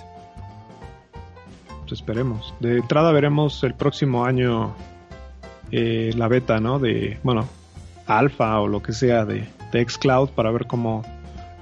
Pues 1.82 1.92
esperemos. 1.92 2.54
De 2.62 2.78
entrada 2.78 3.12
veremos 3.12 3.62
el 3.66 3.74
próximo 3.74 4.24
año 4.24 4.74
la 5.70 6.28
beta, 6.30 6.62
¿no? 6.62 6.80
De, 6.80 7.20
bueno, 7.24 7.46
alfa 8.06 8.58
o 8.62 8.70
lo 8.70 8.82
que 8.82 8.94
sea 8.94 9.26
de, 9.26 9.50
de 9.74 9.86
Xcloud 9.90 10.30
para 10.30 10.50
ver 10.50 10.66
cómo, 10.66 11.04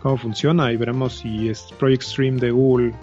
cómo 0.05 0.17
funciona 0.17 0.71
y 0.71 0.77
veremos 0.77 1.17
si 1.17 1.49
es 1.49 1.67
Project 1.79 2.03
Stream 2.03 2.37
de 2.37 2.51
Google 2.51 2.93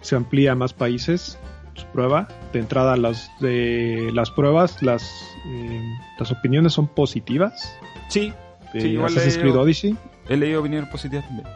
se 0.00 0.16
amplía 0.16 0.52
a 0.52 0.54
más 0.54 0.72
países. 0.72 1.38
Su 1.74 1.84
prueba 1.88 2.26
de 2.54 2.60
entrada 2.60 2.96
las 2.96 3.30
de 3.38 4.10
las 4.14 4.30
pruebas, 4.30 4.82
las 4.82 5.02
eh, 5.46 5.82
las 6.18 6.32
opiniones 6.32 6.72
son 6.72 6.88
positivas. 6.88 7.78
Sí, 8.08 8.32
de 8.72 8.80
sí, 8.80 8.96
Assassin's 8.96 9.36
Creed 9.36 9.56
Odyssey. 9.56 9.94
He 10.30 10.38
leído 10.38 10.60
opiniones 10.60 10.88
positivas 10.88 11.26
también. 11.26 11.46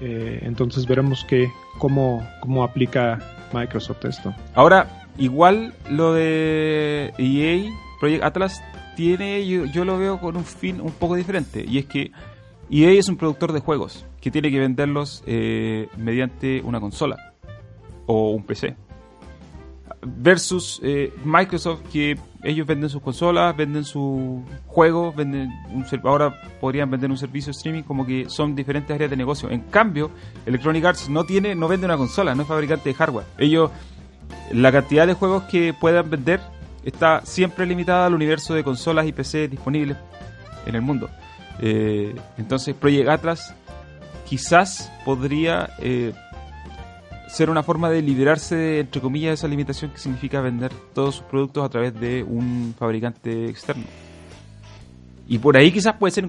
Eh, 0.00 0.38
entonces 0.42 0.86
veremos 0.86 1.24
que 1.24 1.50
cómo, 1.78 2.24
cómo 2.40 2.62
aplica 2.62 3.18
Microsoft 3.52 4.04
esto. 4.04 4.32
Ahora, 4.54 5.08
igual 5.18 5.74
lo 5.90 6.14
de 6.14 7.12
EA, 7.18 7.68
Project 7.98 8.22
Atlas, 8.22 8.62
tiene, 8.94 9.44
yo, 9.44 9.64
yo, 9.64 9.84
lo 9.84 9.98
veo 9.98 10.20
con 10.20 10.36
un 10.36 10.44
fin 10.44 10.80
un 10.80 10.92
poco 10.92 11.16
diferente. 11.16 11.64
Y 11.68 11.78
es 11.78 11.86
que 11.86 12.12
EA 12.82 12.90
es 12.98 13.08
un 13.08 13.16
productor 13.16 13.52
de 13.52 13.60
juegos 13.60 14.04
que 14.20 14.32
tiene 14.32 14.50
que 14.50 14.58
venderlos 14.58 15.22
eh, 15.26 15.88
mediante 15.96 16.60
una 16.62 16.80
consola 16.80 17.34
o 18.06 18.30
un 18.30 18.42
PC. 18.42 18.74
Versus 20.02 20.80
eh, 20.82 21.12
Microsoft 21.24 21.82
que 21.92 22.18
ellos 22.42 22.66
venden 22.66 22.90
sus 22.90 23.00
consolas, 23.00 23.56
venden 23.56 23.84
sus 23.84 24.42
juegos, 24.66 25.14
venden 25.14 25.50
ahora 26.02 26.34
podrían 26.60 26.90
vender 26.90 27.10
un 27.10 27.16
servicio 27.16 27.52
de 27.52 27.56
streaming 27.56 27.82
como 27.84 28.04
que 28.04 28.28
son 28.28 28.56
diferentes 28.56 28.92
áreas 28.92 29.08
de 29.08 29.16
negocio. 29.16 29.50
En 29.50 29.60
cambio, 29.60 30.10
Electronic 30.44 30.84
Arts 30.84 31.08
no 31.08 31.24
tiene, 31.24 31.54
no 31.54 31.68
vende 31.68 31.86
una 31.86 31.96
consola, 31.96 32.34
no 32.34 32.42
es 32.42 32.48
fabricante 32.48 32.88
de 32.88 32.94
hardware. 32.96 33.26
Ellos, 33.38 33.70
la 34.52 34.72
cantidad 34.72 35.06
de 35.06 35.14
juegos 35.14 35.44
que 35.44 35.74
puedan 35.74 36.10
vender 36.10 36.40
está 36.84 37.24
siempre 37.24 37.66
limitada 37.66 38.06
al 38.06 38.14
universo 38.14 38.52
de 38.52 38.64
consolas 38.64 39.06
y 39.06 39.12
PC 39.12 39.46
disponibles 39.46 39.96
en 40.66 40.74
el 40.74 40.82
mundo. 40.82 41.08
Eh, 41.60 42.14
entonces 42.36 42.74
Project 42.74 43.08
Atlas 43.08 43.54
quizás 44.28 44.90
podría 45.04 45.70
eh, 45.78 46.12
ser 47.28 47.50
una 47.50 47.62
forma 47.62 47.90
de 47.90 48.02
liberarse, 48.02 48.80
entre 48.80 49.00
comillas, 49.00 49.30
de 49.30 49.34
esa 49.34 49.48
limitación 49.48 49.90
que 49.90 49.98
significa 49.98 50.40
vender 50.40 50.72
todos 50.94 51.16
sus 51.16 51.24
productos 51.24 51.64
a 51.64 51.68
través 51.68 51.98
de 51.98 52.22
un 52.22 52.74
fabricante 52.78 53.48
externo. 53.48 53.84
Y 55.26 55.38
por 55.38 55.56
ahí 55.56 55.72
quizás 55.72 55.94
puede 55.96 56.12
ser, 56.12 56.28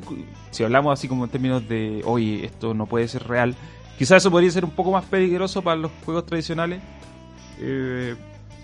si 0.52 0.64
hablamos 0.64 0.98
así 0.98 1.08
como 1.08 1.26
en 1.26 1.30
términos 1.30 1.68
de, 1.68 2.02
oye, 2.06 2.46
esto 2.46 2.74
no 2.74 2.86
puede 2.86 3.08
ser 3.08 3.28
real, 3.28 3.56
quizás 3.98 4.24
eso 4.24 4.32
podría 4.32 4.50
ser 4.52 4.64
un 4.64 4.72
poco 4.72 4.92
más 4.92 5.06
peligroso 5.06 5.62
para 5.62 5.76
los 5.76 5.92
juegos 6.06 6.26
tradicionales, 6.26 6.82
eh, 7.60 8.16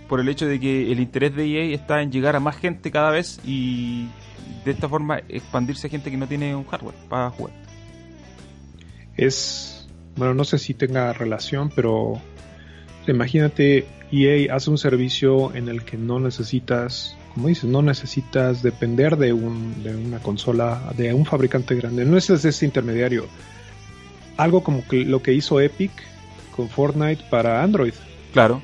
por 0.07 0.19
el 0.19 0.29
hecho 0.29 0.45
de 0.45 0.59
que 0.59 0.91
el 0.91 0.99
interés 0.99 1.35
de 1.35 1.45
EA 1.45 1.75
está 1.75 2.01
en 2.01 2.11
llegar 2.11 2.35
a 2.35 2.39
más 2.39 2.55
gente 2.57 2.91
cada 2.91 3.11
vez 3.11 3.39
y 3.45 4.07
de 4.65 4.71
esta 4.71 4.87
forma 4.87 5.21
expandirse 5.29 5.87
a 5.87 5.89
gente 5.89 6.11
que 6.11 6.17
no 6.17 6.27
tiene 6.27 6.55
un 6.55 6.65
hardware 6.65 6.95
para 7.09 7.29
jugar. 7.29 7.53
Es, 9.17 9.87
bueno, 10.15 10.33
no 10.33 10.43
sé 10.43 10.57
si 10.57 10.73
tenga 10.73 11.13
relación, 11.13 11.71
pero 11.75 12.19
imagínate, 13.07 13.85
EA 14.11 14.55
hace 14.55 14.69
un 14.69 14.77
servicio 14.77 15.53
en 15.55 15.67
el 15.67 15.83
que 15.83 15.97
no 15.97 16.19
necesitas, 16.19 17.17
como 17.33 17.47
dices, 17.47 17.65
no 17.65 17.81
necesitas 17.81 18.61
depender 18.63 19.17
de, 19.17 19.33
un, 19.33 19.83
de 19.83 19.95
una 19.95 20.19
consola, 20.19 20.93
de 20.97 21.13
un 21.13 21.25
fabricante 21.25 21.75
grande, 21.75 22.05
no 22.05 22.17
es 22.17 22.29
ese 22.29 22.65
intermediario. 22.65 23.27
Algo 24.37 24.63
como 24.63 24.87
que 24.87 25.05
lo 25.05 25.21
que 25.21 25.33
hizo 25.33 25.59
Epic 25.59 25.91
con 26.55 26.69
Fortnite 26.69 27.23
para 27.29 27.61
Android. 27.61 27.93
Claro 28.33 28.61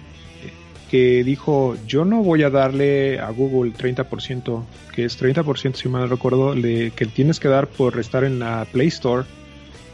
que 0.89 1.23
dijo, 1.23 1.75
yo 1.85 2.05
no 2.05 2.23
voy 2.23 2.43
a 2.43 2.49
darle 2.49 3.19
a 3.19 3.29
Google 3.29 3.73
30%, 3.73 4.63
que 4.93 5.05
es 5.05 5.21
30% 5.21 5.75
si 5.75 5.89
mal 5.89 6.09
recuerdo, 6.09 6.55
le, 6.55 6.91
que 6.91 7.05
tienes 7.05 7.39
que 7.39 7.49
dar 7.49 7.67
por 7.67 7.99
estar 7.99 8.23
en 8.23 8.39
la 8.39 8.65
Play 8.71 8.87
Store. 8.87 9.25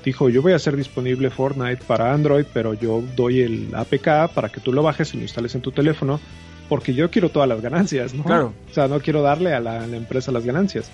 Dijo, 0.05 0.29
yo 0.29 0.41
voy 0.41 0.53
a 0.53 0.57
hacer 0.57 0.75
disponible 0.75 1.29
Fortnite 1.29 1.83
para 1.87 2.13
Android, 2.13 2.45
pero 2.53 2.73
yo 2.73 3.03
doy 3.15 3.41
el 3.41 3.69
APK 3.73 4.33
para 4.33 4.49
que 4.49 4.59
tú 4.59 4.73
lo 4.73 4.83
bajes 4.83 5.13
y 5.13 5.17
lo 5.17 5.23
instales 5.23 5.55
en 5.55 5.61
tu 5.61 5.71
teléfono, 5.71 6.19
porque 6.69 6.93
yo 6.93 7.09
quiero 7.09 7.29
todas 7.29 7.47
las 7.49 7.61
ganancias, 7.61 8.13
¿no? 8.13 8.23
Claro. 8.23 8.53
O 8.69 8.73
sea, 8.73 8.87
no 8.87 8.99
quiero 8.99 9.21
darle 9.21 9.53
a 9.53 9.59
la, 9.59 9.85
empresa 9.85 10.31
las 10.31 10.45
ganancias. 10.45 10.91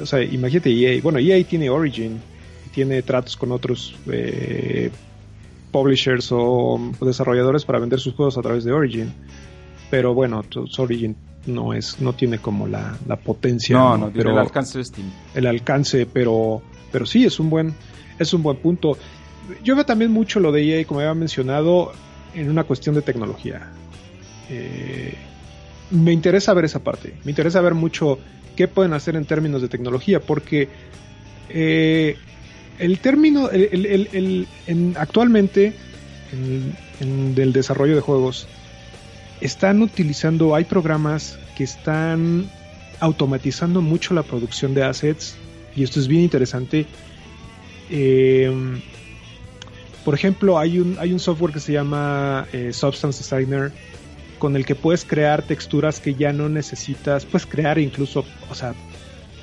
O 0.00 0.06
sea, 0.06 0.22
imagínate 0.22 0.70
EA. 0.70 1.00
Bueno, 1.02 1.18
EA 1.18 1.42
tiene 1.44 1.70
Origin, 1.70 2.20
tiene 2.74 3.02
tratos 3.02 3.36
con 3.36 3.52
otros 3.52 3.94
eh, 4.10 4.90
publishers 5.76 6.28
o 6.32 6.80
desarrolladores 7.02 7.66
para 7.66 7.78
vender 7.78 8.00
sus 8.00 8.14
juegos 8.14 8.38
a 8.38 8.40
través 8.40 8.64
de 8.64 8.72
Origin. 8.72 9.12
Pero 9.90 10.14
bueno, 10.14 10.42
Origin 10.78 11.14
no 11.44 11.74
es, 11.74 12.00
no 12.00 12.14
tiene 12.14 12.38
como 12.38 12.66
la, 12.66 12.96
potencia. 13.22 13.76
No, 13.76 13.98
no, 13.98 14.10
pero 14.10 14.30
el 14.30 14.38
alcance 14.38 14.78
de 14.78 14.84
Steam. 14.84 15.10
El 15.34 15.46
alcance, 15.46 16.06
pero, 16.06 16.62
pero 16.90 17.04
sí 17.04 17.26
es 17.26 17.38
un 17.38 17.50
buen, 17.50 17.74
es 18.18 18.32
un 18.32 18.42
buen 18.42 18.56
punto. 18.56 18.96
Yo 19.62 19.74
veo 19.74 19.84
también 19.84 20.10
mucho 20.10 20.40
lo 20.40 20.50
de 20.50 20.62
EA, 20.62 20.86
como 20.86 21.00
había 21.00 21.12
mencionado, 21.12 21.92
en 22.34 22.48
una 22.48 22.64
cuestión 22.64 22.94
de 22.94 23.02
tecnología. 23.02 23.68
Eh, 24.48 25.14
me 25.90 26.12
interesa 26.12 26.54
ver 26.54 26.64
esa 26.64 26.82
parte. 26.82 27.18
Me 27.24 27.32
interesa 27.32 27.60
ver 27.60 27.74
mucho 27.74 28.18
qué 28.56 28.66
pueden 28.66 28.94
hacer 28.94 29.14
en 29.14 29.26
términos 29.26 29.60
de 29.60 29.68
tecnología, 29.68 30.20
porque 30.20 30.70
eh, 31.50 32.16
el 32.78 32.98
término, 32.98 33.50
el, 33.50 34.46
actualmente, 34.96 35.72
en, 37.00 37.34
del 37.34 37.52
desarrollo 37.52 37.94
de 37.94 38.00
juegos, 38.00 38.46
están 39.40 39.82
utilizando, 39.82 40.54
hay 40.54 40.64
programas 40.64 41.38
que 41.56 41.64
están 41.64 42.50
automatizando 43.00 43.82
mucho 43.82 44.14
la 44.14 44.22
producción 44.22 44.74
de 44.74 44.84
assets, 44.84 45.36
y 45.74 45.82
esto 45.82 46.00
es 46.00 46.08
bien 46.08 46.22
interesante. 46.22 46.86
Eh, 47.90 48.50
por 50.04 50.14
ejemplo, 50.14 50.58
hay 50.58 50.78
un, 50.78 50.96
hay 50.98 51.12
un 51.12 51.18
software 51.18 51.52
que 51.52 51.60
se 51.60 51.72
llama 51.72 52.46
eh, 52.52 52.72
Substance 52.72 53.18
Designer, 53.18 53.72
con 54.38 54.56
el 54.56 54.64
que 54.64 54.74
puedes 54.74 55.04
crear 55.04 55.42
texturas 55.42 56.00
que 56.00 56.14
ya 56.14 56.32
no 56.32 56.48
necesitas, 56.48 57.24
puedes 57.24 57.46
crear 57.46 57.78
incluso, 57.78 58.24
o 58.50 58.54
sea, 58.54 58.74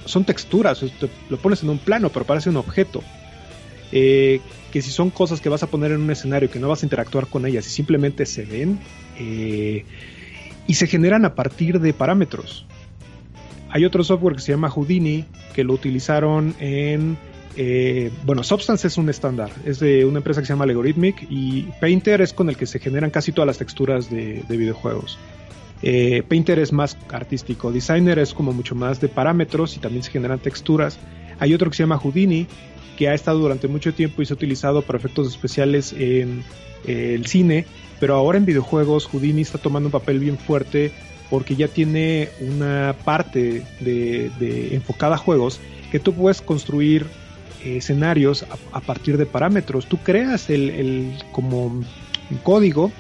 son 0.06 0.24
texturas, 0.24 0.84
lo 1.30 1.38
pones 1.38 1.64
en 1.64 1.70
un 1.70 1.80
plano, 1.80 2.10
pero 2.10 2.26
parece 2.26 2.50
un 2.50 2.58
objeto. 2.58 3.04
Eh, 3.96 4.42
que 4.72 4.82
si 4.82 4.90
son 4.90 5.12
cosas 5.12 5.40
que 5.40 5.50
vas 5.50 5.62
a 5.62 5.68
poner 5.68 5.92
en 5.92 6.02
un 6.02 6.10
escenario 6.10 6.50
que 6.50 6.58
no 6.58 6.68
vas 6.68 6.82
a 6.82 6.86
interactuar 6.88 7.28
con 7.28 7.46
ellas 7.46 7.68
y 7.68 7.70
simplemente 7.70 8.26
se 8.26 8.44
ven 8.44 8.80
eh, 9.20 9.86
y 10.66 10.74
se 10.74 10.88
generan 10.88 11.26
a 11.26 11.36
partir 11.36 11.80
de 11.80 11.94
parámetros. 11.94 12.66
Hay 13.70 13.86
otro 13.86 14.04
software 14.04 14.36
que 14.36 14.42
se 14.42 14.52
llama 14.52 14.72
Houdini 14.72 15.26
que 15.54 15.64
lo 15.64 15.74
utilizaron 15.74 16.56
en 16.60 17.18
eh, 17.56 18.12
bueno, 18.26 18.42
Substance 18.42 18.88
es 18.88 18.98
un 18.98 19.10
estándar, 19.10 19.52
es 19.64 19.80
de 19.80 20.06
una 20.06 20.18
empresa 20.18 20.42
que 20.42 20.48
se 20.48 20.54
llama 20.54 20.64
Algorithmic 20.64 21.28
y 21.30 21.68
Painter 21.80 22.22
es 22.22 22.34
con 22.34 22.50
el 22.50 22.58
que 22.58 22.66
se 22.66 22.80
generan 22.80 23.12
casi 23.12 23.32
todas 23.32 23.46
las 23.46 23.60
texturas 23.60 24.10
de, 24.10 24.44
videojuegos. 24.50 25.20
Painter 26.28 26.58
es 26.58 26.74
más 26.74 26.98
artístico, 27.12 27.72
Designer 27.72 28.18
es 28.18 28.34
como 28.34 28.54
mucho 28.54 28.74
más 28.74 29.00
de 29.02 29.08
parámetros 29.08 29.78
y 29.78 29.80
también 29.80 30.02
se 30.02 30.10
generan 30.10 30.40
texturas. 30.40 30.98
Hay 31.40 31.54
otro 31.54 31.70
que 31.70 31.78
se 31.78 31.84
llama 31.84 31.98
Houdini 31.98 32.48
que 32.98 33.10
ha 33.10 33.14
estado 33.14 33.40
durante 33.40 33.68
mucho 33.68 33.94
tiempo 33.94 34.22
y 34.22 34.26
se 34.26 34.34
ha 34.34 34.36
utilizado 34.36 34.82
para 34.82 34.98
efectos 34.98 35.28
especiales 35.28 35.94
en 35.94 36.44
eh, 36.86 37.14
el 37.16 37.26
cine, 37.26 37.66
pero 38.00 38.16
ahora 38.16 38.38
en 38.38 38.46
videojuegos 38.46 39.06
Houdini 39.06 39.42
está 39.42 39.58
tomando 39.58 39.88
un 39.88 39.92
papel 39.92 40.20
bien 40.20 40.38
fuerte 40.38 40.92
porque 41.30 41.56
ya 41.56 41.68
tiene 41.68 42.30
una 42.42 42.96
parte 43.04 43.64
de, 43.80 44.70
enfocada 44.72 45.16
a 45.16 45.18
juegos 45.18 45.60
que 45.92 46.00
tú 46.00 46.14
puedes 46.14 46.42
construir 46.42 47.08
eh, 47.64 47.78
escenarios 47.78 48.46
a, 48.72 48.82
partir 48.82 49.18
de 49.18 49.26
parámetros. 49.26 49.88
Tú 49.88 49.98
creas 49.98 50.50
el, 50.50 51.18
como 51.32 51.66
un 51.66 52.38
código, 52.44 52.92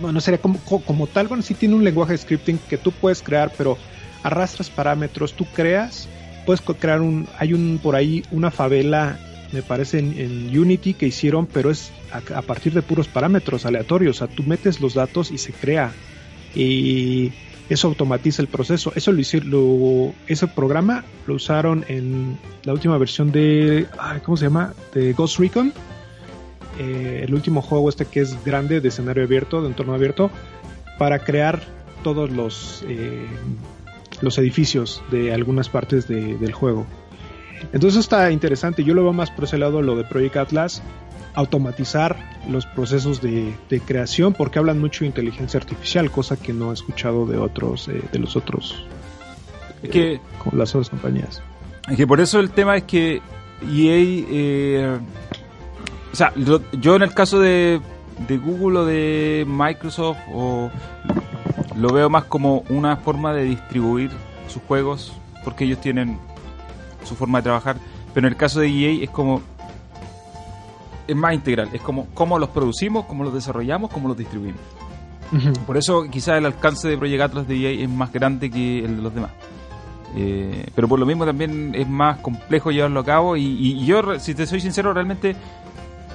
no 0.00 0.20
sería 0.20 0.40
como, 0.40 0.58
como 0.60 1.06
tal, 1.06 1.28
bueno, 1.28 1.42
sí 1.42 1.54
tiene 1.54 1.74
un 1.74 1.84
lenguaje 1.84 2.12
de 2.12 2.18
scripting 2.18 2.58
que 2.68 2.78
tú 2.78 2.92
puedes 2.92 3.22
crear, 3.22 3.52
pero 3.56 3.76
arrastras 4.22 4.70
parámetros, 4.70 5.32
tú 5.32 5.46
creas 5.46 6.08
puedes 6.46 6.62
crear 6.62 7.02
un, 7.02 7.26
hay 7.38 7.52
un 7.52 7.78
por 7.82 7.96
ahí 7.96 8.24
una 8.30 8.50
favela, 8.50 9.18
me 9.52 9.62
parece 9.62 9.98
en, 9.98 10.58
Unity 10.58 10.94
que 10.94 11.06
hicieron, 11.06 11.46
pero 11.46 11.70
es 11.70 11.92
a, 12.12 12.42
partir 12.42 12.72
de 12.72 12.82
puros 12.82 13.08
parámetros 13.08 13.66
aleatorios, 13.66 14.16
o 14.16 14.26
sea, 14.26 14.34
tú 14.34 14.44
metes 14.44 14.80
los 14.80 14.94
datos 14.94 15.30
y 15.30 15.38
se 15.38 15.52
crea 15.52 15.92
y 16.54 17.32
eso 17.68 17.88
automatiza 17.88 18.40
el 18.40 18.48
proceso. 18.48 18.92
Eso 18.94 19.12
lo 19.12 19.20
hicieron, 19.20 20.14
ese 20.26 20.46
programa 20.46 21.04
lo 21.26 21.34
usaron 21.34 21.84
en 21.88 22.38
la 22.64 22.72
última 22.72 22.96
versión 22.96 23.32
de, 23.32 23.86
¿cómo 24.24 24.36
se 24.36 24.44
llama? 24.44 24.72
De 24.94 25.12
Ghost 25.12 25.38
Recon. 25.38 25.72
Eh, 26.78 27.22
el 27.24 27.34
último 27.34 27.62
juego 27.62 27.88
este 27.88 28.04
que 28.04 28.20
es 28.20 28.44
grande 28.44 28.80
de 28.80 28.88
escenario 28.88 29.24
abierto, 29.24 29.62
de 29.62 29.68
entorno 29.68 29.94
abierto, 29.94 30.30
para 30.98 31.18
crear 31.18 31.62
todos 32.02 32.30
los 32.30 32.84
eh, 32.86 33.26
los 34.20 34.38
edificios 34.38 35.02
de 35.10 35.32
algunas 35.32 35.68
partes 35.68 36.08
del 36.08 36.52
juego. 36.52 36.86
Entonces 37.72 38.00
está 38.00 38.30
interesante, 38.30 38.84
yo 38.84 38.94
lo 38.94 39.02
veo 39.02 39.12
más 39.12 39.30
por 39.30 39.44
ese 39.44 39.58
lado 39.58 39.82
lo 39.82 39.96
de 39.96 40.04
Project 40.04 40.36
Atlas, 40.36 40.82
automatizar 41.34 42.16
los 42.48 42.66
procesos 42.66 43.20
de, 43.20 43.54
creación, 43.86 44.32
porque 44.32 44.58
hablan 44.58 44.78
mucho 44.78 45.00
de 45.00 45.06
inteligencia 45.06 45.58
artificial, 45.58 46.10
cosa 46.10 46.36
que 46.36 46.52
no 46.52 46.70
he 46.70 46.74
escuchado 46.74 47.26
de 47.26 47.36
otros, 47.36 47.88
eh, 47.88 48.02
de 48.10 48.18
los 48.18 48.36
otros, 48.36 48.86
que, 49.90 50.14
eh, 50.14 50.20
con 50.42 50.58
las 50.58 50.74
otras 50.74 50.90
compañías. 50.90 51.42
Que 51.94 52.06
por 52.06 52.20
eso 52.20 52.40
el 52.40 52.50
tema 52.50 52.76
es 52.76 52.84
que 52.84 53.20
EA, 53.62 54.24
eh, 54.30 54.98
o 56.12 56.16
sea, 56.16 56.32
yo 56.80 56.96
en 56.96 57.02
el 57.02 57.12
caso 57.14 57.38
de, 57.38 57.80
de 58.26 58.38
Google 58.38 58.78
o 58.80 58.84
de 58.86 59.44
Microsoft 59.46 60.18
o 60.32 60.70
lo 61.76 61.92
veo 61.92 62.08
más 62.08 62.24
como 62.24 62.64
una 62.68 62.96
forma 62.96 63.32
de 63.32 63.44
distribuir 63.44 64.10
sus 64.48 64.62
juegos, 64.62 65.12
porque 65.44 65.64
ellos 65.64 65.80
tienen 65.80 66.18
su 67.04 67.14
forma 67.14 67.38
de 67.38 67.44
trabajar. 67.44 67.76
Pero 68.14 68.26
en 68.26 68.32
el 68.32 68.38
caso 68.38 68.60
de 68.60 68.68
EA 68.68 69.04
es 69.04 69.10
como. 69.10 69.42
Es 71.06 71.14
más 71.14 71.34
integral, 71.34 71.68
es 71.72 71.80
como 71.82 72.06
cómo 72.14 72.38
los 72.38 72.48
producimos, 72.48 73.04
cómo 73.04 73.22
los 73.22 73.32
desarrollamos, 73.32 73.90
cómo 73.90 74.08
los 74.08 74.16
distribuimos. 74.16 74.60
Por 75.66 75.76
eso 75.76 76.04
quizás 76.10 76.38
el 76.38 76.46
alcance 76.46 76.88
de 76.88 76.96
Project 76.98 77.22
Atlas 77.22 77.48
de 77.48 77.56
EA 77.56 77.84
es 77.84 77.90
más 77.90 78.12
grande 78.12 78.50
que 78.50 78.84
el 78.84 78.96
de 78.96 79.02
los 79.02 79.14
demás. 79.14 79.30
Eh, 80.16 80.66
pero 80.74 80.88
por 80.88 80.98
lo 80.98 81.06
mismo 81.06 81.26
también 81.26 81.74
es 81.74 81.88
más 81.88 82.18
complejo 82.20 82.70
llevarlo 82.70 83.00
a 83.00 83.04
cabo 83.04 83.36
y, 83.36 83.44
y, 83.44 83.84
yo, 83.84 84.18
si 84.18 84.34
te 84.34 84.46
soy 84.46 84.60
sincero, 84.60 84.94
realmente 84.94 85.36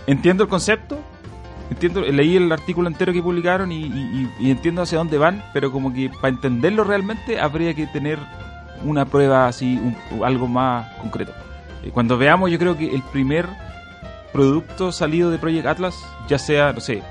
entiendo 0.08 0.44
el 0.44 0.50
concepto, 0.50 0.98
entiendo, 1.72 2.02
leí 2.02 2.36
el 2.36 2.52
artículo 2.52 2.88
entero 2.88 3.14
que 3.14 3.24
publicaron 3.24 3.72
y, 3.72 4.30
entiendo 4.40 4.82
hacia 4.82 4.98
dónde 4.98 5.18
van, 5.18 5.44
pero 5.54 5.72
como 5.72 5.92
que 5.94 6.10
para 6.10 6.30
entenderlo 6.30 6.84
realmente 6.84 7.40
habría 7.40 7.74
que 7.74 7.88
tener 7.88 8.20
una 8.84 9.06
prueba 9.06 9.48
así, 9.48 9.80
algo 10.24 10.48
más 10.48 10.92
concreto. 10.98 11.34
Eh, 11.84 11.92
cuando 11.92 12.18
veamos, 12.18 12.52
yo 12.52 12.60
creo 12.60 12.78
que 12.78 12.94
el 12.94 13.02
primer 13.02 13.48
producto 14.34 14.92
salido 14.92 15.32
de 15.32 15.40
Project 15.40 15.66
Atlas, 15.66 15.96
ya 16.28 16.38
sea, 16.38 16.74
no 16.74 16.82
sé, 16.82 17.02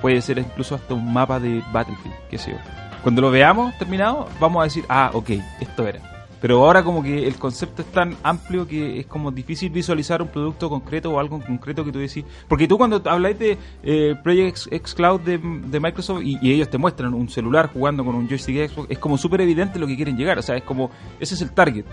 puede 0.00 0.22
ser 0.22 0.38
incluso 0.38 0.74
hasta 0.74 0.94
un 0.94 1.12
mapa 1.12 1.40
de 1.40 1.62
Battlefield, 1.72 2.14
qué 2.30 2.38
sé 2.38 2.52
yo. 2.52 2.58
Cuando 3.02 3.20
lo 3.20 3.30
veamos 3.30 3.76
terminado, 3.78 4.28
vamos 4.40 4.60
a 4.60 4.64
decir, 4.64 4.84
ah, 4.88 5.10
ok, 5.12 5.30
esto 5.60 5.86
era. 5.86 6.13
Pero 6.44 6.62
ahora 6.62 6.84
como 6.84 7.02
que 7.02 7.26
el 7.26 7.36
concepto 7.36 7.80
es 7.80 7.90
tan 7.90 8.18
amplio 8.22 8.68
que 8.68 9.00
es 9.00 9.06
como 9.06 9.30
difícil 9.30 9.70
visualizar 9.70 10.20
un 10.20 10.28
producto 10.28 10.68
concreto 10.68 11.10
o 11.10 11.18
algo 11.18 11.40
concreto 11.40 11.82
que 11.86 11.90
tú 11.90 11.98
decís. 11.98 12.22
Porque 12.48 12.68
tú 12.68 12.76
cuando 12.76 13.00
habláis 13.06 13.38
de 13.38 13.56
eh, 13.82 14.14
Project 14.22 14.70
X 14.70 14.94
Cloud 14.94 15.22
de, 15.22 15.38
Microsoft 15.38 16.20
y, 16.22 16.52
ellos 16.52 16.68
te 16.68 16.76
muestran 16.76 17.14
un 17.14 17.30
celular 17.30 17.70
jugando 17.72 18.04
con 18.04 18.14
un 18.14 18.28
joystick 18.28 18.68
Xbox, 18.68 18.90
es 18.90 18.98
como 18.98 19.16
súper 19.16 19.40
evidente 19.40 19.78
lo 19.78 19.86
que 19.86 19.96
quieren 19.96 20.18
llegar. 20.18 20.38
O 20.38 20.42
sea, 20.42 20.54
es 20.54 20.64
como, 20.64 20.90
ese 21.18 21.34
es 21.34 21.40
el 21.40 21.50
target. 21.50 21.86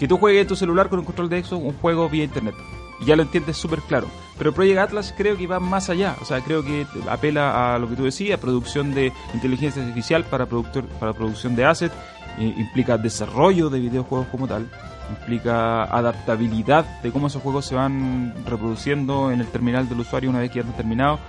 Que 0.00 0.08
tú 0.08 0.16
juegues 0.16 0.48
tu 0.48 0.56
celular 0.56 0.88
con 0.88 0.98
un 0.98 1.04
control 1.04 1.28
de 1.28 1.44
Xbox 1.44 1.62
un 1.62 1.74
juego 1.74 2.08
vía 2.08 2.24
internet. 2.24 2.56
y 3.00 3.04
ya 3.04 3.14
lo 3.14 3.22
entiendes 3.22 3.56
súper 3.56 3.78
claro. 3.82 4.08
Pero 4.36 4.52
Project 4.52 4.78
Atlas 4.78 5.14
creo 5.16 5.36
que 5.36 5.46
va 5.46 5.60
más 5.60 5.90
allá, 5.90 6.16
o 6.20 6.24
sea, 6.24 6.40
creo 6.40 6.64
que 6.64 6.86
apela 7.08 7.76
a 7.76 7.78
lo 7.78 7.88
que 7.88 7.94
tú 7.94 8.02
decías, 8.02 8.40
producción 8.40 8.94
de 8.94 9.12
inteligencia 9.32 9.80
artificial 9.80 10.24
para, 10.24 10.46
productor, 10.46 10.86
para 10.98 11.12
producción 11.12 11.54
de 11.54 11.64
assets, 11.64 11.94
implica 12.38 12.98
desarrollo 12.98 13.70
de 13.70 13.80
videojuegos 13.80 14.28
como 14.28 14.46
tal, 14.46 14.68
implica 15.10 15.84
adaptabilidad 15.84 17.00
de 17.02 17.10
cómo 17.10 17.28
esos 17.28 17.42
juegos 17.42 17.66
se 17.66 17.74
van 17.74 18.34
reproduciendo 18.46 19.30
en 19.30 19.40
el 19.40 19.46
terminal 19.46 19.88
del 19.88 20.00
usuario 20.00 20.30
una 20.30 20.40
vez 20.40 20.50
que 20.50 20.56
ya 20.56 20.60
están 20.62 20.76
terminados. 20.76 21.20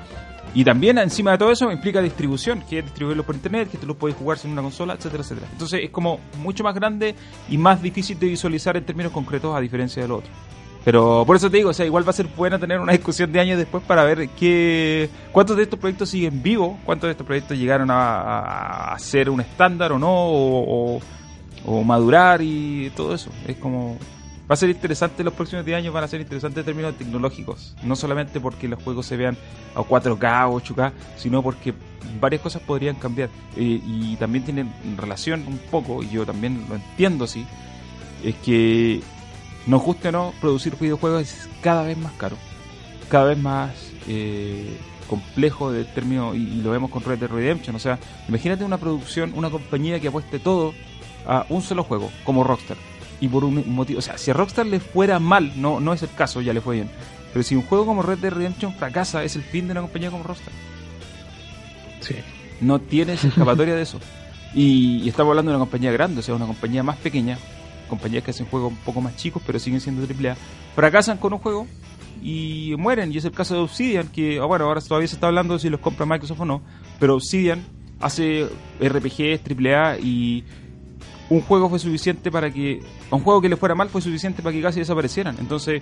Y 0.54 0.64
también 0.64 0.98
encima 0.98 1.32
de 1.32 1.38
todo 1.38 1.52
eso 1.52 1.72
implica 1.72 2.02
distribución, 2.02 2.64
que 2.68 2.80
es 2.80 2.86
distribuirlo 2.86 3.24
por 3.24 3.36
internet, 3.36 3.70
que 3.70 3.78
tú 3.78 3.86
lo 3.86 3.96
puedes 3.96 4.18
jugar 4.18 4.38
en 4.44 4.52
una 4.52 4.62
consola, 4.62 4.94
etcétera, 4.94 5.22
etcétera. 5.22 5.48
Entonces 5.52 5.82
es 5.84 5.90
como 5.90 6.20
mucho 6.42 6.64
más 6.64 6.74
grande 6.74 7.16
y 7.50 7.58
más 7.58 7.82
difícil 7.82 8.18
de 8.18 8.28
visualizar 8.28 8.76
en 8.78 8.86
términos 8.86 9.12
concretos 9.12 9.56
a 9.56 9.60
diferencia 9.60 10.02
del 10.02 10.12
otro. 10.14 10.32
Pero 10.84 11.24
por 11.26 11.36
eso 11.36 11.50
te 11.50 11.58
digo, 11.58 11.72
o 11.72 11.74
sea, 11.74 11.86
igual 11.86 12.06
va 12.06 12.12
a 12.12 12.14
ser 12.14 12.28
buena 12.28 12.58
tener 12.58 12.80
una 12.80 12.94
discusión 12.94 13.32
de 13.32 13.40
años 13.40 13.58
después 13.58 13.84
para 13.84 14.04
ver 14.04 14.30
qué, 14.30 15.10
cuántos 15.32 15.58
de 15.58 15.64
estos 15.64 15.80
proyectos 15.80 16.10
siguen 16.10 16.42
vivos, 16.42 16.78
cuántos 16.86 17.08
de 17.08 17.12
estos 17.12 17.26
proyectos 17.28 17.58
llegaron 17.58 17.90
a, 17.92 18.96
ser 19.00 19.30
un 19.30 19.42
estándar 19.42 19.92
o 19.92 20.00
no, 20.00 20.10
o, 20.10 21.02
o, 21.66 21.84
madurar 21.84 22.42
y 22.42 22.92
todo 22.96 23.14
eso. 23.14 23.32
Es 23.48 23.58
como... 23.58 23.98
Va 24.50 24.54
a 24.54 24.56
ser 24.56 24.70
interesante 24.70 25.26
los 25.26 25.34
próximos 25.34 25.66
10 25.66 25.78
años, 25.80 25.94
van 25.94 26.06
a 26.06 26.08
ser 26.08 26.22
interesantes 26.22 26.60
en 26.62 26.66
términos 26.66 26.98
tecnológicos. 26.98 27.76
No 27.84 27.98
solamente 27.98 28.40
porque 28.40 28.70
los 28.70 28.82
juegos 28.82 29.06
se 29.06 29.18
vean 29.18 29.36
a 29.76 29.82
4K 29.82 30.50
o 30.50 30.62
8K, 30.62 30.94
sino 31.18 31.44
porque 31.44 31.74
varias 32.22 32.42
cosas 32.42 32.62
podrían 32.62 32.96
cambiar. 32.96 33.28
Eh, 33.58 33.82
y 33.86 34.16
también 34.16 34.46
tienen 34.46 34.74
relación 34.96 35.44
un 35.48 35.58
poco, 35.70 36.02
y 36.02 36.10
yo 36.12 36.26
también 36.26 36.66
lo 36.70 36.76
entiendo 36.76 37.26
así, 37.26 37.46
es 38.24 38.36
que 38.36 39.02
nos 39.68 39.84
guste 39.84 40.08
o 40.08 40.12
no, 40.12 40.34
producir 40.40 40.76
videojuegos 40.80 41.22
es 41.22 41.50
cada 41.62 41.84
vez 41.84 41.98
más 41.98 42.14
caro, 42.14 42.38
cada 43.10 43.26
vez 43.26 43.38
más 43.38 43.72
eh, 44.08 44.78
complejo 45.08 45.72
de 45.72 45.84
término, 45.84 46.34
y, 46.34 46.62
lo 46.62 46.72
vemos 46.72 46.90
con 46.90 47.04
Red 47.04 47.20
Dead 47.20 47.30
Redemption. 47.30 47.76
O 47.76 47.80
sea, 47.80 48.00
imagínate 48.28 48.64
una 48.64 48.78
producción, 48.78 49.34
una 49.36 49.50
compañía 49.50 50.00
que 50.00 50.08
apueste 50.08 50.40
todo 50.40 50.74
a 51.26 51.46
un 51.50 51.62
solo 51.62 51.84
juego, 51.84 52.10
como 52.24 52.44
Rockstar. 52.44 52.78
Y 53.20 53.28
por 53.28 53.44
un 53.44 53.64
motivo, 53.74 54.00
o 54.00 54.02
sea, 54.02 54.18
si 54.18 54.32
a 54.32 54.34
Rockstar 54.34 54.66
le 54.66 54.80
fuera 54.80 55.20
mal, 55.20 55.52
no, 55.56 55.80
no 55.80 55.94
es 55.94 56.02
el 56.04 56.14
caso, 56.14 56.42
ya 56.42 56.54
le 56.54 56.62
fue 56.62 56.76
bien. 56.76 56.90
Pero 57.34 57.44
si 57.44 57.56
un 57.56 57.64
juego 57.64 57.86
como 57.86 58.04
Red 58.04 58.20
Dead 58.20 58.32
Redemption 58.32 58.74
fracasa, 58.74 59.24
es 59.24 59.36
el 59.36 59.44
fin 59.44 59.68
de 59.68 59.74
una 59.74 59.82
compañía 59.82 60.12
como 60.12 60.24
Rockstar. 60.24 60.54
Sí. 62.00 62.16
No 62.62 62.80
tienes 62.80 63.24
escapatoria 63.24 63.76
de 63.76 63.82
eso. 63.82 64.00
Y, 64.54 65.04
y, 65.04 65.10
estamos 65.10 65.32
hablando 65.32 65.52
de 65.52 65.58
una 65.58 65.66
compañía 65.66 65.92
grande, 65.92 66.22
o 66.22 66.24
sea, 66.24 66.34
una 66.34 66.48
compañía 66.48 66.82
más 66.82 66.96
pequeña, 66.96 67.38
compañías 67.88 68.24
que 68.24 68.32
hacen 68.32 68.46
juegos 68.46 68.72
un 68.72 68.78
poco 68.78 69.02
más 69.02 69.16
chicos, 69.16 69.42
pero 69.46 69.60
siguen 69.60 69.82
siendo 69.82 70.04
AAA, 70.04 70.36
fracasan 70.76 71.18
con 71.18 71.34
un 71.34 71.40
juego 71.40 71.68
y 72.22 72.76
mueren. 72.78 73.12
Y 73.12 73.18
es 73.18 73.26
el 73.26 73.32
caso 73.32 73.56
de 73.56 73.62
Obsidian, 73.62 74.08
que 74.08 74.40
ah, 74.40 74.46
bueno, 74.46 74.66
ahora 74.66 74.82
todavía 74.82 75.08
se 75.08 75.16
está 75.16 75.28
hablando 75.28 75.54
de 75.54 75.60
si 75.60 75.70
los 75.70 75.80
compra 75.80 76.06
Microsoft 76.06 76.42
o 76.42 76.46
no, 76.46 76.62
pero 77.00 77.16
Obsidian 77.16 77.64
hace 78.00 78.48
RPGs 78.80 79.42
AAA 79.50 80.00
y 80.00 80.44
un 81.30 81.42
juego 81.42 81.70
fue 81.70 81.80
suficiente 81.80 82.32
para 82.32 82.52
que. 82.52 82.82
Un 83.12 83.22
juego 83.22 83.42
que 83.42 83.50
le 83.50 83.58
fuera 83.58 83.76
mal 83.76 83.90
fue 83.90 84.02
suficiente 84.02 84.42
para 84.42 84.54
que 84.54 84.62
casi 84.62 84.80
desaparecieran. 84.80 85.36
Entonces, 85.40 85.82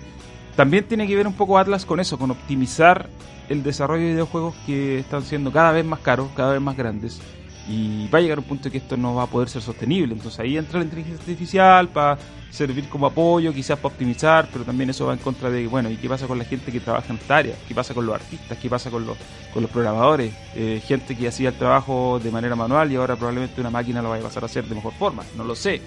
también 0.56 0.84
tiene 0.84 1.06
que 1.06 1.14
ver 1.14 1.26
un 1.26 1.34
poco 1.34 1.58
Atlas 1.58 1.84
con 1.84 2.00
eso, 2.00 2.18
con 2.18 2.30
optimizar 2.30 3.08
el 3.48 3.62
desarrollo 3.62 4.04
de 4.04 4.12
videojuegos 4.12 4.54
que 4.66 5.00
están 5.00 5.22
siendo 5.22 5.52
cada 5.52 5.72
vez 5.72 5.84
más 5.84 6.00
caros, 6.00 6.28
cada 6.34 6.52
vez 6.52 6.60
más 6.60 6.76
grandes 6.76 7.20
y 7.68 8.08
va 8.08 8.18
a 8.18 8.22
llegar 8.22 8.38
un 8.38 8.44
punto 8.44 8.70
que 8.70 8.78
esto 8.78 8.96
no 8.96 9.14
va 9.14 9.24
a 9.24 9.26
poder 9.26 9.48
ser 9.48 9.62
sostenible. 9.62 10.14
Entonces 10.14 10.38
ahí 10.40 10.56
entra 10.56 10.78
la 10.78 10.84
inteligencia 10.84 11.20
artificial 11.20 11.88
para 11.88 12.18
servir 12.50 12.88
como 12.88 13.06
apoyo, 13.06 13.52
quizás 13.52 13.78
para 13.78 13.92
optimizar, 13.92 14.48
pero 14.52 14.64
también 14.64 14.90
eso 14.90 15.06
va 15.06 15.12
en 15.12 15.18
contra 15.18 15.50
de, 15.50 15.66
bueno, 15.66 15.90
¿y 15.90 15.96
qué 15.96 16.08
pasa 16.08 16.26
con 16.26 16.38
la 16.38 16.44
gente 16.44 16.70
que 16.70 16.80
trabaja 16.80 17.12
en 17.12 17.18
esta 17.18 17.36
área? 17.36 17.56
¿Qué 17.66 17.74
pasa 17.74 17.92
con 17.92 18.06
los 18.06 18.14
artistas? 18.14 18.56
¿Qué 18.58 18.70
pasa 18.70 18.90
con 18.90 19.06
los, 19.06 19.16
con 19.52 19.62
los 19.62 19.70
programadores? 19.70 20.32
Eh, 20.54 20.80
gente 20.86 21.16
que 21.16 21.28
hacía 21.28 21.50
el 21.50 21.58
trabajo 21.58 22.20
de 22.22 22.30
manera 22.30 22.54
manual 22.54 22.90
y 22.90 22.96
ahora 22.96 23.16
probablemente 23.16 23.60
una 23.60 23.70
máquina 23.70 24.00
lo 24.00 24.10
vaya 24.10 24.22
a 24.22 24.28
pasar 24.28 24.44
a 24.44 24.46
hacer 24.46 24.64
de 24.64 24.74
mejor 24.74 24.94
forma. 24.94 25.24
No 25.36 25.44
lo 25.44 25.54
sé. 25.54 25.82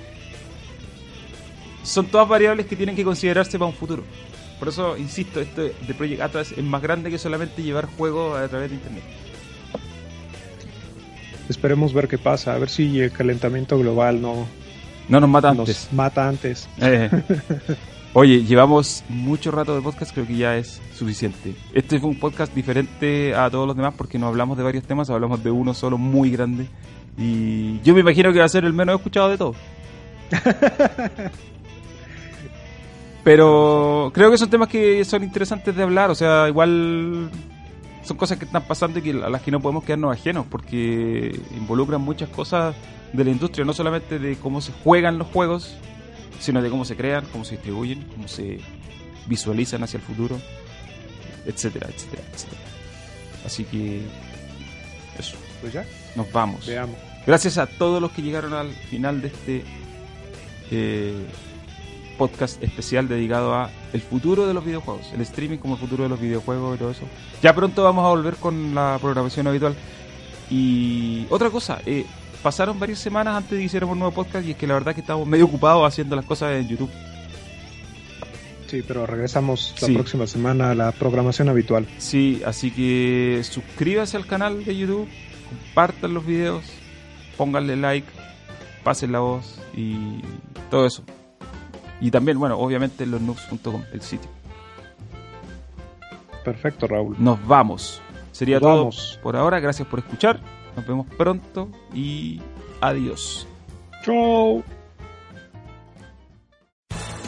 Son 1.84 2.08
todas 2.08 2.28
variables 2.28 2.66
que 2.66 2.76
tienen 2.76 2.96
que 2.96 3.04
considerarse 3.04 3.58
para 3.58 3.70
un 3.70 3.76
futuro. 3.76 4.04
Por 4.60 4.68
eso, 4.68 4.98
insisto, 4.98 5.40
esto 5.40 5.62
de 5.62 5.94
Project 5.98 6.22
Atlas 6.22 6.52
es 6.52 6.64
más 6.64 6.82
grande 6.82 7.10
que 7.10 7.18
solamente 7.18 7.64
llevar 7.64 7.86
juegos 7.86 8.38
a 8.38 8.48
través 8.50 8.70
de 8.70 8.76
Internet. 8.76 9.04
Esperemos 11.50 11.94
ver 11.94 12.08
qué 12.08 12.18
pasa, 12.20 12.54
a 12.54 12.60
ver 12.60 12.70
si 12.70 13.00
el 13.00 13.12
calentamiento 13.12 13.78
global 13.80 14.22
no, 14.22 14.48
no 15.10 15.20
nos 15.20 15.30
mata 15.30 15.50
antes. 15.50 15.90
mata 15.92 16.28
antes. 16.28 16.70
Eh. 16.80 17.10
Oye, 18.14 18.44
llevamos 18.44 19.04
mucho 19.10 19.52
rato 19.52 19.76
de 19.76 19.82
podcast, 19.82 20.14
creo 20.14 20.28
que 20.28 20.38
ya 20.38 20.58
es 20.58 20.82
suficiente. 20.96 21.56
Este 21.74 22.00
fue 22.00 22.10
un 22.10 22.20
podcast 22.20 22.54
diferente 22.54 23.36
a 23.36 23.50
todos 23.50 23.68
los 23.68 23.76
demás 23.76 23.94
porque 23.98 24.18
no 24.18 24.28
hablamos 24.28 24.58
de 24.58 24.64
varios 24.64 24.84
temas, 24.84 25.10
hablamos 25.10 25.44
de 25.44 25.52
uno 25.52 25.74
solo 25.74 25.98
muy 25.98 26.32
grande. 26.32 26.68
Y 27.18 27.80
yo 27.82 27.94
me 27.94 28.00
imagino 28.00 28.32
que 28.32 28.40
va 28.40 28.46
a 28.46 28.50
ser 28.50 28.66
el 28.66 28.74
menos 28.74 28.96
escuchado 28.96 29.30
de 29.30 29.38
todos. 29.38 29.56
Pero 33.24 34.12
creo 34.14 34.32
que 34.32 34.38
son 34.38 34.50
temas 34.50 34.70
que 34.70 35.04
son 35.06 35.24
interesantes 35.24 35.76
de 35.76 35.84
hablar, 35.84 36.10
o 36.10 36.16
sea, 36.16 36.48
igual 36.48 37.30
son 38.04 38.18
cosas 38.18 38.38
que 38.38 38.46
están 38.46 38.64
pasando 38.64 39.00
y 39.00 39.02
que, 39.02 39.12
a 39.12 39.30
las 39.30 39.42
que 39.42 39.52
no 39.52 39.60
podemos 39.60 39.84
quedarnos 39.84 40.14
ajenos 40.14 40.46
porque 40.50 41.40
involucran 41.56 42.02
muchas 42.02 42.30
cosas 42.30 42.76
de 43.14 43.24
la 43.24 43.32
industria, 43.32 43.66
no 43.66 43.74
solamente 43.74 44.20
de 44.20 44.38
cómo 44.38 44.62
se 44.62 44.72
juegan 44.72 45.18
los 45.18 45.28
juegos, 45.28 45.76
sino 46.40 46.62
de 46.62 46.70
cómo 46.70 46.86
se 46.86 46.96
crean, 46.96 47.26
cómo 47.32 47.46
se 47.46 47.56
distribuyen, 47.56 48.04
cómo 48.16 48.28
se 48.28 48.60
visualizan 49.28 49.84
hacia 49.84 49.98
el 49.98 50.04
futuro, 50.04 50.40
etcétera, 51.46 51.88
etcétera, 51.90 52.24
etcétera. 52.34 52.62
Así 53.46 53.64
que 53.66 54.02
eso. 55.18 55.38
Pues 55.62 55.74
ya. 55.74 55.86
Nos 56.16 56.32
vamos. 56.32 56.66
Veamos. 56.66 56.96
Gracias 57.26 57.58
a 57.58 57.68
todos 57.68 58.02
los 58.02 58.12
que 58.12 58.22
llegaron 58.22 58.54
al 58.54 58.70
final 58.70 59.22
de 59.22 59.28
este 59.28 59.64
eh, 60.72 61.26
podcast 62.20 62.62
especial 62.62 63.08
dedicado 63.08 63.56
a 63.56 63.72
el 63.94 64.02
futuro 64.02 64.46
de 64.46 64.54
los 64.54 64.66
videojuegos, 64.66 65.12
el 65.14 65.22
streaming 65.22 65.58
como 65.58 65.76
el 65.76 65.80
futuro 65.80 66.04
de 66.04 66.10
los 66.10 66.20
videojuegos 66.20 66.76
y 66.76 66.80
todo 66.80 66.92
eso. 66.92 67.06
Ya 67.42 67.56
pronto 67.56 67.82
vamos 67.84 68.06
a 68.06 68.10
volver 68.10 68.36
con 68.36 68.76
la 68.76 69.00
programación 69.02 69.48
habitual. 69.48 69.74
Y 70.52 71.26
otra 71.30 71.50
cosa, 71.50 71.80
eh, 71.86 72.06
pasaron 72.44 72.78
varias 72.78 73.00
semanas 73.00 73.38
antes 73.38 73.52
de 73.52 73.58
que 73.60 73.64
hiciéramos 73.64 73.94
un 73.94 74.00
nuevo 74.00 74.14
podcast 74.14 74.46
y 74.46 74.52
es 74.52 74.58
que 74.58 74.68
la 74.68 74.74
verdad 74.74 74.94
que 74.94 75.02
estamos 75.02 75.26
medio 75.26 75.46
ocupados 75.46 75.88
haciendo 75.88 76.16
las 76.16 76.26
cosas 76.26 76.60
en 76.60 76.68
YouTube. 76.68 76.92
Sí, 78.68 78.84
pero 78.86 79.08
regresamos 79.08 79.74
la 79.82 79.88
próxima 79.88 80.28
semana 80.28 80.72
a 80.72 80.76
la 80.76 80.92
programación 80.92 81.50
habitual. 81.50 81.88
Sí, 81.98 82.42
así 82.46 82.70
que 82.70 83.42
suscríbase 83.44 84.18
al 84.18 84.28
canal 84.28 84.64
de 84.64 84.78
YouTube, 84.78 85.08
compartan 85.50 86.14
los 86.14 86.26
videos, 86.26 86.66
pónganle 87.38 87.78
like, 87.78 88.08
pasen 88.84 89.14
la 89.14 89.20
voz 89.20 89.60
y 89.74 90.22
todo 90.70 90.86
eso. 90.86 91.04
Y 92.02 92.12
también, 92.12 92.40
bueno, 92.40 92.58
obviamente 92.58 93.06
nux.com, 93.06 93.84
el 93.92 94.02
sitio. 94.02 94.30
Perfecto, 96.44 96.88
Raúl. 96.88 97.16
Nos 97.20 97.46
vamos. 97.46 98.02
Sería 98.32 98.60
todo 98.60 98.90
por 99.22 99.36
ahora. 99.36 99.60
Gracias 99.60 99.88
por 99.88 100.00
escuchar. 100.00 100.40
Nos 100.76 100.88
vemos 100.88 101.08
pronto 101.18 101.68
y 101.94 102.42
adiós. 102.82 103.48
Chao. 104.04 104.64